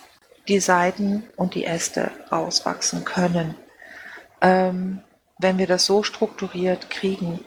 [0.47, 3.55] die Seiten und die Äste rauswachsen können.
[4.41, 5.01] Ähm,
[5.37, 7.45] wenn wir das so strukturiert kriegen,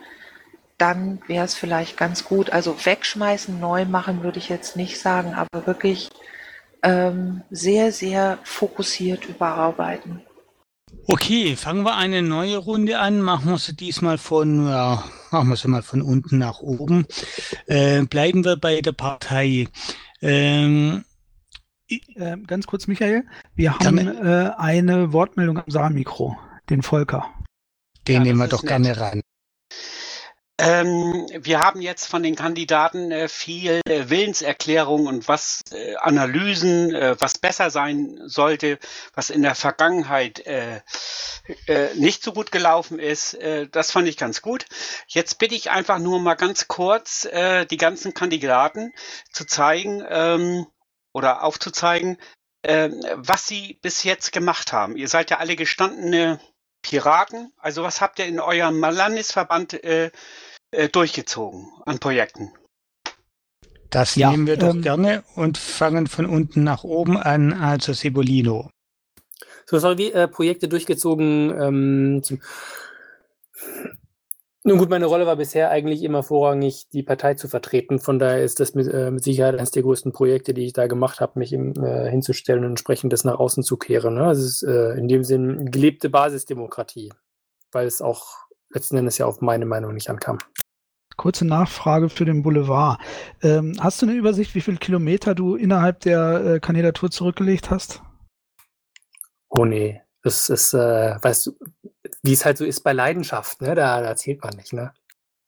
[0.82, 2.50] dann wäre es vielleicht ganz gut.
[2.50, 6.10] Also wegschmeißen, neu machen würde ich jetzt nicht sagen, aber wirklich
[6.82, 10.22] ähm, sehr, sehr fokussiert überarbeiten.
[11.06, 13.22] Okay, fangen wir eine neue Runde an.
[13.22, 17.06] Machen wir sie diesmal von, ja, machen wir sie mal von unten nach oben.
[17.66, 19.68] Äh, bleiben wir bei der Partei.
[20.20, 21.04] Ähm,
[21.88, 23.22] äh, ganz kurz, Michael.
[23.54, 26.36] Wir haben äh, eine Wortmeldung am Saalmikro,
[26.70, 27.24] den Volker.
[28.08, 28.68] Den ja, nehmen wir doch nett.
[28.68, 29.22] gerne ran.
[30.62, 36.94] Ähm, wir haben jetzt von den Kandidaten äh, viel äh, Willenserklärung und was äh, Analysen,
[36.94, 38.78] äh, was besser sein sollte,
[39.12, 40.82] was in der Vergangenheit äh,
[41.66, 43.36] äh, nicht so gut gelaufen ist.
[43.72, 44.66] das fand ich ganz gut.
[45.08, 47.26] Jetzt bitte ich einfach nur mal ganz kurz
[47.70, 48.92] die ganzen Kandidaten
[49.32, 50.66] zu zeigen ähm,
[51.12, 52.18] oder aufzuzeigen,
[52.62, 54.96] ähm, was sie bis jetzt gemacht haben.
[54.96, 56.38] Ihr seid ja alle gestandene
[56.82, 57.52] Piraten.
[57.58, 60.10] Also was habt ihr in eurem Landesverband äh,
[60.72, 62.50] äh, durchgezogen an Projekten?
[63.90, 67.92] Das ja, nehmen wir doch ähm, gerne und fangen von unten nach oben an, also
[67.92, 68.70] Sebolino.
[69.66, 72.40] So, sorry, wie äh, Projekte durchgezogen ähm, zum
[74.64, 77.98] nun gut, meine Rolle war bisher eigentlich immer vorrangig, die Partei zu vertreten.
[77.98, 80.86] Von daher ist das mit, äh, mit Sicherheit eines der größten Projekte, die ich da
[80.86, 84.14] gemacht habe, mich im, äh, hinzustellen und entsprechend das nach außen zu kehren.
[84.14, 84.24] Ne?
[84.24, 87.12] Also es ist äh, in dem Sinn gelebte Basisdemokratie,
[87.72, 88.36] weil es auch
[88.70, 90.38] letzten Endes ja auf meine Meinung nicht ankam.
[91.16, 93.00] Kurze Nachfrage für den Boulevard.
[93.42, 98.02] Ähm, hast du eine Übersicht, wie viele Kilometer du innerhalb der äh, Kandidatur zurückgelegt hast?
[99.48, 101.52] Oh nee, das ist, äh, weißt du,
[102.22, 103.74] wie es halt so ist bei Leidenschaft, ne?
[103.74, 104.92] Da, da zählt man nicht, ne?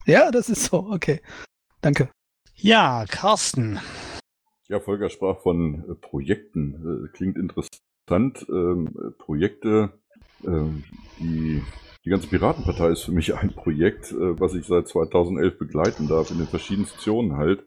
[0.07, 1.23] Ja, das ist so, okay.
[1.81, 2.11] Danke.
[2.57, 3.81] Ja, Carsten.
[4.69, 7.07] Ja, Volker sprach von äh, Projekten.
[7.07, 8.47] Äh, klingt interessant.
[8.49, 9.99] Ähm, Projekte,
[10.45, 10.85] ähm,
[11.19, 11.63] die,
[12.05, 16.31] die ganze Piratenpartei ist für mich ein Projekt, äh, was ich seit 2011 begleiten darf,
[16.31, 17.65] in den verschiedenen Sektionen halt.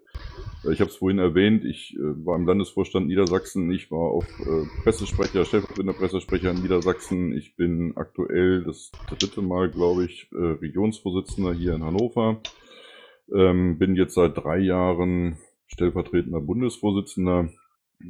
[0.71, 5.45] Ich habe es vorhin erwähnt, ich äh, war im Landesvorstand Niedersachsen, ich war äh, Pressesprecher,
[5.45, 7.31] stellvertretender Pressesprecher in Niedersachsen.
[7.37, 12.41] Ich bin aktuell das dritte Mal, glaube ich, äh, Regionsvorsitzender hier in Hannover.
[13.33, 15.37] Ähm, bin jetzt seit drei Jahren
[15.67, 17.49] stellvertretender Bundesvorsitzender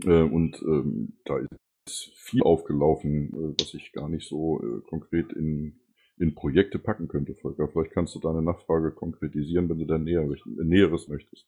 [0.06, 1.40] äh, und ähm, da
[1.86, 5.80] ist viel aufgelaufen, äh, was ich gar nicht so äh, konkret in,
[6.18, 7.68] in Projekte packen könnte, Volker.
[7.68, 11.46] Vielleicht kannst du deine Nachfrage konkretisieren, wenn du da näher, Näheres möchtest.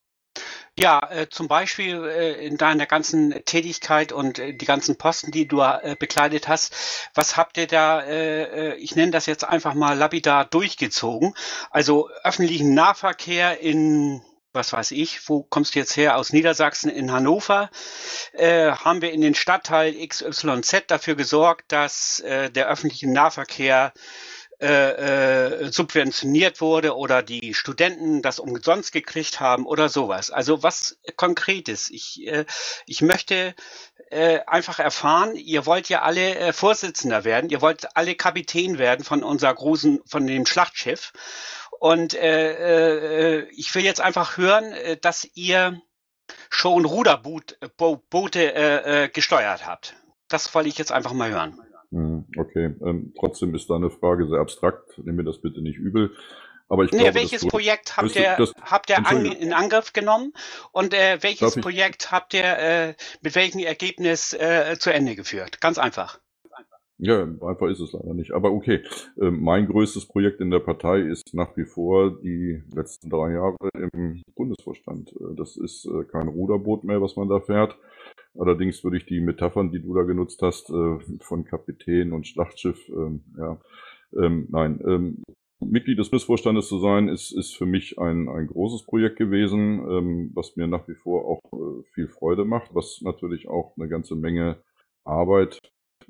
[0.80, 5.46] Ja, äh, zum Beispiel äh, in deiner ganzen Tätigkeit und äh, die ganzen Posten, die
[5.46, 5.62] du
[6.00, 6.74] bekleidet hast,
[7.14, 11.34] was habt ihr da, ich nenne das jetzt einfach mal lapidar durchgezogen?
[11.70, 14.22] Also öffentlichen Nahverkehr in
[14.52, 16.18] was weiß ich, wo kommst du jetzt her?
[16.18, 17.70] Aus Niedersachsen in Hannover
[18.36, 23.94] haben wir in den Stadtteil XYZ dafür gesorgt, dass der öffentliche Nahverkehr
[24.62, 30.32] äh, äh, subventioniert wurde oder die Studenten das umsonst gekriegt haben oder sowas.
[30.32, 31.90] Also was Konkretes.
[31.90, 32.46] Ich, äh,
[32.86, 33.56] ich möchte
[34.10, 39.06] äh, einfach erfahren, ihr wollt ja alle äh, Vorsitzender werden, ihr wollt alle Kapitän werden
[39.06, 41.14] von unser großen, von dem Schlachtschiff.
[41.80, 45.82] Und äh, äh, ich will jetzt einfach hören, äh, dass ihr
[46.50, 49.96] schon Ruderboote äh, äh, gesteuert habt.
[50.28, 51.62] Das wollte ich jetzt einfach mal hören.
[51.92, 55.00] Hm, okay, ähm, trotzdem ist deine Frage sehr abstrakt.
[55.04, 56.12] Nimm mir das bitte nicht übel.
[56.70, 60.34] Aber ich nee, glaube, welches Projekt habt ihr, das, habt ihr an, in Angriff genommen
[60.72, 65.62] und äh, welches Projekt habt ihr äh, mit welchem Ergebnis äh, zu Ende geführt?
[65.62, 66.20] Ganz einfach.
[67.02, 68.32] Ja, einfach ist es leider nicht.
[68.34, 68.84] Aber okay,
[69.20, 73.56] äh, mein größtes Projekt in der Partei ist nach wie vor die letzten drei Jahre
[73.74, 75.14] im Bundesvorstand.
[75.14, 77.78] Äh, das ist äh, kein Ruderboot mehr, was man da fährt,
[78.38, 82.88] Allerdings würde ich die Metaphern, die du da genutzt hast, äh, von Kapitän und Schlachtschiff,
[82.90, 83.60] ähm, ja,
[84.18, 85.24] ähm, nein, ähm,
[85.60, 90.32] Mitglied des Missvorstandes zu sein, ist, ist für mich ein, ein großes Projekt gewesen, ähm,
[90.34, 94.16] was mir nach wie vor auch äh, viel Freude macht, was natürlich auch eine ganze
[94.16, 94.58] Menge
[95.04, 95.60] Arbeit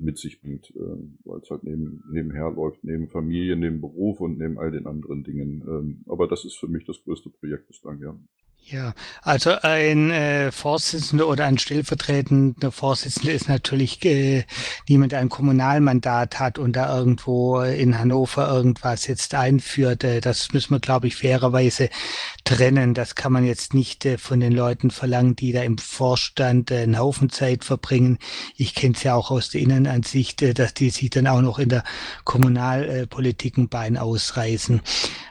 [0.00, 4.38] mit sich bringt, äh, weil es halt neben, nebenher läuft, neben Familie, neben Beruf und
[4.38, 5.62] neben all den anderen Dingen.
[5.68, 8.18] Ähm, aber das ist für mich das größte Projekt bislang, ja.
[8.66, 14.44] Ja, also ein äh, Vorsitzender oder ein stellvertretender Vorsitzender ist natürlich äh,
[14.88, 20.04] niemand, der ein Kommunalmandat hat und da irgendwo in Hannover irgendwas jetzt einführt.
[20.04, 21.90] Äh, das müssen wir, glaube ich, fairerweise
[22.44, 22.94] trennen.
[22.94, 26.82] Das kann man jetzt nicht äh, von den Leuten verlangen, die da im Vorstand äh,
[26.82, 28.18] einen Haufen Zeit verbringen.
[28.56, 31.58] Ich kenne es ja auch aus der Innenansicht, äh, dass die sich dann auch noch
[31.58, 31.82] in der
[32.22, 34.80] Kommunalpolitik ein Bein ausreißen.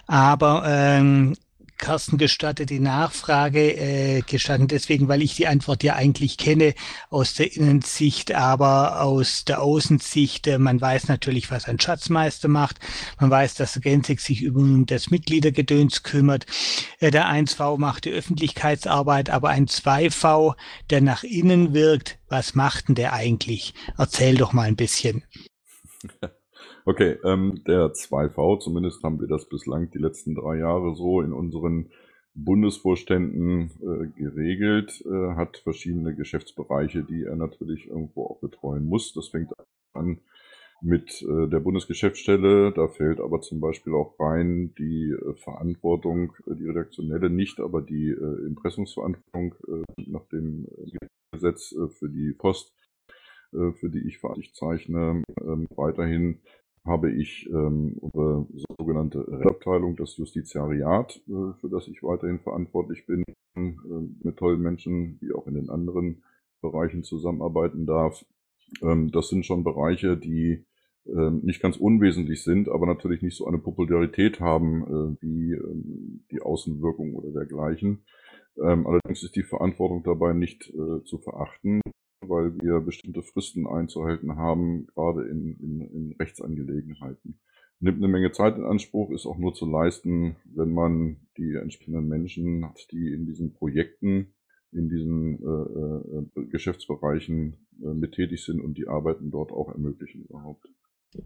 [0.08, 1.36] Aber ähm,
[1.80, 6.76] Carsten gestattet die Nachfrage, äh, gestatten deswegen, weil ich die Antwort ja eigentlich kenne
[7.10, 12.80] aus der Innensicht, aber aus der Außensicht, äh, man weiß natürlich, was ein Schatzmeister macht,
[13.20, 16.46] man weiß, dass Gensig sich über das Mitgliedergedöns kümmert,
[17.00, 20.56] äh, der 1V macht die Öffentlichkeitsarbeit, aber ein 2V,
[20.90, 23.74] der nach innen wirkt, was macht denn der eigentlich?
[23.98, 25.24] Erzähl doch mal ein bisschen.
[26.90, 31.34] Okay, ähm, der 2V, zumindest haben wir das bislang die letzten drei Jahre so in
[31.34, 31.92] unseren
[32.34, 39.14] Bundesvorständen äh, geregelt, äh, hat verschiedene Geschäftsbereiche, die er natürlich irgendwo auch betreuen muss.
[39.14, 39.54] Das fängt
[39.94, 40.22] an
[40.82, 46.56] mit äh, der Bundesgeschäftsstelle, da fällt aber zum Beispiel auch rein die äh, Verantwortung, äh,
[46.56, 50.66] die redaktionelle nicht, aber die äh, Impressumsverantwortung äh, nach dem
[51.32, 52.74] Gesetz äh, für die Post,
[53.54, 56.40] äh, für die ich verantwortlich zeichne, ähm, weiterhin
[56.86, 58.48] habe ich ähm, unsere
[58.78, 63.24] sogenannte Rechtsabteilung, das Justiziariat, äh, für das ich weiterhin verantwortlich bin,
[63.56, 63.74] äh,
[64.24, 66.24] mit tollen Menschen, die auch in den anderen
[66.62, 68.26] Bereichen zusammenarbeiten darf.
[68.82, 70.66] Ähm, das sind schon Bereiche, die
[71.06, 76.26] äh, nicht ganz unwesentlich sind, aber natürlich nicht so eine Popularität haben äh, wie ähm,
[76.32, 78.04] die Außenwirkung oder dergleichen.
[78.62, 81.82] Ähm, allerdings ist die Verantwortung dabei nicht äh, zu verachten
[82.22, 87.40] weil wir bestimmte Fristen einzuhalten haben, gerade in, in, in Rechtsangelegenheiten.
[87.80, 92.08] Nimmt eine Menge Zeit in Anspruch, ist auch nur zu leisten, wenn man die entsprechenden
[92.08, 94.34] Menschen hat, die in diesen Projekten,
[94.72, 100.26] in diesen äh, äh, Geschäftsbereichen äh, mit tätig sind und die Arbeiten dort auch ermöglichen
[100.26, 100.68] überhaupt.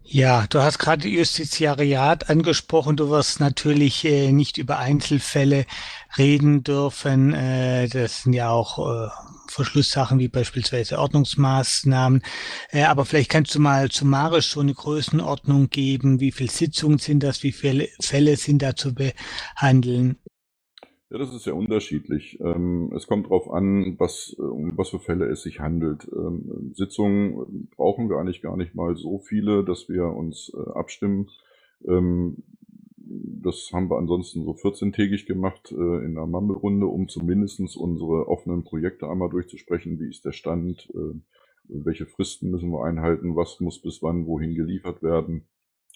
[0.02, 2.96] Ja, du hast gerade Justiziariat angesprochen.
[2.96, 5.66] Du wirst natürlich äh, nicht über Einzelfälle
[6.16, 7.34] reden dürfen.
[7.34, 9.08] Äh, das sind ja auch äh,
[9.48, 12.22] Verschlusssachen wie beispielsweise Ordnungsmaßnahmen.
[12.70, 16.20] Äh, aber vielleicht kannst du mal summarisch so eine Größenordnung geben.
[16.20, 17.42] Wie viele Sitzungen sind das?
[17.42, 20.16] Wie viele Fälle sind da zu behandeln?
[21.10, 22.40] Ja, das ist ja unterschiedlich.
[22.40, 26.08] Ähm, es kommt darauf an, was, um was für Fälle es sich handelt.
[26.12, 31.30] Ähm, Sitzungen brauchen wir eigentlich gar nicht mal so viele, dass wir uns äh, abstimmen.
[31.86, 32.42] Ähm,
[33.06, 38.64] das haben wir ansonsten so 14-tägig gemacht äh, in einer Mammelrunde, um zumindest unsere offenen
[38.64, 40.00] Projekte einmal durchzusprechen.
[40.00, 40.88] Wie ist der Stand?
[41.66, 43.36] welche Fristen müssen wir einhalten?
[43.36, 45.46] Was muss bis wann wohin geliefert werden?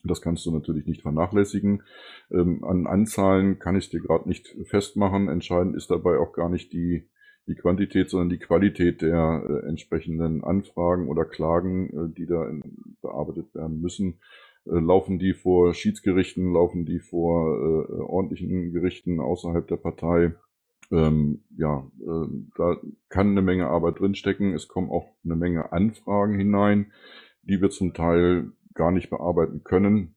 [0.05, 1.83] Das kannst du natürlich nicht vernachlässigen.
[2.31, 5.29] Ähm, an Anzahlen kann ich dir gerade nicht festmachen.
[5.29, 7.09] Entscheidend ist dabei auch gar nicht die,
[7.49, 12.97] die Quantität, sondern die Qualität der äh, entsprechenden Anfragen oder Klagen, äh, die da in,
[13.03, 14.21] bearbeitet werden müssen.
[14.69, 20.35] Äh, laufen die vor Schiedsgerichten, laufen die vor äh, ordentlichen Gerichten außerhalb der Partei?
[20.91, 22.77] Ähm, ja, äh, da
[23.09, 24.55] kann eine Menge Arbeit drinstecken.
[24.55, 26.93] Es kommen auch eine Menge Anfragen hinein,
[27.43, 30.17] die wir zum Teil gar nicht bearbeiten können,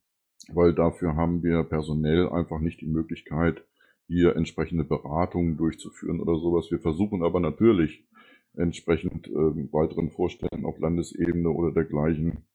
[0.54, 3.66] weil dafür haben wir personell einfach nicht die Möglichkeit,
[4.08, 6.70] hier entsprechende Beratungen durchzuführen oder sowas.
[6.72, 8.06] Wir versuchen aber natürlich
[8.56, 9.34] entsprechend äh,
[9.72, 12.46] weiteren Vorständen auf Landesebene oder dergleichen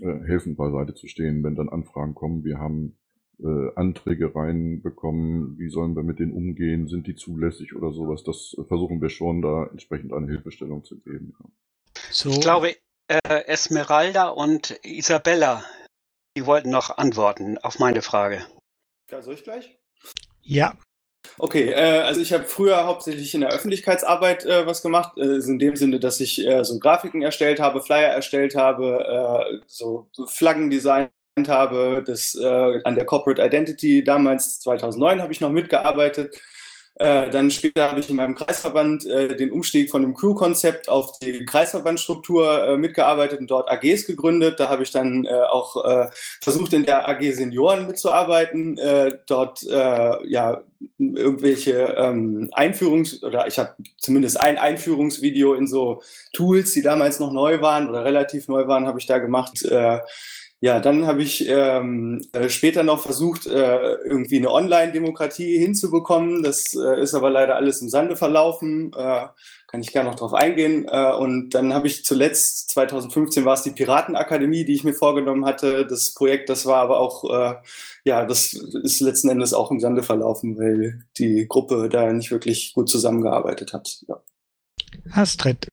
[0.00, 2.44] äh, helfen beiseite zu stehen, wenn dann Anfragen kommen.
[2.44, 2.96] Wir haben
[3.42, 8.22] äh, Anträge reinbekommen, wie sollen wir mit denen umgehen, sind die zulässig oder sowas.
[8.22, 11.34] Das versuchen wir schon, da entsprechend eine Hilfestellung zu geben.
[12.10, 12.30] So.
[12.30, 12.76] Ich glaube,
[13.08, 15.64] äh, Esmeralda und Isabella,
[16.36, 18.44] die wollten noch antworten auf meine Frage.
[19.10, 19.78] Ja, soll ich gleich?
[20.42, 20.76] Ja.
[21.38, 25.58] Okay, äh, also ich habe früher hauptsächlich in der Öffentlichkeitsarbeit äh, was gemacht, äh, in
[25.58, 30.70] dem Sinne, dass ich äh, so Grafiken erstellt habe, Flyer erstellt habe, äh, so Flaggen
[30.70, 31.10] designt
[31.48, 36.38] habe, das äh, an der Corporate Identity damals 2009 habe ich noch mitgearbeitet
[36.96, 41.18] äh, dann später habe ich in meinem Kreisverband äh, den Umstieg von dem Crew-Konzept auf
[41.20, 44.60] die Kreisverbandstruktur äh, mitgearbeitet und dort AGs gegründet.
[44.60, 46.08] Da habe ich dann äh, auch äh,
[46.42, 48.78] versucht, in der AG Senioren mitzuarbeiten,
[49.26, 50.62] dort ja
[50.98, 56.02] irgendwelche ähm, Einführungs- oder ich habe zumindest ein Einführungsvideo in so
[56.32, 59.64] Tools, die damals noch neu waren oder relativ neu waren, habe ich da gemacht
[60.62, 66.44] ja, dann habe ich ähm, äh, später noch versucht, äh, irgendwie eine Online-Demokratie hinzubekommen.
[66.44, 68.92] Das äh, ist aber leider alles im Sande verlaufen.
[68.96, 69.26] Äh,
[69.66, 70.86] kann ich gerne noch drauf eingehen.
[70.88, 75.46] Äh, und dann habe ich zuletzt, 2015 war es die Piratenakademie, die ich mir vorgenommen
[75.46, 75.84] hatte.
[75.84, 77.54] Das Projekt, das war aber auch, äh,
[78.04, 82.72] ja, das ist letzten Endes auch im Sande verlaufen, weil die Gruppe da nicht wirklich
[82.72, 84.04] gut zusammengearbeitet hat.
[84.06, 84.22] Ja.
[85.10, 85.66] Astrid,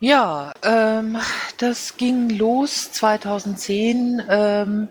[0.00, 1.18] Ja, ähm,
[1.58, 4.88] das ging los 2010 ähm,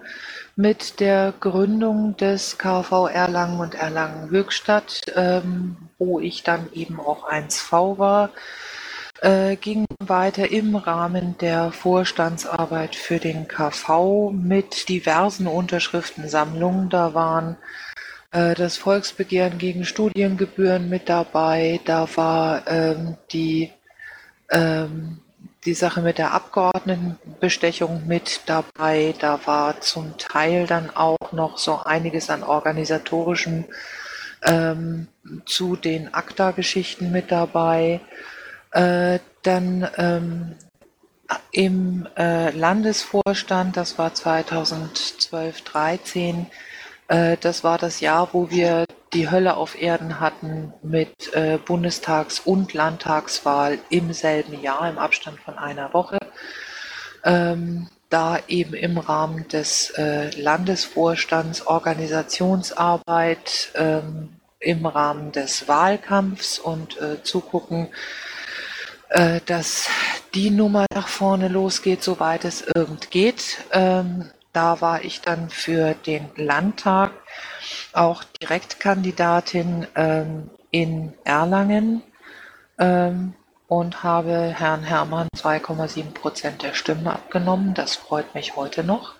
[0.57, 7.29] mit der Gründung des KV Erlangen und Erlangen Höchstadt, ähm, wo ich dann eben auch
[7.31, 8.31] 1V war.
[9.21, 16.89] Äh, ging weiter im Rahmen der Vorstandsarbeit für den KV mit diversen Unterschriftensammlungen.
[16.89, 17.55] Da waren
[18.31, 21.79] äh, das Volksbegehren gegen Studiengebühren mit dabei.
[21.85, 23.71] Da war ähm, die
[24.51, 25.19] ähm,
[25.65, 29.13] die Sache mit der Abgeordnetenbestechung mit dabei.
[29.19, 33.65] Da war zum Teil dann auch noch so einiges an organisatorischem
[34.43, 35.07] ähm,
[35.45, 37.99] zu den ACTA-Geschichten mit dabei.
[38.71, 40.55] Äh, dann ähm,
[41.51, 46.47] im äh, Landesvorstand, das war 2012, 13,
[47.07, 52.39] äh, das war das Jahr, wo wir die Hölle auf Erden hatten mit äh, Bundestags-
[52.39, 56.17] und Landtagswahl im selben Jahr, im Abstand von einer Woche.
[57.23, 64.29] Ähm, da eben im Rahmen des äh, Landesvorstands Organisationsarbeit ähm,
[64.59, 67.89] im Rahmen des Wahlkampfs und äh, zugucken,
[69.09, 69.87] äh, dass
[70.33, 73.57] die Nummer nach vorne losgeht, soweit es irgend geht.
[73.71, 77.11] Ähm, da war ich dann für den Landtag
[77.93, 82.01] auch Direktkandidatin ähm, in Erlangen
[82.79, 83.35] ähm,
[83.67, 87.75] und habe Herrn Hermann 2,7 Prozent der Stimme abgenommen.
[87.75, 89.13] Das freut mich heute noch.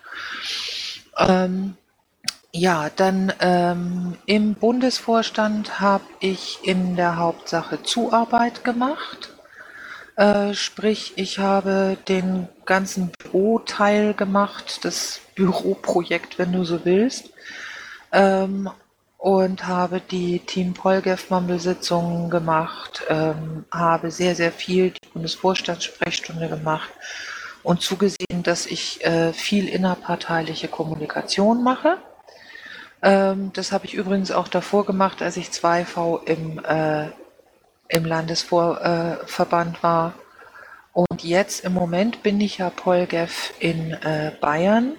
[1.18, 1.76] Ähm,
[2.50, 9.37] ja, dann ähm, im Bundesvorstand habe ich in der Hauptsache Zuarbeit gemacht.
[10.18, 17.30] Äh, sprich, ich habe den ganzen Büroteil gemacht, das Büroprojekt, wenn du so willst,
[18.10, 18.68] ähm,
[19.16, 26.90] und habe die Team Polgef-Mammelsitzungen gemacht, ähm, habe sehr, sehr viel die Bundesvorstandssprechstunde gemacht
[27.62, 31.96] und zugesehen, dass ich äh, viel innerparteiliche Kommunikation mache.
[33.02, 37.10] Ähm, das habe ich übrigens auch davor gemacht, als ich 2V im äh,
[37.88, 40.14] im Landesverband war.
[40.92, 44.94] Und jetzt im Moment bin ich ja Polgef in äh, Bayern.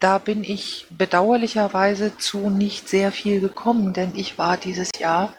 [0.00, 5.34] Da bin ich bedauerlicherweise zu nicht sehr viel gekommen, denn ich war dieses Jahr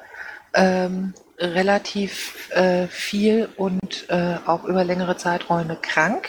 [0.54, 6.28] ähm, relativ äh, viel und äh, auch über längere Zeiträume krank.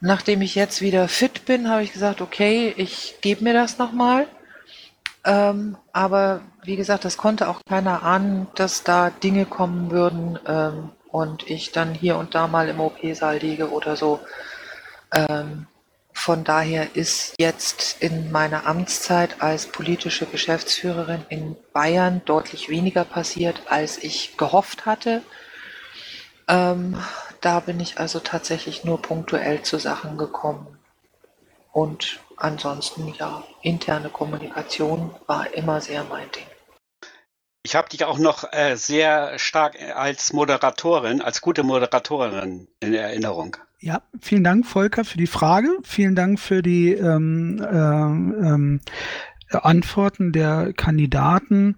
[0.00, 4.26] Nachdem ich jetzt wieder fit bin, habe ich gesagt, okay, ich gebe mir das nochmal.
[5.24, 10.90] Ähm, aber wie gesagt, das konnte auch keiner ahnen, dass da Dinge kommen würden ähm,
[11.10, 14.20] und ich dann hier und da mal im OP-Saal liege oder so.
[15.12, 15.66] Ähm,
[16.12, 23.62] von daher ist jetzt in meiner Amtszeit als politische Geschäftsführerin in Bayern deutlich weniger passiert,
[23.68, 25.22] als ich gehofft hatte.
[26.48, 26.96] Ähm,
[27.40, 30.78] da bin ich also tatsächlich nur punktuell zu Sachen gekommen.
[31.72, 36.44] Und ansonsten ja, interne Kommunikation war immer sehr mein Ding.
[37.64, 43.56] Ich habe dich auch noch äh, sehr stark als Moderatorin, als gute Moderatorin in Erinnerung.
[43.78, 45.68] Ja, vielen Dank, Volker, für die Frage.
[45.84, 48.80] Vielen Dank für die ähm, ähm,
[49.50, 51.76] äh, Antworten der Kandidaten.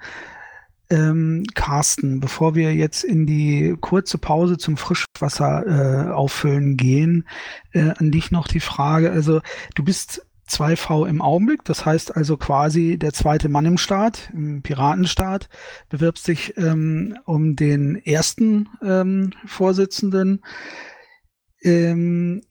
[0.91, 7.27] Ähm, Carsten, bevor wir jetzt in die kurze Pause zum Frischwasser äh, auffüllen gehen,
[7.73, 9.11] äh, an dich noch die Frage.
[9.11, 9.41] Also
[9.75, 14.63] du bist 2V im Augenblick, das heißt also quasi der zweite Mann im Staat, im
[14.63, 15.49] Piratenstaat,
[15.89, 20.43] bewirbst dich ähm, um den ersten ähm, Vorsitzenden.
[21.63, 22.43] Ähm,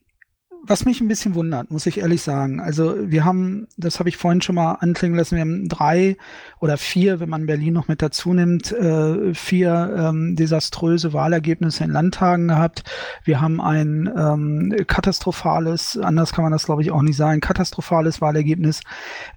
[0.65, 2.61] was mich ein bisschen wundert, muss ich ehrlich sagen.
[2.61, 6.15] Also wir haben, das habe ich vorhin schon mal anklingen lassen, wir haben drei
[6.61, 11.91] oder vier, wenn man Berlin noch mit dazu nimmt, äh, vier ähm, desaströse Wahlergebnisse in
[11.91, 12.83] Landtagen gehabt.
[13.25, 18.21] Wir haben ein ähm, katastrophales, anders kann man das glaube ich auch nicht sagen, katastrophales
[18.21, 18.81] Wahlergebnis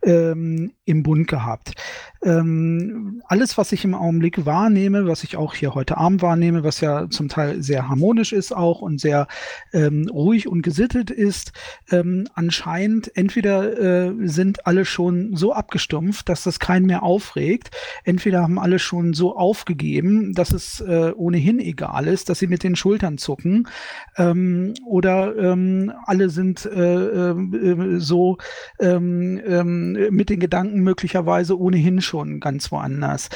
[0.02, 1.72] ähm, im Bund gehabt.
[2.22, 6.80] Ähm, alles, was ich im Augenblick wahrnehme, was ich auch hier heute Abend wahrnehme, was
[6.80, 9.26] ja zum Teil sehr harmonisch ist auch und sehr
[9.72, 11.52] ähm, ruhig und gesittet ist,
[11.90, 17.70] ähm, anscheinend entweder äh, sind alle schon so abgestumpft, dass das keinen mehr aufregt,
[18.04, 22.62] entweder haben alle schon so aufgegeben, dass es äh, ohnehin egal ist, dass sie mit
[22.62, 23.68] den Schultern zucken,
[24.16, 28.38] ähm, oder ähm, alle sind äh, äh, so
[28.80, 33.28] ähm, ähm, mit den Gedanken möglicherweise ohnehin schon ganz woanders.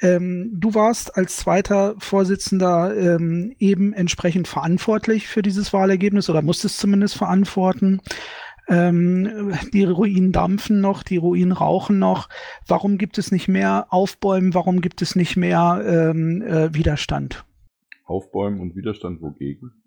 [0.00, 6.78] Ähm, du warst als zweiter Vorsitzender ähm, eben entsprechend verantwortlich für dieses Wahlergebnis oder musstest
[6.78, 8.00] zumindest verantworten.
[8.68, 12.28] Ähm, die Ruinen dampfen noch, die Ruinen rauchen noch.
[12.66, 14.52] Warum gibt es nicht mehr Aufbäumen?
[14.52, 17.44] Warum gibt es nicht mehr ähm, äh, Widerstand?
[18.04, 19.77] Aufbäumen und Widerstand wogegen?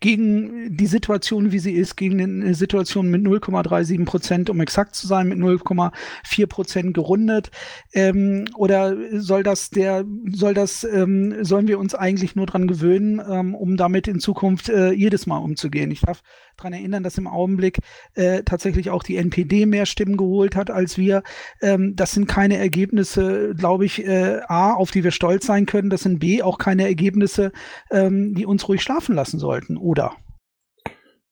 [0.00, 5.06] Gegen die Situation, wie sie ist, gegen eine Situation mit 0,37 Prozent, um exakt zu
[5.06, 7.50] sein, mit 0,4 Prozent gerundet?
[7.92, 13.20] Ähm, oder soll das der, soll das, ähm, sollen wir uns eigentlich nur dran gewöhnen,
[13.28, 15.90] ähm, um damit in Zukunft äh, jedes Mal umzugehen?
[15.90, 16.22] Ich darf
[16.58, 17.78] daran erinnern, dass im Augenblick
[18.14, 21.22] äh, tatsächlich auch die NPD mehr Stimmen geholt hat als wir.
[21.62, 25.90] Ähm, das sind keine Ergebnisse, glaube ich, äh, A, auf die wir stolz sein können.
[25.90, 27.52] Das sind B, auch keine Ergebnisse,
[27.90, 30.16] ähm, die uns ruhig schlafen lassen sollten, oder?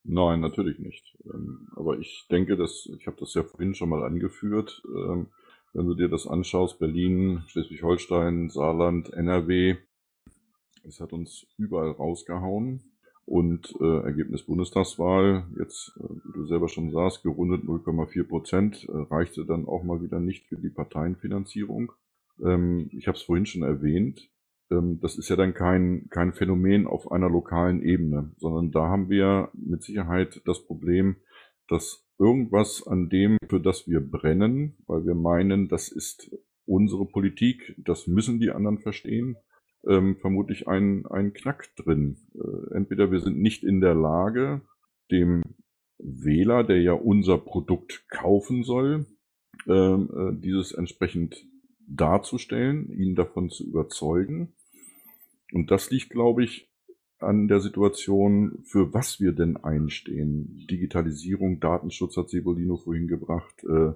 [0.04, 1.16] Nein, natürlich nicht.
[1.24, 5.28] Ähm, aber ich denke, dass, ich habe das ja vorhin schon mal angeführt, ähm,
[5.72, 9.76] wenn du dir das anschaust, Berlin, Schleswig-Holstein, Saarland, NRW,
[10.84, 12.95] es hat uns überall rausgehauen.
[13.26, 18.92] Und äh, Ergebnis Bundestagswahl, jetzt, äh, wie du selber schon sagst, gerundet 0,4 Prozent, äh,
[18.92, 21.90] reichte dann auch mal wieder nicht für die Parteienfinanzierung.
[22.44, 24.30] Ähm, ich habe es vorhin schon erwähnt,
[24.70, 29.08] ähm, das ist ja dann kein, kein Phänomen auf einer lokalen Ebene, sondern da haben
[29.08, 31.16] wir mit Sicherheit das Problem,
[31.68, 36.30] dass irgendwas an dem, für das wir brennen, weil wir meinen, das ist
[36.64, 39.36] unsere Politik, das müssen die anderen verstehen,
[39.86, 42.16] ähm, vermutlich ein, ein Knack drin.
[42.34, 44.62] Äh, entweder wir sind nicht in der Lage,
[45.10, 45.42] dem
[45.98, 49.06] Wähler, der ja unser Produkt kaufen soll,
[49.66, 51.46] ähm, äh, dieses entsprechend
[51.88, 54.52] darzustellen, ihn davon zu überzeugen.
[55.52, 56.68] Und das liegt, glaube ich,
[57.18, 60.66] an der Situation, für was wir denn einstehen.
[60.70, 63.64] Digitalisierung, Datenschutz hat Sebolino vorhin gebracht.
[63.64, 63.92] Äh,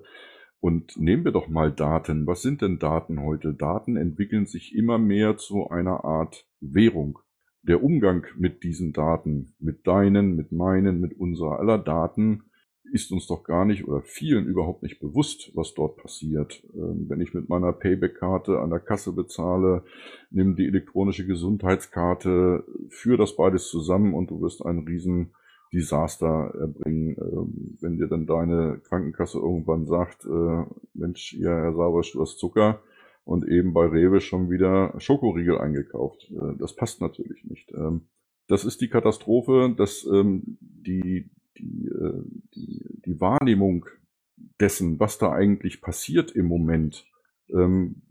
[0.60, 2.26] und nehmen wir doch mal Daten.
[2.26, 3.54] Was sind denn Daten heute?
[3.54, 7.18] Daten entwickeln sich immer mehr zu einer Art Währung.
[7.62, 12.44] Der Umgang mit diesen Daten, mit deinen, mit meinen, mit unserer aller Daten,
[12.92, 16.62] ist uns doch gar nicht oder vielen überhaupt nicht bewusst, was dort passiert.
[16.74, 19.84] Ähm, wenn ich mit meiner Payback-Karte an der Kasse bezahle,
[20.30, 25.32] nimm die elektronische Gesundheitskarte, führe das beides zusammen und du wirst einen riesen
[25.72, 30.64] Desaster erbringen, ähm, wenn dir dann deine Krankenkasse irgendwann sagt, äh,
[30.94, 32.82] Mensch, ja, Herr Sauersch, du hast Zucker
[33.24, 36.30] und eben bei Rewe schon wieder Schokoriegel eingekauft.
[36.30, 37.72] Äh, das passt natürlich nicht.
[37.72, 38.08] Ähm,
[38.48, 42.22] das ist die Katastrophe, dass ähm, die, die, äh,
[42.54, 43.86] die, die Wahrnehmung
[44.58, 47.06] dessen, was da eigentlich passiert im Moment,
[47.48, 48.02] ähm,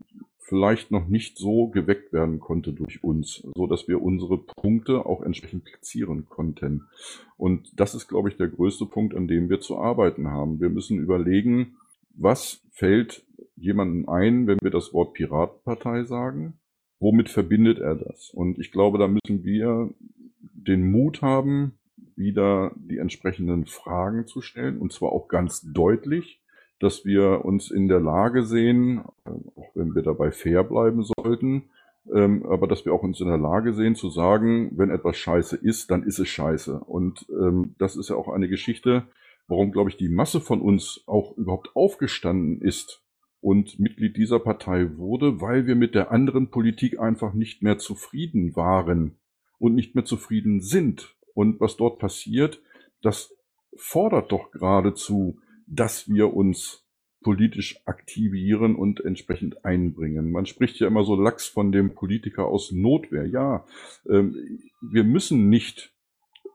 [0.50, 5.22] vielleicht noch nicht so geweckt werden konnte durch uns, so dass wir unsere Punkte auch
[5.22, 6.88] entsprechend platzieren konnten.
[7.36, 10.60] Und das ist, glaube ich, der größte Punkt, an dem wir zu arbeiten haben.
[10.60, 11.76] Wir müssen überlegen,
[12.16, 13.24] was fällt
[13.54, 16.54] jemandem ein, wenn wir das Wort Piratenpartei sagen?
[16.98, 18.30] Womit verbindet er das?
[18.30, 19.94] Und ich glaube, da müssen wir
[20.40, 21.78] den Mut haben,
[22.16, 26.42] wieder die entsprechenden Fragen zu stellen, und zwar auch ganz deutlich,
[26.80, 31.70] dass wir uns in der Lage sehen, äh, auch wenn wir dabei fair bleiben sollten,
[32.12, 35.56] ähm, aber dass wir auch uns in der Lage sehen zu sagen, wenn etwas scheiße
[35.56, 36.80] ist, dann ist es scheiße.
[36.80, 39.04] Und ähm, das ist ja auch eine Geschichte,
[39.46, 43.02] warum, glaube ich, die Masse von uns auch überhaupt aufgestanden ist
[43.40, 48.56] und Mitglied dieser Partei wurde, weil wir mit der anderen Politik einfach nicht mehr zufrieden
[48.56, 49.18] waren
[49.58, 51.16] und nicht mehr zufrieden sind.
[51.34, 52.62] Und was dort passiert,
[53.02, 53.34] das
[53.76, 55.38] fordert doch geradezu
[55.70, 56.84] dass wir uns
[57.22, 60.30] politisch aktivieren und entsprechend einbringen.
[60.30, 63.26] Man spricht ja immer so lax von dem Politiker aus Notwehr.
[63.26, 63.66] Ja,
[64.08, 64.34] ähm,
[64.80, 65.94] wir müssen nicht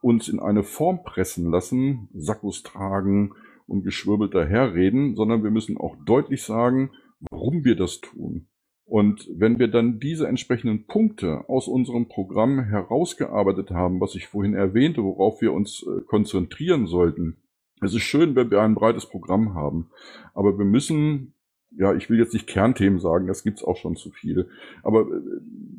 [0.02, 3.32] uns in eine Form pressen lassen, Sackos tragen
[3.66, 6.90] und geschwirbelt daherreden, sondern wir müssen auch deutlich sagen,
[7.30, 8.48] warum wir das tun.
[8.84, 14.54] Und wenn wir dann diese entsprechenden Punkte aus unserem Programm herausgearbeitet haben, was ich vorhin
[14.54, 17.38] erwähnte, worauf wir uns äh, konzentrieren sollten,
[17.80, 19.90] es ist schön, wenn wir ein breites Programm haben,
[20.34, 21.34] aber wir müssen,
[21.76, 24.48] ja, ich will jetzt nicht Kernthemen sagen, das gibt's auch schon zu viel,
[24.82, 25.20] aber äh,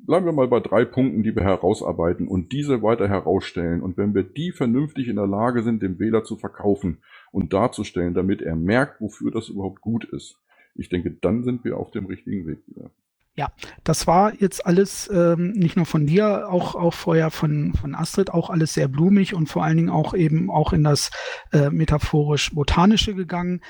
[0.06, 3.82] bleiben wir mal bei drei Punkten, die wir herausarbeiten und diese weiter herausstellen.
[3.82, 7.00] Und wenn wir die vernünftig in der Lage sind, dem Wähler zu verkaufen
[7.32, 10.40] und darzustellen, damit er merkt, wofür das überhaupt gut ist,
[10.76, 12.92] ich denke, dann sind wir auf dem richtigen Weg wieder.
[13.38, 13.52] Ja,
[13.84, 18.32] das war jetzt alles ähm, nicht nur von dir, auch auch vorher von von Astrid,
[18.32, 21.12] auch alles sehr blumig und vor allen Dingen auch eben auch in das
[21.54, 23.62] äh, metaphorisch botanische gegangen.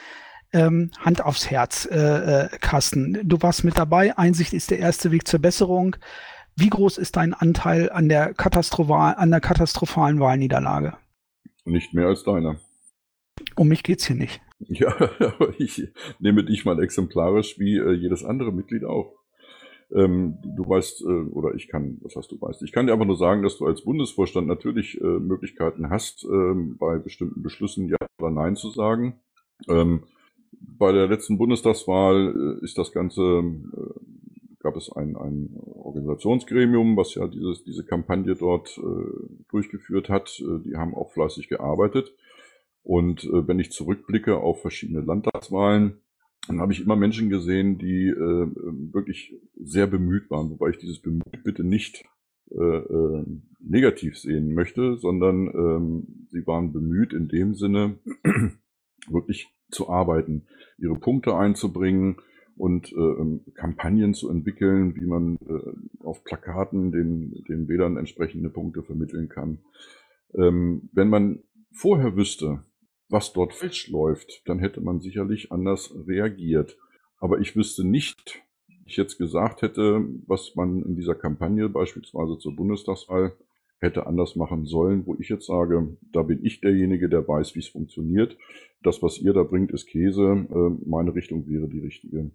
[0.54, 3.20] Ähm, Hand aufs Herz, äh, äh, Carsten.
[3.28, 4.18] Du warst mit dabei.
[4.18, 5.98] Einsicht ist der erste Weg zur Besserung.
[6.56, 10.96] Wie groß ist dein Anteil an der, katastrophal, an der katastrophalen Wahlniederlage?
[11.66, 12.62] Nicht mehr als deiner.
[13.58, 14.42] Um mich geht's hier nicht.
[14.60, 15.90] Ja, aber ich
[16.20, 19.17] nehme dich mal exemplarisch wie äh, jedes andere Mitglied auch.
[19.94, 23.06] Ähm, du weißt, äh, oder ich kann, was hast du weißt, ich kann dir aber
[23.06, 27.98] nur sagen, dass du als Bundesvorstand natürlich äh, Möglichkeiten hast, ähm, bei bestimmten Beschlüssen Ja
[28.20, 29.22] oder Nein zu sagen.
[29.70, 30.04] Ähm,
[30.52, 34.00] bei der letzten Bundestagswahl äh, ist das Ganze, äh,
[34.60, 40.42] gab es ein, ein Organisationsgremium, was ja dieses, diese Kampagne dort äh, durchgeführt hat.
[40.42, 42.14] Äh, die haben auch fleißig gearbeitet.
[42.84, 46.02] Und äh, wenn ich zurückblicke auf verschiedene Landtagswahlen,
[46.48, 48.48] dann habe ich immer Menschen gesehen, die äh,
[48.94, 52.06] wirklich sehr bemüht waren, wobei ich dieses bemüht bitte nicht
[52.52, 53.26] äh, äh,
[53.60, 58.00] negativ sehen möchte, sondern ähm, sie waren bemüht in dem Sinne,
[59.10, 60.48] wirklich zu arbeiten,
[60.78, 62.18] ihre Punkte einzubringen
[62.56, 68.82] und äh, Kampagnen zu entwickeln, wie man äh, auf Plakaten den, den Wählern entsprechende Punkte
[68.82, 69.60] vermitteln kann.
[70.34, 72.64] Ähm, wenn man vorher wüsste,
[73.10, 76.78] was dort falsch läuft, dann hätte man sicherlich anders reagiert.
[77.20, 78.42] Aber ich wüsste nicht,
[78.86, 83.34] ich jetzt gesagt hätte, was man in dieser Kampagne beispielsweise zur Bundestagswahl
[83.80, 87.60] hätte anders machen sollen, wo ich jetzt sage, da bin ich derjenige, der weiß, wie
[87.60, 88.38] es funktioniert.
[88.82, 90.48] Das, was ihr da bringt, ist Käse.
[90.50, 92.32] Äh, meine Richtung wäre die richtige.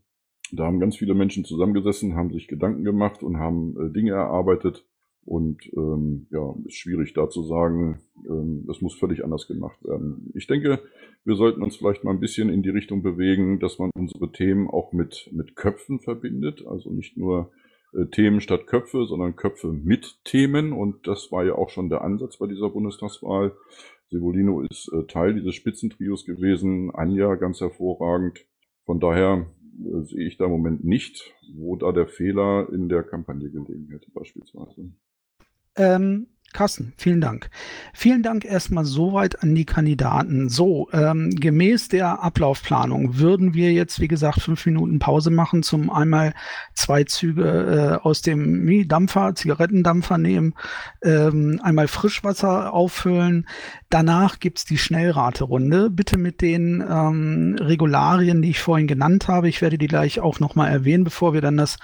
[0.53, 4.85] Da haben ganz viele Menschen zusammengesessen, haben sich Gedanken gemacht und haben äh, Dinge erarbeitet.
[5.24, 10.32] Und ähm, ja, ist schwierig da zu sagen, ähm, das muss völlig anders gemacht werden.
[10.35, 10.81] Ich denke,
[11.24, 14.69] wir sollten uns vielleicht mal ein bisschen in die Richtung bewegen, dass man unsere Themen
[14.69, 16.66] auch mit, mit Köpfen verbindet.
[16.66, 17.53] Also nicht nur
[17.94, 20.73] äh, Themen statt Köpfe, sondern Köpfe mit Themen.
[20.73, 23.57] Und das war ja auch schon der Ansatz bei dieser Bundestagswahl.
[24.11, 28.44] Sevolino ist äh, Teil dieses Spitzentrios gewesen, Anja ganz hervorragend.
[28.85, 29.47] Von daher
[29.78, 33.89] äh, sehe ich da im Moment nicht, wo da der Fehler in der Kampagne gelegen
[33.90, 34.93] hätte, beispielsweise.
[35.77, 37.49] Ähm, Carsten, vielen Dank.
[37.95, 40.49] Vielen Dank erstmal soweit an die Kandidaten.
[40.49, 45.91] So, ähm, gemäß der Ablaufplanung würden wir jetzt, wie gesagt, fünf Minuten Pause machen, zum
[45.91, 46.35] einmal
[46.74, 50.55] zwei Züge äh, aus dem Dampfer, Zigarettendampfer nehmen,
[51.03, 53.47] ähm, einmal Frischwasser auffüllen.
[53.91, 55.91] Danach gibt's die Schnellraterunde.
[55.91, 59.49] Bitte mit den ähm, Regularien, die ich vorhin genannt habe.
[59.49, 61.77] Ich werde die gleich auch nochmal erwähnen, bevor wir dann das,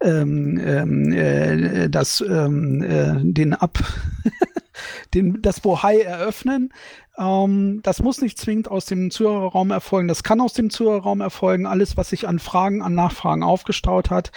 [0.00, 3.78] ähm, ähm äh, das ähm, äh, den Ab
[5.14, 6.72] den, das Bohai eröffnen.
[7.18, 10.08] Ähm, das muss nicht zwingend aus dem Zuhörerraum erfolgen.
[10.08, 11.66] Das kann aus dem Zuhörerraum erfolgen.
[11.66, 14.32] Alles, was sich an Fragen, an Nachfragen aufgestaut hat.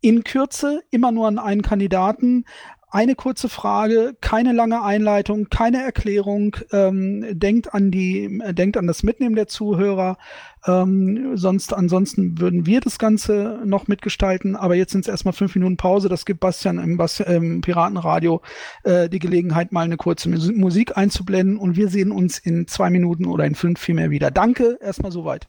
[0.00, 2.44] In Kürze immer nur an einen Kandidaten
[2.90, 6.56] eine kurze Frage, keine lange Einleitung, keine Erklärung.
[6.72, 10.18] Ähm, denkt an die, äh, denkt an das Mitnehmen der Zuhörer.
[10.66, 14.56] Ähm, sonst, ansonsten würden wir das Ganze noch mitgestalten.
[14.56, 16.08] Aber jetzt sind es erstmal fünf Minuten Pause.
[16.08, 18.42] Das gibt Bastian im, Bas im Piratenradio
[18.82, 21.58] äh, die Gelegenheit, mal eine kurze Musik einzublenden.
[21.58, 24.30] Und wir sehen uns in zwei Minuten oder in fünf vielmehr wieder.
[24.30, 24.78] Danke.
[24.80, 25.48] Erstmal soweit.